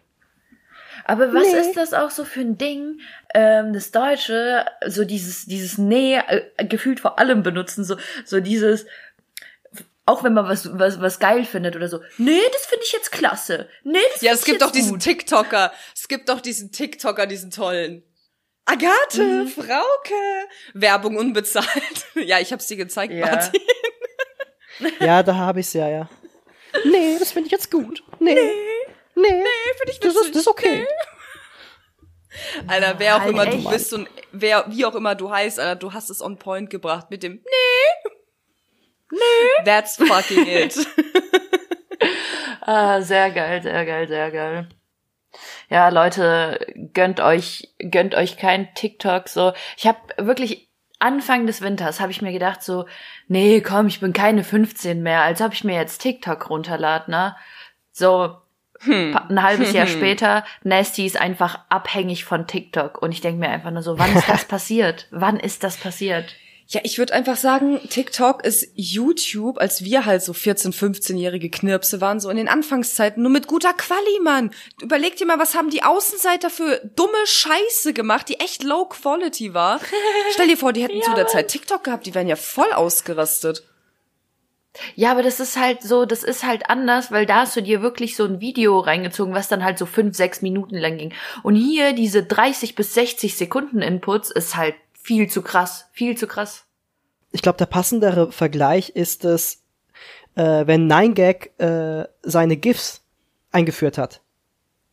Aber 1.07 1.33
was 1.33 1.51
Nee. 1.51 1.59
ist 1.59 1.73
das 1.77 1.93
auch 1.93 2.09
so 2.09 2.25
für 2.25 2.41
ein 2.41 2.57
Ding, 2.57 2.99
ähm, 3.33 3.73
das 3.73 3.91
Deutsche, 3.91 4.65
so 4.87 5.05
dieses, 5.05 5.45
dieses 5.45 5.77
Nee 5.77 6.17
äh, 6.17 6.65
gefühlt 6.65 6.99
vor 6.99 7.19
allem 7.19 7.43
benutzen, 7.43 7.83
so, 7.83 7.95
so 8.25 8.39
dieses, 8.39 8.85
auch 10.07 10.23
wenn 10.23 10.33
man 10.33 10.47
was, 10.47 10.67
was, 10.77 10.99
was 11.01 11.19
geil 11.19 11.45
findet 11.45 11.75
oder 11.75 11.87
so, 11.89 11.99
nee, 12.17 12.41
das 12.53 12.65
finde 12.65 12.83
ich 12.85 12.91
jetzt 12.91 13.11
klasse. 13.11 13.67
Nee, 13.83 13.99
das 14.13 14.21
Ja, 14.21 14.31
find 14.31 14.33
es 14.33 14.39
ich 14.41 14.45
gibt 14.45 14.61
doch 14.63 14.71
diesen 14.71 14.91
gut. 14.93 15.01
TikToker. 15.03 15.71
Es 15.95 16.07
gibt 16.07 16.27
doch 16.29 16.41
diesen 16.41 16.71
TikToker, 16.71 17.27
diesen 17.27 17.51
tollen. 17.51 18.03
Agathe, 18.65 19.43
Mhm. 19.43 19.47
Frauke. 19.47 20.15
Werbung 20.73 21.17
unbezahlt. 21.17 21.67
ja, 22.15 22.39
ich 22.39 22.51
hab's 22.51 22.65
dir 22.65 22.77
gezeigt, 22.77 23.13
Ja. 23.13 23.27
Martin. 23.27 23.61
Ja, 24.99 25.21
da 25.23 25.35
habe 25.35 25.59
ich's 25.59 25.73
ja, 25.73 25.87
ja. 25.87 26.09
Nee, 26.83 27.15
das 27.19 27.31
finde 27.31 27.45
ich 27.47 27.51
jetzt 27.51 27.71
gut. 27.71 28.03
Nee. 28.19 28.33
Nee, 28.33 28.51
Finde 29.15 29.91
ich 29.91 29.99
das 29.99 30.13
witzig. 30.13 30.25
ist, 30.27 30.35
das 30.35 30.41
ist 30.41 30.47
okay. 30.47 30.87
Alter, 32.67 32.95
wer 32.99 33.15
auch 33.15 33.21
Halt 33.21 33.29
immer 33.31 33.47
echt. 33.47 33.53
du 33.53 33.69
bist 33.69 33.93
und 33.93 34.09
wer, 34.31 34.65
wie 34.67 34.85
auch 34.85 34.95
immer 34.95 35.15
du 35.15 35.31
heißt, 35.31 35.59
Alter, 35.59 35.75
du 35.75 35.93
hast 35.93 36.09
es 36.09 36.21
on 36.21 36.37
point 36.37 36.69
gebracht 36.69 37.09
mit 37.09 37.23
dem 37.23 37.35
Nee. 37.35 38.09
Nee. 39.11 39.63
That's 39.63 39.95
fucking 39.97 40.45
it. 40.47 40.75
Ah, 42.61 43.01
sehr 43.01 43.31
geil, 43.31 43.61
sehr 43.61 43.85
geil, 43.85 44.07
sehr 44.07 44.31
geil. 44.31 44.69
Ja, 45.69 45.89
Leute, 45.89 46.65
gönnt 46.93 47.19
euch, 47.19 47.73
gönnt 47.79 48.15
euch 48.15 48.37
kein 48.37 48.73
TikTok. 48.73 49.27
So, 49.29 49.53
ich 49.77 49.85
habe 49.87 49.99
wirklich 50.17 50.69
Anfang 50.99 51.45
des 51.45 51.61
Winters 51.61 51.99
habe 51.99 52.11
ich 52.11 52.21
mir 52.21 52.31
gedacht 52.31 52.63
so, 52.63 52.85
nee, 53.27 53.61
komm, 53.61 53.87
ich 53.87 53.99
bin 53.99 54.13
keine 54.13 54.43
15 54.43 55.03
mehr, 55.03 55.21
als 55.21 55.41
ob 55.41 55.53
ich 55.53 55.63
mir 55.63 55.75
jetzt 55.75 55.99
TikTok 56.01 56.49
runterlad, 56.49 57.07
ne? 57.07 57.35
So 57.91 58.37
pa- 58.85 59.25
ein 59.29 59.41
halbes 59.43 59.73
Jahr 59.73 59.87
später, 59.97 60.45
Nasty 60.63 61.05
ist 61.05 61.19
einfach 61.19 61.59
abhängig 61.69 62.25
von 62.25 62.47
TikTok 62.47 63.01
und 63.01 63.11
ich 63.11 63.21
denke 63.21 63.39
mir 63.39 63.49
einfach 63.49 63.71
nur 63.71 63.83
so, 63.83 63.97
wann 63.99 64.15
ist 64.15 64.29
das 64.29 64.45
passiert? 64.47 65.07
Wann 65.11 65.39
ist 65.39 65.63
das 65.63 65.77
passiert? 65.77 66.35
Ja, 66.67 66.81
ich 66.83 66.97
würde 66.97 67.13
einfach 67.13 67.35
sagen, 67.35 67.79
TikTok 67.91 68.43
ist 68.43 68.71
YouTube, 68.73 69.59
als 69.59 69.83
wir 69.83 70.07
halt 70.07 70.23
so 70.23 70.31
14-, 70.31 70.73
15-jährige 70.75 71.51
Knirpse 71.51 72.01
waren, 72.01 72.19
so 72.19 72.27
in 72.31 72.37
den 72.37 72.47
Anfangszeiten, 72.47 73.21
nur 73.21 73.31
mit 73.31 73.45
guter 73.45 73.71
Quali, 73.73 74.19
Mann. 74.23 74.49
Überleg 74.81 75.15
dir 75.15 75.27
mal, 75.27 75.37
was 75.37 75.53
haben 75.53 75.69
die 75.69 75.83
Außenseiter 75.83 76.49
für 76.49 76.81
dumme 76.95 77.11
Scheiße 77.25 77.93
gemacht, 77.93 78.29
die 78.29 78.39
echt 78.39 78.63
low 78.63 78.85
quality 78.85 79.53
war. 79.53 79.79
Stell 80.33 80.47
dir 80.47 80.57
vor, 80.57 80.73
die 80.73 80.81
hätten 80.81 81.03
zu 81.03 81.13
der 81.13 81.27
Zeit 81.27 81.49
TikTok 81.49 81.83
gehabt, 81.83 82.07
die 82.07 82.15
wären 82.15 82.27
ja 82.27 82.35
voll 82.35 82.71
ausgerastet. 82.73 83.63
Ja, 84.95 85.11
aber 85.11 85.23
das 85.23 85.39
ist 85.39 85.57
halt 85.59 85.81
so, 85.81 86.05
das 86.05 86.23
ist 86.23 86.45
halt 86.45 86.69
anders, 86.69 87.11
weil 87.11 87.25
da 87.25 87.41
hast 87.41 87.55
du 87.55 87.61
dir 87.61 87.81
wirklich 87.81 88.15
so 88.15 88.25
ein 88.25 88.41
Video 88.41 88.79
reingezogen, 88.79 89.33
was 89.33 89.47
dann 89.47 89.63
halt 89.63 89.77
so 89.77 89.85
fünf, 89.85 90.15
sechs 90.15 90.41
Minuten 90.41 90.75
lang 90.75 90.97
ging. 90.97 91.13
Und 91.43 91.55
hier 91.55 91.93
diese 91.93 92.23
30 92.23 92.75
bis 92.75 92.93
60 92.93 93.37
Sekunden 93.37 93.81
Inputs 93.81 94.31
ist 94.31 94.55
halt 94.55 94.75
viel 94.93 95.29
zu 95.29 95.41
krass, 95.41 95.87
viel 95.91 96.17
zu 96.17 96.27
krass. 96.27 96.65
Ich 97.31 97.41
glaube, 97.41 97.57
der 97.57 97.65
passendere 97.65 98.31
Vergleich 98.31 98.89
ist 98.89 99.25
es, 99.25 99.63
äh, 100.35 100.65
wenn 100.65 100.91
9gag 100.91 101.59
äh, 101.59 102.07
seine 102.23 102.57
GIFs 102.57 103.01
eingeführt 103.51 103.97
hat. 103.97 104.21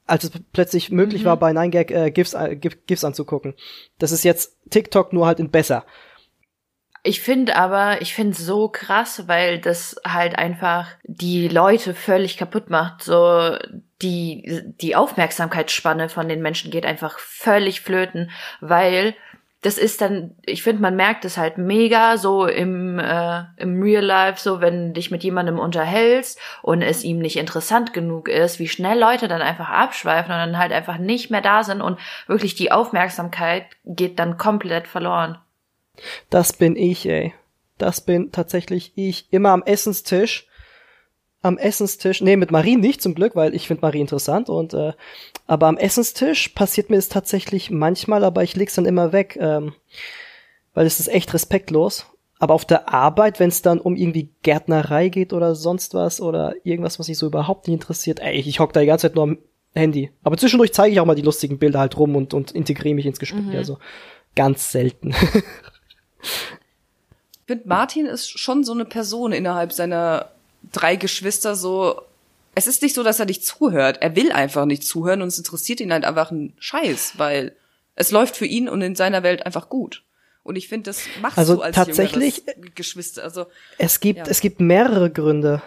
Als 0.06 0.24
es 0.24 0.32
plötzlich 0.52 0.90
möglich 0.90 1.24
war, 1.24 1.36
bei 1.36 1.52
9gag 1.52 1.90
äh, 1.92 2.10
GIFs, 2.10 2.34
äh, 2.34 2.56
GIF- 2.56 2.86
GIFs 2.86 3.04
anzugucken. 3.04 3.54
Das 3.98 4.12
ist 4.12 4.24
jetzt 4.24 4.56
TikTok 4.70 5.12
nur 5.12 5.26
halt 5.26 5.40
in 5.40 5.50
besser. 5.50 5.84
Ich 7.04 7.20
finde 7.20 7.56
aber, 7.56 8.00
ich 8.00 8.14
finde 8.14 8.36
so 8.36 8.68
krass, 8.68 9.26
weil 9.26 9.58
das 9.58 9.96
halt 10.06 10.38
einfach 10.38 10.86
die 11.02 11.48
Leute 11.48 11.94
völlig 11.94 12.36
kaputt 12.36 12.70
macht. 12.70 13.02
So 13.02 13.56
die 14.02 14.62
die 14.80 14.94
Aufmerksamkeitsspanne 14.94 16.08
von 16.08 16.28
den 16.28 16.42
Menschen 16.42 16.70
geht 16.70 16.86
einfach 16.86 17.18
völlig 17.18 17.80
flöten, 17.80 18.30
weil 18.60 19.14
das 19.62 19.78
ist 19.78 20.00
dann, 20.00 20.34
ich 20.44 20.64
finde, 20.64 20.82
man 20.82 20.96
merkt 20.96 21.24
es 21.24 21.38
halt 21.38 21.56
mega 21.56 22.16
so 22.18 22.46
im, 22.46 22.98
äh, 22.98 23.44
im 23.56 23.80
Real 23.80 24.04
Life, 24.04 24.40
so 24.40 24.60
wenn 24.60 24.92
dich 24.92 25.12
mit 25.12 25.22
jemandem 25.22 25.60
unterhältst 25.60 26.38
und 26.62 26.82
es 26.82 27.04
ihm 27.04 27.20
nicht 27.20 27.36
interessant 27.36 27.92
genug 27.92 28.28
ist, 28.28 28.58
wie 28.58 28.66
schnell 28.68 28.98
Leute 28.98 29.28
dann 29.28 29.40
einfach 29.40 29.68
abschweifen 29.68 30.32
und 30.32 30.38
dann 30.38 30.58
halt 30.58 30.72
einfach 30.72 30.98
nicht 30.98 31.30
mehr 31.30 31.42
da 31.42 31.62
sind 31.62 31.80
und 31.80 32.00
wirklich 32.26 32.56
die 32.56 32.72
Aufmerksamkeit 32.72 33.66
geht 33.84 34.18
dann 34.18 34.36
komplett 34.36 34.88
verloren. 34.88 35.38
Das 36.30 36.52
bin 36.52 36.76
ich, 36.76 37.06
ey. 37.08 37.34
Das 37.78 38.00
bin 38.00 38.32
tatsächlich 38.32 38.92
ich. 38.94 39.26
Immer 39.32 39.50
am 39.50 39.62
Essenstisch. 39.62 40.46
Am 41.42 41.58
Essenstisch. 41.58 42.20
Nee, 42.20 42.36
mit 42.36 42.50
Marie 42.50 42.76
nicht 42.76 43.02
zum 43.02 43.14
Glück, 43.14 43.34
weil 43.34 43.54
ich 43.54 43.66
finde 43.66 43.82
Marie 43.82 44.00
interessant. 44.00 44.48
Und 44.48 44.74
äh, 44.74 44.92
aber 45.46 45.66
am 45.66 45.76
Essenstisch 45.76 46.48
passiert 46.50 46.90
mir 46.90 46.96
es 46.96 47.08
tatsächlich 47.08 47.70
manchmal, 47.70 48.24
aber 48.24 48.42
ich 48.42 48.54
leg's 48.54 48.74
dann 48.74 48.86
immer 48.86 49.12
weg, 49.12 49.36
ähm, 49.40 49.74
weil 50.74 50.86
es 50.86 51.00
ist 51.00 51.08
echt 51.08 51.34
respektlos. 51.34 52.06
Aber 52.38 52.54
auf 52.54 52.64
der 52.64 52.92
Arbeit, 52.92 53.38
wenn 53.38 53.48
es 53.48 53.62
dann 53.62 53.80
um 53.80 53.94
irgendwie 53.94 54.30
Gärtnerei 54.42 55.08
geht 55.08 55.32
oder 55.32 55.54
sonst 55.54 55.94
was 55.94 56.20
oder 56.20 56.54
irgendwas, 56.64 56.98
was 56.98 57.08
mich 57.08 57.18
so 57.18 57.26
überhaupt 57.26 57.68
nicht 57.68 57.74
interessiert, 57.74 58.20
ey, 58.20 58.34
ich 58.34 58.58
hock 58.58 58.72
da 58.72 58.80
die 58.80 58.86
ganze 58.86 59.08
Zeit 59.08 59.14
nur 59.14 59.24
am 59.24 59.38
Handy. 59.74 60.10
Aber 60.22 60.36
zwischendurch 60.36 60.72
zeige 60.72 60.92
ich 60.92 61.00
auch 61.00 61.06
mal 61.06 61.14
die 61.14 61.22
lustigen 61.22 61.58
Bilder 61.58 61.78
halt 61.78 61.96
rum 61.96 62.16
und, 62.16 62.34
und 62.34 62.50
integriere 62.50 62.94
mich 62.94 63.06
ins 63.06 63.20
Gespräch. 63.20 63.56
Also 63.56 63.78
ganz 64.34 64.72
selten. 64.72 65.14
Ich 66.22 67.46
finde, 67.46 67.68
Martin 67.68 68.06
ist 68.06 68.38
schon 68.38 68.64
so 68.64 68.72
eine 68.72 68.84
Person 68.84 69.32
innerhalb 69.32 69.72
seiner 69.72 70.30
drei 70.72 70.96
Geschwister 70.96 71.54
so. 71.54 72.00
Es 72.54 72.66
ist 72.66 72.82
nicht 72.82 72.94
so, 72.94 73.02
dass 73.02 73.18
er 73.18 73.26
nicht 73.26 73.44
zuhört. 73.46 73.98
Er 74.00 74.14
will 74.14 74.30
einfach 74.30 74.64
nicht 74.66 74.84
zuhören 74.84 75.22
und 75.22 75.28
es 75.28 75.38
interessiert 75.38 75.80
ihn 75.80 75.92
halt 75.92 76.04
einfach 76.04 76.30
ein 76.30 76.52
Scheiß, 76.58 77.14
weil 77.18 77.56
es 77.96 78.10
läuft 78.10 78.36
für 78.36 78.46
ihn 78.46 78.68
und 78.68 78.82
in 78.82 78.94
seiner 78.94 79.22
Welt 79.22 79.44
einfach 79.46 79.68
gut. 79.68 80.02
Und 80.44 80.56
ich 80.56 80.68
finde, 80.68 80.90
das 80.90 81.00
machst 81.20 81.38
Also 81.38 81.56
du 81.56 81.62
als 81.62 81.74
tatsächlich- 81.76 82.42
Geschwister. 82.74 83.22
Also 83.22 83.46
Es 83.78 84.00
gibt, 84.00 84.18
Ja. 84.20 84.24
es 84.28 84.40
gibt 84.40 84.60
mehrere 84.60 85.10
Gründe. 85.10 85.62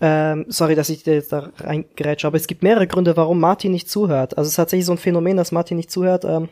Ähm, 0.00 0.46
sorry, 0.48 0.74
dass 0.74 0.88
ich 0.88 1.04
dir 1.04 1.14
jetzt 1.14 1.32
da 1.32 1.50
reingrätsche, 1.58 2.26
aber 2.26 2.36
es 2.36 2.46
gibt 2.48 2.62
mehrere 2.62 2.86
Gründe, 2.88 3.16
warum 3.16 3.38
Martin 3.40 3.70
nicht 3.72 3.88
zuhört. 3.88 4.36
Also 4.36 4.46
es 4.48 4.52
ist 4.52 4.56
tatsächlich 4.56 4.86
so 4.86 4.92
ein 4.92 4.98
Phänomen, 4.98 5.36
dass 5.36 5.52
Martin 5.52 5.76
nicht 5.76 5.90
zuhört. 5.92 6.24
Ähm, 6.24 6.48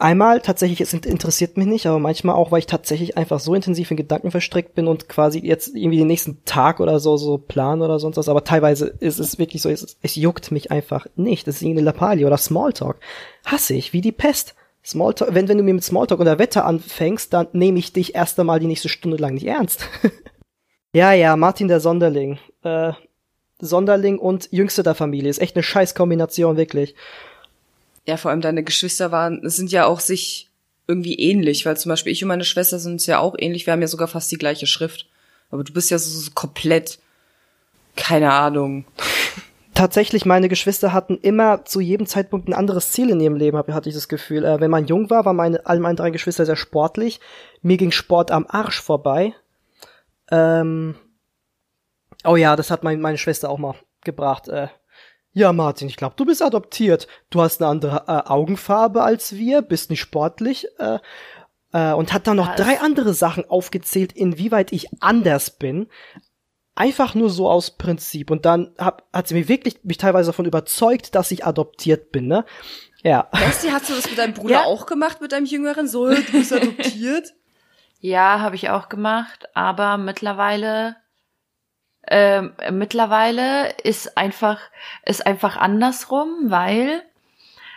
einmal 0.00 0.40
tatsächlich, 0.40 0.80
es 0.80 0.92
interessiert 0.92 1.56
mich 1.56 1.66
nicht, 1.66 1.86
aber 1.86 1.98
manchmal 1.98 2.34
auch, 2.34 2.50
weil 2.50 2.60
ich 2.60 2.66
tatsächlich 2.66 3.16
einfach 3.16 3.38
so 3.38 3.54
intensiv 3.54 3.90
in 3.90 3.96
Gedanken 3.96 4.30
verstrickt 4.30 4.74
bin 4.74 4.88
und 4.88 5.08
quasi 5.08 5.40
jetzt 5.40 5.74
irgendwie 5.76 5.98
den 5.98 6.06
nächsten 6.06 6.44
Tag 6.44 6.80
oder 6.80 6.98
so, 6.98 7.16
so 7.16 7.38
plan 7.38 7.82
oder 7.82 7.98
sonst 7.98 8.16
was. 8.16 8.28
Aber 8.28 8.44
teilweise 8.44 8.86
ist 8.86 9.20
es 9.20 9.38
wirklich 9.38 9.62
so, 9.62 9.68
es, 9.68 9.98
es 10.02 10.16
juckt 10.16 10.50
mich 10.50 10.70
einfach 10.70 11.06
nicht. 11.16 11.46
Das 11.46 11.56
ist 11.56 11.62
irgendeine 11.62 11.86
Lappalie 11.86 12.26
oder 12.26 12.38
Smalltalk. 12.38 12.96
Hasse 13.44 13.74
ich, 13.74 13.92
wie 13.92 14.00
die 14.00 14.12
Pest. 14.12 14.54
Smalltalk, 14.84 15.34
wenn, 15.34 15.48
wenn 15.48 15.58
du 15.58 15.64
mir 15.64 15.74
mit 15.74 15.84
Smalltalk 15.84 16.20
oder 16.20 16.38
Wetter 16.38 16.64
anfängst, 16.64 17.32
dann 17.32 17.48
nehme 17.52 17.78
ich 17.78 17.92
dich 17.92 18.14
erst 18.14 18.40
einmal 18.40 18.60
die 18.60 18.66
nächste 18.66 18.88
Stunde 18.88 19.18
lang 19.18 19.34
nicht 19.34 19.46
ernst. 19.46 19.86
ja, 20.92 21.12
ja, 21.12 21.36
Martin 21.36 21.68
der 21.68 21.80
Sonderling. 21.80 22.38
Äh, 22.62 22.92
Sonderling 23.58 24.18
und 24.18 24.48
Jüngste 24.50 24.82
der 24.82 24.94
Familie. 24.94 25.28
Ist 25.28 25.40
echt 25.40 25.56
eine 25.56 25.62
scheiß 25.62 25.94
Kombination, 25.94 26.56
wirklich. 26.56 26.94
Ja, 28.06 28.16
vor 28.16 28.30
allem 28.30 28.40
deine 28.40 28.64
Geschwister 28.64 29.12
waren, 29.12 29.48
sind 29.48 29.70
ja 29.72 29.86
auch 29.86 30.00
sich 30.00 30.50
irgendwie 30.86 31.14
ähnlich, 31.14 31.64
weil 31.66 31.76
zum 31.76 31.90
Beispiel 31.90 32.12
ich 32.12 32.22
und 32.22 32.28
meine 32.28 32.44
Schwester 32.44 32.78
sind 32.78 32.92
uns 32.92 33.06
ja 33.06 33.20
auch 33.20 33.36
ähnlich. 33.38 33.66
Wir 33.66 33.72
haben 33.72 33.80
ja 33.80 33.86
sogar 33.86 34.08
fast 34.08 34.30
die 34.32 34.38
gleiche 34.38 34.66
Schrift. 34.66 35.06
Aber 35.50 35.64
du 35.64 35.72
bist 35.72 35.90
ja 35.90 35.98
so, 35.98 36.10
so 36.18 36.30
komplett, 36.32 36.98
keine 37.96 38.32
Ahnung. 38.32 38.84
Tatsächlich, 39.74 40.26
meine 40.26 40.48
Geschwister 40.48 40.92
hatten 40.92 41.16
immer 41.22 41.64
zu 41.64 41.80
jedem 41.80 42.06
Zeitpunkt 42.06 42.48
ein 42.48 42.54
anderes 42.54 42.90
Ziel 42.90 43.08
in 43.10 43.20
ihrem 43.20 43.36
Leben, 43.36 43.56
hatte 43.56 43.88
ich 43.88 43.94
das 43.94 44.08
Gefühl. 44.08 44.44
Äh, 44.44 44.60
wenn 44.60 44.70
man 44.70 44.86
jung 44.86 45.10
war, 45.10 45.24
waren 45.24 45.36
meine, 45.36 45.64
alle 45.64 45.80
meine 45.80 45.94
drei 45.94 46.10
Geschwister 46.10 46.44
sehr 46.44 46.56
sportlich. 46.56 47.20
Mir 47.62 47.76
ging 47.76 47.92
Sport 47.92 48.30
am 48.30 48.46
Arsch 48.48 48.80
vorbei. 48.80 49.32
Ähm, 50.30 50.96
oh 52.24 52.36
ja, 52.36 52.56
das 52.56 52.70
hat 52.70 52.82
mein, 52.82 53.00
meine 53.00 53.18
Schwester 53.18 53.48
auch 53.48 53.58
mal 53.58 53.74
gebracht. 54.02 54.48
Äh, 54.48 54.68
ja, 55.32 55.52
Martin, 55.52 55.88
ich 55.88 55.96
glaube, 55.96 56.14
du 56.16 56.24
bist 56.24 56.42
adoptiert. 56.42 57.06
Du 57.30 57.40
hast 57.40 57.60
eine 57.60 57.70
andere 57.70 58.04
äh, 58.08 58.28
Augenfarbe 58.28 59.02
als 59.02 59.36
wir, 59.36 59.62
bist 59.62 59.90
nicht 59.90 60.00
sportlich. 60.00 60.66
Äh, 60.78 60.98
äh, 61.72 61.92
und 61.92 62.12
hat 62.12 62.26
dann 62.26 62.36
noch 62.36 62.48
Was? 62.48 62.56
drei 62.56 62.80
andere 62.80 63.14
Sachen 63.14 63.48
aufgezählt, 63.48 64.12
inwieweit 64.12 64.72
ich 64.72 64.88
anders 65.00 65.50
bin. 65.50 65.86
Einfach 66.74 67.14
nur 67.14 67.30
so 67.30 67.48
aus 67.48 67.72
Prinzip. 67.76 68.30
Und 68.30 68.44
dann 68.44 68.72
hab, 68.78 69.06
hat 69.12 69.28
sie 69.28 69.34
mich 69.34 69.48
wirklich 69.48 69.80
mich 69.84 69.98
teilweise 69.98 70.30
davon 70.30 70.46
überzeugt, 70.46 71.14
dass 71.14 71.30
ich 71.30 71.44
adoptiert 71.44 72.10
bin, 72.10 72.26
ne? 72.26 72.44
Ja. 73.02 73.28
Basti, 73.30 73.68
hast 73.68 73.88
du 73.88 73.94
das 73.94 74.08
mit 74.08 74.18
deinem 74.18 74.34
Bruder 74.34 74.54
Ja. 74.54 74.64
auch 74.64 74.86
gemacht, 74.86 75.20
mit 75.20 75.32
deinem 75.32 75.46
Jüngeren? 75.46 75.88
So, 75.88 76.08
du 76.08 76.22
bist 76.32 76.52
adoptiert? 76.52 77.34
Ja, 78.00 78.40
habe 78.40 78.56
ich 78.56 78.70
auch 78.70 78.88
gemacht, 78.88 79.48
aber 79.54 79.96
mittlerweile 79.98 80.96
ähm, 82.10 82.52
mittlerweile 82.72 83.70
ist 83.84 84.18
einfach 84.18 84.58
ist 85.04 85.26
einfach 85.26 85.56
andersrum, 85.56 86.50
weil 86.50 87.02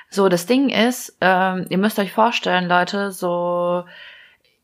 so 0.09 0.29
das 0.29 0.45
Ding 0.45 0.69
ist, 0.69 1.17
ähm, 1.21 1.65
ihr 1.69 1.77
müsst 1.77 1.99
euch 1.99 2.11
vorstellen, 2.11 2.67
Leute, 2.67 3.11
so 3.11 3.85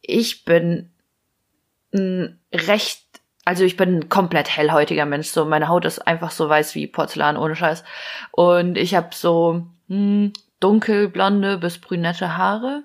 ich 0.02 0.46
bin 0.46 0.92
recht 1.94 3.04
also 3.46 3.64
ich 3.64 3.78
bin 3.78 3.96
ein 3.96 4.10
komplett 4.10 4.56
hellhäutiger 4.56 5.06
Mensch, 5.08 5.30
so 5.30 5.44
meine 5.44 5.70
Haut 5.70 5.86
ist 5.86 6.06
einfach 6.06 6.30
so 6.30 6.48
weiß 6.48 6.76
wie 6.76 6.86
Porzellan 6.86 7.36
ohne 7.36 7.56
Scheiß. 7.56 7.84
Und 8.32 8.78
ich 8.78 8.94
habe 8.94 9.10
so 9.12 9.66
hm, 9.88 10.34
dunkelblonde 10.60 11.58
bis 11.58 11.80
brünette 11.80 12.38
Haare 12.38 12.84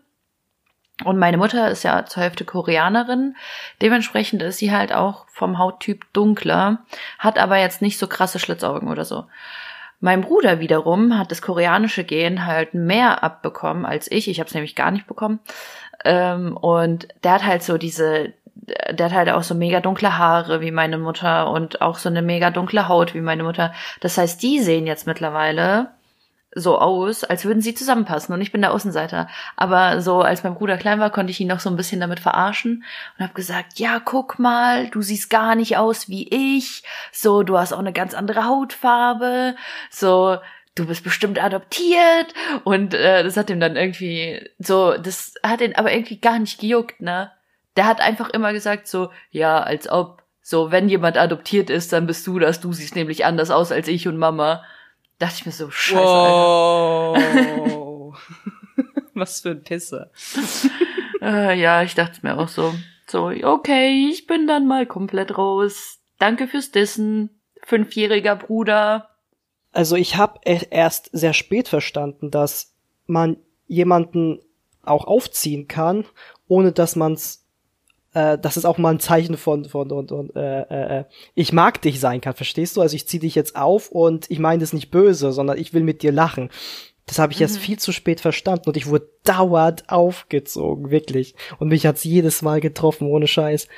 und 1.02 1.18
meine 1.18 1.38
Mutter 1.38 1.70
ist 1.70 1.82
ja 1.82 2.06
zur 2.06 2.22
Hälfte 2.22 2.44
Koreanerin. 2.44 3.34
Dementsprechend 3.82 4.42
ist 4.42 4.58
sie 4.58 4.70
halt 4.70 4.92
auch 4.92 5.26
vom 5.28 5.58
Hauttyp 5.58 6.04
dunkler, 6.12 6.84
hat 7.18 7.38
aber 7.38 7.56
jetzt 7.58 7.82
nicht 7.82 7.98
so 7.98 8.06
krasse 8.06 8.38
Schlitzaugen 8.38 8.88
oder 8.88 9.04
so. 9.04 9.24
Mein 9.98 10.20
Bruder 10.20 10.60
wiederum 10.60 11.18
hat 11.18 11.30
das 11.30 11.42
koreanische 11.42 12.04
Gen 12.04 12.46
halt 12.46 12.74
mehr 12.74 13.24
abbekommen 13.24 13.86
als 13.86 14.10
ich. 14.10 14.28
Ich 14.28 14.38
habe 14.38 14.48
es 14.48 14.54
nämlich 14.54 14.76
gar 14.76 14.90
nicht 14.90 15.06
bekommen. 15.06 15.40
Ähm, 16.04 16.56
und 16.56 17.08
der 17.24 17.32
hat 17.32 17.44
halt 17.44 17.62
so 17.62 17.78
diese 17.78 18.34
der 18.54 19.06
hat 19.06 19.12
halt 19.12 19.30
auch 19.30 19.42
so 19.42 19.54
mega 19.54 19.80
dunkle 19.80 20.16
Haare 20.16 20.60
wie 20.60 20.70
meine 20.70 20.96
Mutter 20.96 21.50
und 21.50 21.82
auch 21.82 21.98
so 21.98 22.08
eine 22.08 22.22
mega 22.22 22.50
dunkle 22.50 22.88
Haut 22.88 23.14
wie 23.14 23.20
meine 23.20 23.42
Mutter. 23.42 23.72
Das 24.00 24.16
heißt, 24.16 24.42
die 24.42 24.60
sehen 24.60 24.86
jetzt 24.86 25.06
mittlerweile 25.06 25.90
so 26.54 26.78
aus, 26.78 27.24
als 27.24 27.44
würden 27.44 27.62
sie 27.62 27.74
zusammenpassen 27.74 28.34
und 28.34 28.40
ich 28.40 28.52
bin 28.52 28.60
der 28.60 28.72
Außenseiter. 28.72 29.28
Aber 29.56 30.00
so 30.00 30.20
als 30.20 30.44
mein 30.44 30.54
Bruder 30.54 30.76
klein 30.76 31.00
war, 31.00 31.10
konnte 31.10 31.30
ich 31.30 31.40
ihn 31.40 31.48
noch 31.48 31.60
so 31.60 31.70
ein 31.70 31.76
bisschen 31.76 32.00
damit 32.00 32.20
verarschen 32.20 32.84
und 33.18 33.22
habe 33.22 33.34
gesagt, 33.34 33.78
ja, 33.78 34.00
guck 34.04 34.38
mal, 34.38 34.88
du 34.88 35.02
siehst 35.02 35.30
gar 35.30 35.54
nicht 35.54 35.76
aus 35.76 36.08
wie 36.08 36.28
ich. 36.28 36.84
So, 37.12 37.42
du 37.42 37.58
hast 37.58 37.72
auch 37.72 37.78
eine 37.78 37.92
ganz 37.92 38.14
andere 38.14 38.44
Hautfarbe. 38.44 39.56
So, 39.90 40.38
du 40.74 40.86
bist 40.86 41.04
bestimmt 41.04 41.42
adoptiert 41.42 42.34
und 42.64 42.94
äh, 42.94 43.22
das 43.22 43.36
hat 43.36 43.50
ihm 43.50 43.60
dann 43.60 43.76
irgendwie 43.76 44.50
so, 44.58 44.96
das 44.96 45.34
hat 45.42 45.60
ihn 45.60 45.74
aber 45.76 45.92
irgendwie 45.92 46.18
gar 46.18 46.38
nicht 46.38 46.60
gejuckt, 46.60 47.00
ne? 47.00 47.30
Der 47.76 47.86
hat 47.86 48.00
einfach 48.00 48.30
immer 48.30 48.52
gesagt 48.52 48.86
so, 48.86 49.10
ja, 49.30 49.60
als 49.60 49.90
ob 49.90 50.22
so, 50.46 50.70
wenn 50.70 50.88
jemand 50.88 51.16
adoptiert 51.16 51.70
ist, 51.70 51.92
dann 51.92 52.06
bist 52.06 52.26
du 52.26 52.38
das, 52.38 52.60
du 52.60 52.72
siehst 52.72 52.96
nämlich 52.96 53.24
anders 53.24 53.50
aus 53.50 53.72
als 53.72 53.88
ich 53.88 54.06
und 54.06 54.18
Mama. 54.18 54.62
Dachte 55.18 55.36
ich 55.38 55.46
mir 55.46 55.52
so, 55.52 55.70
scheiße, 55.70 56.02
Wow. 56.02 58.16
Was 59.14 59.40
für 59.40 59.50
ein 59.50 59.62
Pisser. 59.62 60.10
Äh, 61.22 61.58
ja, 61.58 61.82
ich 61.82 61.94
dachte 61.94 62.20
mir 62.22 62.36
auch 62.36 62.48
so, 62.48 62.74
so, 63.06 63.28
okay, 63.28 64.10
ich 64.10 64.26
bin 64.26 64.46
dann 64.46 64.66
mal 64.66 64.84
komplett 64.84 65.38
raus. 65.38 66.00
Danke 66.18 66.46
fürs 66.46 66.70
Dissen, 66.70 67.40
fünfjähriger 67.62 68.36
Bruder. 68.36 69.08
Also 69.72 69.96
ich 69.96 70.16
habe 70.16 70.40
erst 70.44 71.08
sehr 71.12 71.32
spät 71.32 71.68
verstanden, 71.68 72.30
dass 72.30 72.74
man 73.06 73.38
jemanden 73.66 74.40
auch 74.82 75.06
aufziehen 75.06 75.66
kann, 75.66 76.04
ohne 76.46 76.72
dass 76.72 76.94
man's 76.94 77.43
äh, 78.14 78.38
dass 78.38 78.56
es 78.56 78.64
auch 78.64 78.78
mal 78.78 78.94
ein 78.94 79.00
Zeichen 79.00 79.36
von 79.36 79.64
von 79.66 79.90
und, 79.90 80.12
und 80.12 80.34
äh, 80.36 81.00
äh, 81.00 81.04
ich 81.34 81.52
mag 81.52 81.82
dich 81.82 82.00
sein 82.00 82.20
kann, 82.20 82.34
verstehst 82.34 82.76
du? 82.76 82.80
Also 82.80 82.96
ich 82.96 83.06
zieh 83.06 83.18
dich 83.18 83.34
jetzt 83.34 83.56
auf 83.56 83.90
und 83.90 84.30
ich 84.30 84.38
meine 84.38 84.60
das 84.60 84.72
nicht 84.72 84.90
böse, 84.90 85.32
sondern 85.32 85.58
ich 85.58 85.74
will 85.74 85.82
mit 85.82 86.02
dir 86.02 86.12
lachen. 86.12 86.50
Das 87.06 87.18
habe 87.18 87.34
ich 87.34 87.40
erst 87.40 87.58
viel 87.58 87.78
zu 87.78 87.92
spät 87.92 88.20
verstanden 88.20 88.68
und 88.68 88.78
ich 88.78 88.86
wurde 88.86 89.10
dauernd 89.24 89.90
aufgezogen, 89.90 90.90
wirklich. 90.90 91.34
Und 91.58 91.68
mich 91.68 91.84
hat's 91.84 92.02
jedes 92.02 92.40
Mal 92.40 92.62
getroffen, 92.62 93.08
ohne 93.08 93.26
Scheiß. 93.26 93.68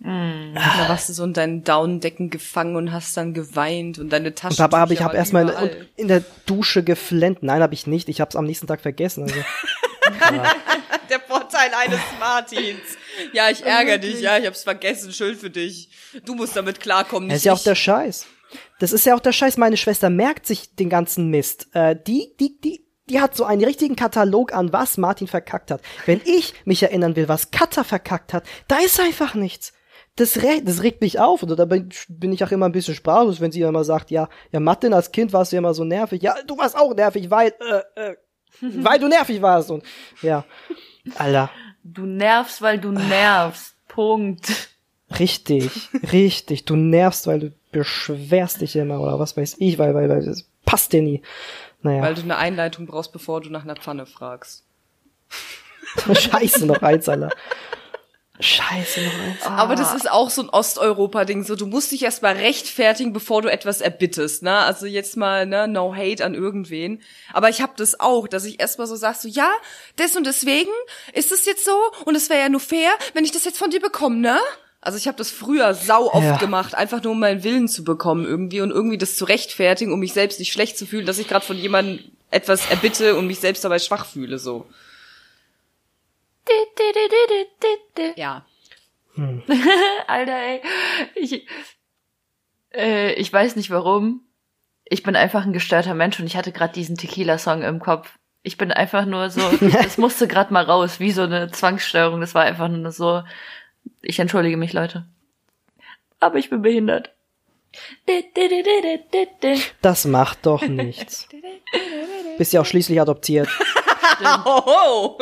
Da 0.00 0.88
warst 0.88 1.08
du 1.08 1.14
so 1.14 1.24
in 1.24 1.32
deinen 1.32 1.64
Daunendecken 1.64 2.30
gefangen 2.30 2.76
und 2.76 2.92
hast 2.92 3.16
dann 3.16 3.32
geweint 3.32 3.98
und 3.98 4.10
deine 4.10 4.34
Taschen. 4.34 4.52
Und 4.52 4.60
dabei 4.60 4.78
habe 4.78 4.92
ich 4.92 5.02
hab 5.02 5.14
erstmal 5.14 5.48
in, 5.48 5.70
in 5.96 6.08
der 6.08 6.22
Dusche 6.46 6.84
geflennt. 6.84 7.42
Nein, 7.42 7.62
habe 7.62 7.74
ich 7.74 7.86
nicht. 7.86 8.08
Ich 8.08 8.20
habe 8.20 8.28
es 8.28 8.36
am 8.36 8.44
nächsten 8.44 8.66
Tag 8.66 8.82
vergessen. 8.82 9.22
Also. 9.24 9.34
Der 11.10 11.20
Vorteil 11.20 11.70
eines 11.74 12.00
Martins. 12.18 12.96
Ja, 13.32 13.50
ich 13.50 13.64
ärgere 13.64 13.98
dich, 13.98 14.20
ja, 14.20 14.38
ich 14.38 14.46
hab's 14.46 14.62
vergessen, 14.62 15.12
schuld 15.12 15.38
für 15.38 15.50
dich. 15.50 15.90
Du 16.24 16.34
musst 16.34 16.56
damit 16.56 16.80
klarkommen, 16.80 17.28
Das 17.28 17.38
ist 17.38 17.44
ja 17.44 17.52
auch 17.52 17.62
der 17.62 17.74
Scheiß. 17.74 18.26
Das 18.78 18.92
ist 18.92 19.06
ja 19.06 19.14
auch 19.14 19.20
der 19.20 19.32
Scheiß. 19.32 19.56
Meine 19.56 19.76
Schwester 19.76 20.10
merkt 20.10 20.46
sich 20.46 20.74
den 20.74 20.88
ganzen 20.88 21.28
Mist. 21.28 21.68
Äh, 21.72 21.96
die, 22.06 22.34
die, 22.38 22.60
die, 22.60 22.86
die 23.08 23.20
hat 23.20 23.36
so 23.36 23.44
einen 23.44 23.64
richtigen 23.64 23.96
Katalog 23.96 24.54
an, 24.54 24.72
was 24.72 24.96
Martin 24.96 25.26
verkackt 25.26 25.70
hat. 25.70 25.80
Wenn 26.06 26.20
ich 26.24 26.54
mich 26.64 26.82
erinnern 26.82 27.16
will, 27.16 27.28
was 27.28 27.50
Katha 27.50 27.84
verkackt 27.84 28.32
hat, 28.32 28.44
da 28.68 28.78
ist 28.78 29.00
einfach 29.00 29.34
nichts. 29.34 29.72
Das, 30.16 30.42
re 30.42 30.62
das 30.62 30.82
regt 30.82 31.00
mich 31.00 31.18
auf. 31.18 31.42
Und 31.42 31.56
da 31.58 31.64
bin, 31.64 31.88
bin 32.08 32.32
ich 32.32 32.44
auch 32.44 32.52
immer 32.52 32.66
ein 32.66 32.72
bisschen 32.72 32.94
sprachlos, 32.94 33.40
wenn 33.40 33.50
sie 33.50 33.62
immer 33.62 33.84
sagt, 33.84 34.10
ja, 34.10 34.28
ja, 34.52 34.60
Martin, 34.60 34.94
als 34.94 35.10
Kind 35.10 35.32
warst 35.32 35.50
du 35.50 35.56
ja 35.56 35.58
immer 35.58 35.74
so 35.74 35.84
nervig. 35.84 36.22
Ja, 36.22 36.36
du 36.46 36.56
warst 36.56 36.76
auch 36.76 36.94
nervig, 36.94 37.30
weil, 37.30 37.52
äh, 37.60 38.00
äh, 38.00 38.16
weil 38.60 38.98
du 38.98 39.08
nervig 39.08 39.42
warst. 39.42 39.70
Und 39.70 39.84
ja, 40.22 40.44
Alter. 41.16 41.50
Du 41.82 42.06
nervst, 42.06 42.62
weil 42.62 42.78
du 42.78 42.92
nervst. 42.92 43.74
Punkt. 43.88 44.70
Richtig, 45.18 45.90
richtig. 46.12 46.64
Du 46.64 46.76
nervst, 46.76 47.26
weil 47.26 47.40
du 47.40 47.52
beschwerst 47.70 48.60
dich 48.60 48.76
immer 48.76 49.00
oder 49.00 49.18
was 49.18 49.36
weiß 49.36 49.56
ich, 49.58 49.78
weil, 49.78 49.94
weil, 49.94 50.08
weil 50.08 50.24
das 50.24 50.48
passt 50.64 50.92
dir 50.92 51.02
nie. 51.02 51.22
Naja, 51.82 52.02
Weil 52.02 52.14
du 52.14 52.22
eine 52.22 52.36
Einleitung 52.36 52.86
brauchst, 52.86 53.12
bevor 53.12 53.42
du 53.42 53.50
nach 53.50 53.64
einer 53.64 53.76
Pfanne 53.76 54.06
fragst. 54.06 54.64
scheiße 56.14 56.66
noch 56.66 56.80
eins, 56.82 57.08
Alter. 57.08 57.30
Scheiße 58.40 59.00
noch 59.02 59.12
eins. 59.14 59.42
Aber 59.46 59.76
das 59.76 59.94
ist 59.94 60.10
auch 60.10 60.28
so 60.28 60.42
ein 60.42 60.48
Osteuropa-Ding. 60.48 61.44
So, 61.44 61.54
du 61.54 61.66
musst 61.66 61.92
dich 61.92 62.02
erst 62.02 62.22
mal 62.22 62.34
rechtfertigen, 62.34 63.12
bevor 63.12 63.42
du 63.42 63.48
etwas 63.48 63.80
erbittest. 63.80 64.42
Ne? 64.42 64.56
Also 64.56 64.86
jetzt 64.86 65.16
mal, 65.16 65.46
ne, 65.46 65.68
no 65.68 65.94
hate 65.94 66.24
an 66.24 66.34
irgendwen. 66.34 67.00
Aber 67.32 67.48
ich 67.48 67.62
habe 67.62 67.74
das 67.76 68.00
auch, 68.00 68.26
dass 68.26 68.44
ich 68.44 68.58
erst 68.60 68.78
mal 68.78 68.88
so 68.88 68.96
sag, 68.96 69.14
so, 69.14 69.28
ja, 69.28 69.50
des 69.98 70.16
und 70.16 70.26
deswegen 70.26 70.70
ist 71.12 71.30
es 71.30 71.44
jetzt 71.46 71.64
so 71.64 71.76
und 72.06 72.16
es 72.16 72.28
wäre 72.28 72.40
ja 72.40 72.48
nur 72.48 72.60
fair, 72.60 72.90
wenn 73.12 73.24
ich 73.24 73.30
das 73.30 73.44
jetzt 73.44 73.58
von 73.58 73.70
dir 73.70 73.80
bekomme, 73.80 74.16
ne? 74.16 74.38
Also 74.80 74.98
ich 74.98 75.06
habe 75.06 75.16
das 75.16 75.30
früher 75.30 75.72
sau 75.72 76.12
oft 76.12 76.24
Ja. 76.24 76.36
gemacht, 76.36 76.74
einfach 76.74 77.02
nur 77.02 77.12
um 77.12 77.20
meinen 77.20 77.42
Willen 77.44 77.68
zu 77.68 77.84
bekommen 77.84 78.26
irgendwie 78.26 78.60
und 78.60 78.70
irgendwie 78.70 78.98
das 78.98 79.16
zu 79.16 79.24
rechtfertigen, 79.24 79.92
um 79.92 80.00
mich 80.00 80.12
selbst 80.12 80.40
nicht 80.40 80.52
schlecht 80.52 80.76
zu 80.76 80.86
fühlen, 80.86 81.06
dass 81.06 81.18
ich 81.18 81.28
gerade 81.28 81.46
von 81.46 81.56
jemandem 81.56 82.00
etwas 82.30 82.68
erbitte 82.68 83.14
und 83.14 83.28
mich 83.28 83.38
selbst 83.38 83.64
dabei 83.64 83.78
schwach 83.78 84.06
fühle, 84.06 84.38
so. 84.40 84.66
Ja. 88.16 88.44
Alter, 90.06 90.36
ey. 90.36 90.60
Ich, 91.14 91.46
äh, 92.72 93.12
ich 93.14 93.32
weiß 93.32 93.56
nicht 93.56 93.70
warum. 93.70 94.22
Ich 94.84 95.02
bin 95.02 95.16
einfach 95.16 95.44
ein 95.44 95.52
gestörter 95.52 95.94
Mensch 95.94 96.20
und 96.20 96.26
ich 96.26 96.36
hatte 96.36 96.52
gerade 96.52 96.74
diesen 96.74 96.96
Tequila-Song 96.96 97.62
im 97.62 97.80
Kopf. 97.80 98.18
Ich 98.42 98.58
bin 98.58 98.70
einfach 98.70 99.06
nur 99.06 99.30
so, 99.30 99.40
das 99.72 99.96
musste 99.96 100.28
gerade 100.28 100.52
mal 100.52 100.64
raus, 100.64 101.00
wie 101.00 101.12
so 101.12 101.22
eine 101.22 101.50
Zwangsstörung. 101.50 102.20
Das 102.20 102.34
war 102.34 102.42
einfach 102.44 102.68
nur 102.68 102.92
so. 102.92 103.22
Ich 104.02 104.18
entschuldige 104.18 104.56
mich, 104.56 104.72
Leute. 104.72 105.06
Aber 106.20 106.38
ich 106.38 106.50
bin 106.50 106.62
behindert. 106.62 107.14
Das 109.82 110.04
macht 110.04 110.46
doch 110.46 110.62
nichts. 110.62 111.28
Bist 112.38 112.52
ja 112.52 112.60
auch 112.60 112.66
schließlich 112.66 113.00
adoptiert. 113.00 113.48
Oh, 114.44 115.18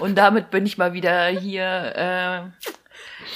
Und 0.00 0.16
damit 0.16 0.50
bin 0.50 0.66
ich 0.66 0.78
mal 0.78 0.92
wieder 0.92 1.26
hier 1.28 1.64
äh, 1.64 2.66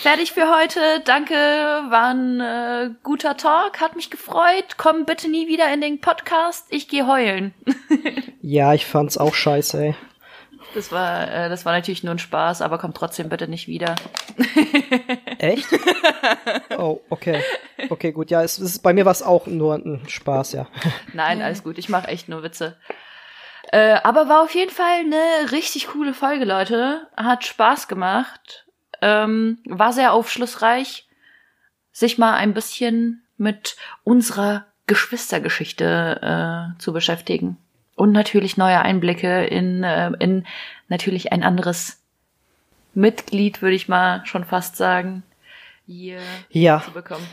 fertig 0.02 0.32
für 0.32 0.54
heute. 0.54 0.80
Danke, 1.04 1.34
war 1.34 2.14
ein 2.14 2.40
äh, 2.40 2.90
guter 3.02 3.36
Talk, 3.36 3.80
hat 3.80 3.96
mich 3.96 4.10
gefreut. 4.10 4.76
Komm 4.76 5.04
bitte 5.04 5.30
nie 5.30 5.48
wieder 5.48 5.72
in 5.72 5.80
den 5.80 6.00
Podcast. 6.00 6.66
Ich 6.70 6.88
gehe 6.88 7.06
heulen. 7.06 7.54
Ja, 8.42 8.72
ich 8.72 8.86
fand's 8.86 9.18
auch 9.18 9.34
scheiße, 9.34 9.80
ey. 9.80 9.94
Das 10.74 10.90
war, 10.92 11.30
äh, 11.30 11.48
das 11.48 11.66
war 11.66 11.72
natürlich 11.72 12.02
nur 12.04 12.14
ein 12.14 12.18
Spaß, 12.18 12.62
aber 12.62 12.78
komm 12.78 12.94
trotzdem 12.94 13.28
bitte 13.28 13.48
nicht 13.48 13.68
wieder. 13.68 13.96
Echt? 15.38 15.66
Oh, 16.78 17.00
okay. 17.10 17.42
Okay, 17.88 18.12
gut. 18.12 18.30
Ja, 18.30 18.42
es, 18.42 18.58
es 18.58 18.78
bei 18.78 18.92
mir 18.94 19.04
war 19.04 19.12
es 19.12 19.22
auch 19.22 19.46
nur 19.46 19.74
ein 19.74 20.02
Spaß, 20.08 20.52
ja. 20.52 20.68
Nein, 21.12 21.42
alles 21.42 21.62
gut. 21.62 21.76
Ich 21.76 21.88
mache 21.88 22.08
echt 22.08 22.28
nur 22.28 22.42
Witze. 22.42 22.76
Äh, 23.68 23.98
aber 24.02 24.28
war 24.28 24.42
auf 24.42 24.54
jeden 24.54 24.70
Fall 24.70 25.00
eine 25.00 25.52
richtig 25.52 25.88
coole 25.88 26.14
Folge, 26.14 26.44
Leute. 26.44 27.06
Hat 27.16 27.44
Spaß 27.44 27.88
gemacht. 27.88 28.66
Ähm, 29.02 29.58
war 29.64 29.92
sehr 29.92 30.12
aufschlussreich, 30.12 31.08
sich 31.92 32.18
mal 32.18 32.34
ein 32.34 32.52
bisschen 32.52 33.22
mit 33.38 33.76
unserer 34.04 34.66
Geschwistergeschichte 34.86 36.74
äh, 36.76 36.78
zu 36.80 36.92
beschäftigen. 36.92 37.56
Und 37.96 38.12
natürlich 38.12 38.56
neue 38.56 38.80
Einblicke 38.80 39.46
in, 39.46 39.84
äh, 39.84 40.10
in 40.18 40.46
natürlich 40.88 41.32
ein 41.32 41.42
anderes 41.42 42.02
Mitglied, 42.94 43.62
würde 43.62 43.76
ich 43.76 43.88
mal 43.88 44.24
schon 44.26 44.44
fast 44.44 44.76
sagen, 44.76 45.22
hier 45.86 46.20
Ja, 46.50 46.82
zu 46.84 46.92
bekommen. 46.92 47.26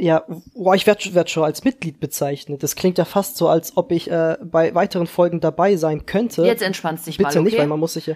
Ja. 0.00 0.24
Boah, 0.54 0.74
ich 0.74 0.86
werde 0.86 1.14
werd 1.14 1.30
schon 1.30 1.44
als 1.44 1.64
Mitglied 1.64 2.00
bezeichnet. 2.00 2.62
Das 2.62 2.76
klingt 2.76 2.98
ja 2.98 3.04
fast 3.04 3.36
so, 3.36 3.48
als 3.48 3.76
ob 3.76 3.92
ich 3.92 4.10
äh, 4.10 4.36
bei 4.42 4.74
weiteren 4.74 5.06
Folgen 5.06 5.40
dabei 5.40 5.76
sein 5.76 6.06
könnte. 6.06 6.44
Jetzt 6.44 6.62
entspannst 6.62 7.06
dich 7.06 7.18
Bitte 7.18 7.28
mal, 7.28 7.36
okay? 7.36 7.44
nicht, 7.44 7.58
weil 7.58 7.66
man 7.66 7.80
muss 7.80 7.94
sich 7.94 8.06
ja. 8.06 8.14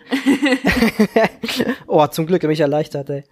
oh, 1.87 2.07
zum 2.09 2.26
Glück, 2.26 2.43
bin 2.43 2.51
ich 2.51 2.61
erleichtert, 2.61 3.11
ey. 3.11 3.24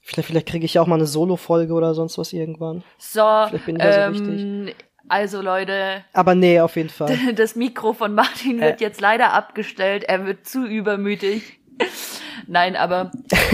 Vielleicht, 0.00 0.28
vielleicht 0.28 0.46
kriege 0.48 0.64
ich 0.64 0.74
ja 0.74 0.82
auch 0.82 0.86
mal 0.86 0.94
eine 0.94 1.06
Solo-Folge 1.06 1.72
oder 1.72 1.94
sonst 1.94 2.16
was 2.16 2.32
irgendwann. 2.32 2.84
So, 2.98 3.20
Vielleicht 3.48 3.66
bin 3.66 3.76
ich 3.76 3.82
ja 3.82 4.12
so 4.12 4.22
ähm, 4.22 4.70
also 5.08 5.40
Leute, 5.40 6.04
Aber 6.12 6.34
nee, 6.34 6.60
auf 6.60 6.76
jeden 6.76 6.88
Fall. 6.88 7.16
das 7.34 7.56
Mikro 7.56 7.92
von 7.92 8.14
Martin 8.14 8.60
wird 8.60 8.80
Äh. 8.80 8.84
jetzt 8.84 9.00
leider 9.00 9.32
abgestellt. 9.32 10.04
Er 10.04 10.26
wird 10.26 10.46
zu 10.46 10.64
übermütig. 10.66 11.60
Nein, 12.46 12.76
aber 12.76 13.10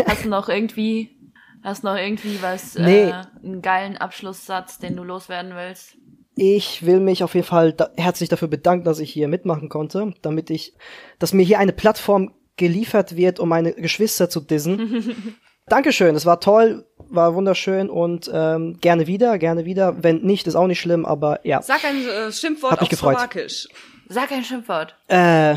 hast 0.06 0.24
du 0.24 0.28
noch 0.28 0.48
irgendwie, 0.48 1.16
hast 1.62 1.84
noch 1.84 1.96
irgendwie 1.96 2.38
was, 2.42 2.74
Nee. 2.74 3.04
äh, 3.04 3.22
einen 3.42 3.62
geilen 3.62 3.96
Abschlusssatz, 3.96 4.78
den 4.78 4.96
du 4.96 5.04
loswerden 5.04 5.54
willst? 5.54 5.96
Ich 6.34 6.86
will 6.86 7.00
mich 7.00 7.22
auf 7.22 7.34
jeden 7.34 7.46
Fall 7.46 7.72
da 7.72 7.90
herzlich 7.96 8.28
dafür 8.30 8.48
bedanken, 8.48 8.84
dass 8.84 8.98
ich 8.98 9.12
hier 9.12 9.28
mitmachen 9.28 9.68
konnte, 9.68 10.14
damit 10.22 10.48
ich, 10.50 10.74
dass 11.18 11.34
mir 11.34 11.42
hier 11.44 11.58
eine 11.58 11.72
Plattform 11.72 12.32
geliefert 12.56 13.16
wird, 13.16 13.38
um 13.38 13.48
meine 13.50 13.74
Geschwister 13.74 14.30
zu 14.30 14.40
dissen. 14.40 15.36
Dankeschön, 15.66 16.14
es 16.16 16.26
war 16.26 16.40
toll, 16.40 16.86
war 17.08 17.34
wunderschön 17.34 17.88
und 17.90 18.30
ähm, 18.32 18.78
gerne 18.80 19.06
wieder, 19.06 19.38
gerne 19.38 19.64
wieder. 19.64 20.02
Wenn 20.02 20.22
nicht, 20.22 20.46
ist 20.46 20.54
auch 20.56 20.66
nicht 20.66 20.80
schlimm, 20.80 21.04
aber 21.06 21.46
ja. 21.46 21.62
Sag 21.62 21.84
ein 21.84 22.04
äh, 22.04 22.32
Schimpfwort 22.32 22.72
Hat 22.72 22.80
mich 22.80 22.86
auf 22.88 22.90
gefreut. 22.90 23.16
Slowakisch. 23.18 23.68
Sag 24.08 24.32
ein 24.32 24.44
Schimpfwort. 24.44 24.96
Äh, 25.08 25.56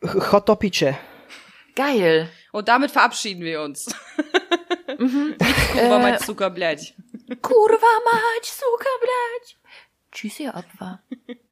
Chotopice. 0.00 0.94
Geil. 1.74 2.28
Und 2.52 2.68
damit 2.68 2.90
verabschieden 2.90 3.42
wir 3.42 3.60
uns. 3.62 3.86
Mhm. 5.01 5.35
Kurwa, 5.73 5.97
Äh, 5.97 5.99
mein 6.01 6.19
Zucker, 6.19 6.49
blядь. 6.49 6.93
Kurwa 7.41 7.93
mać, 8.05 8.45
suka, 8.45 8.89
blядь. 9.01 9.57
Tschüss, 10.11 10.39
ihr 10.39 10.53
Opfer. 10.55 11.01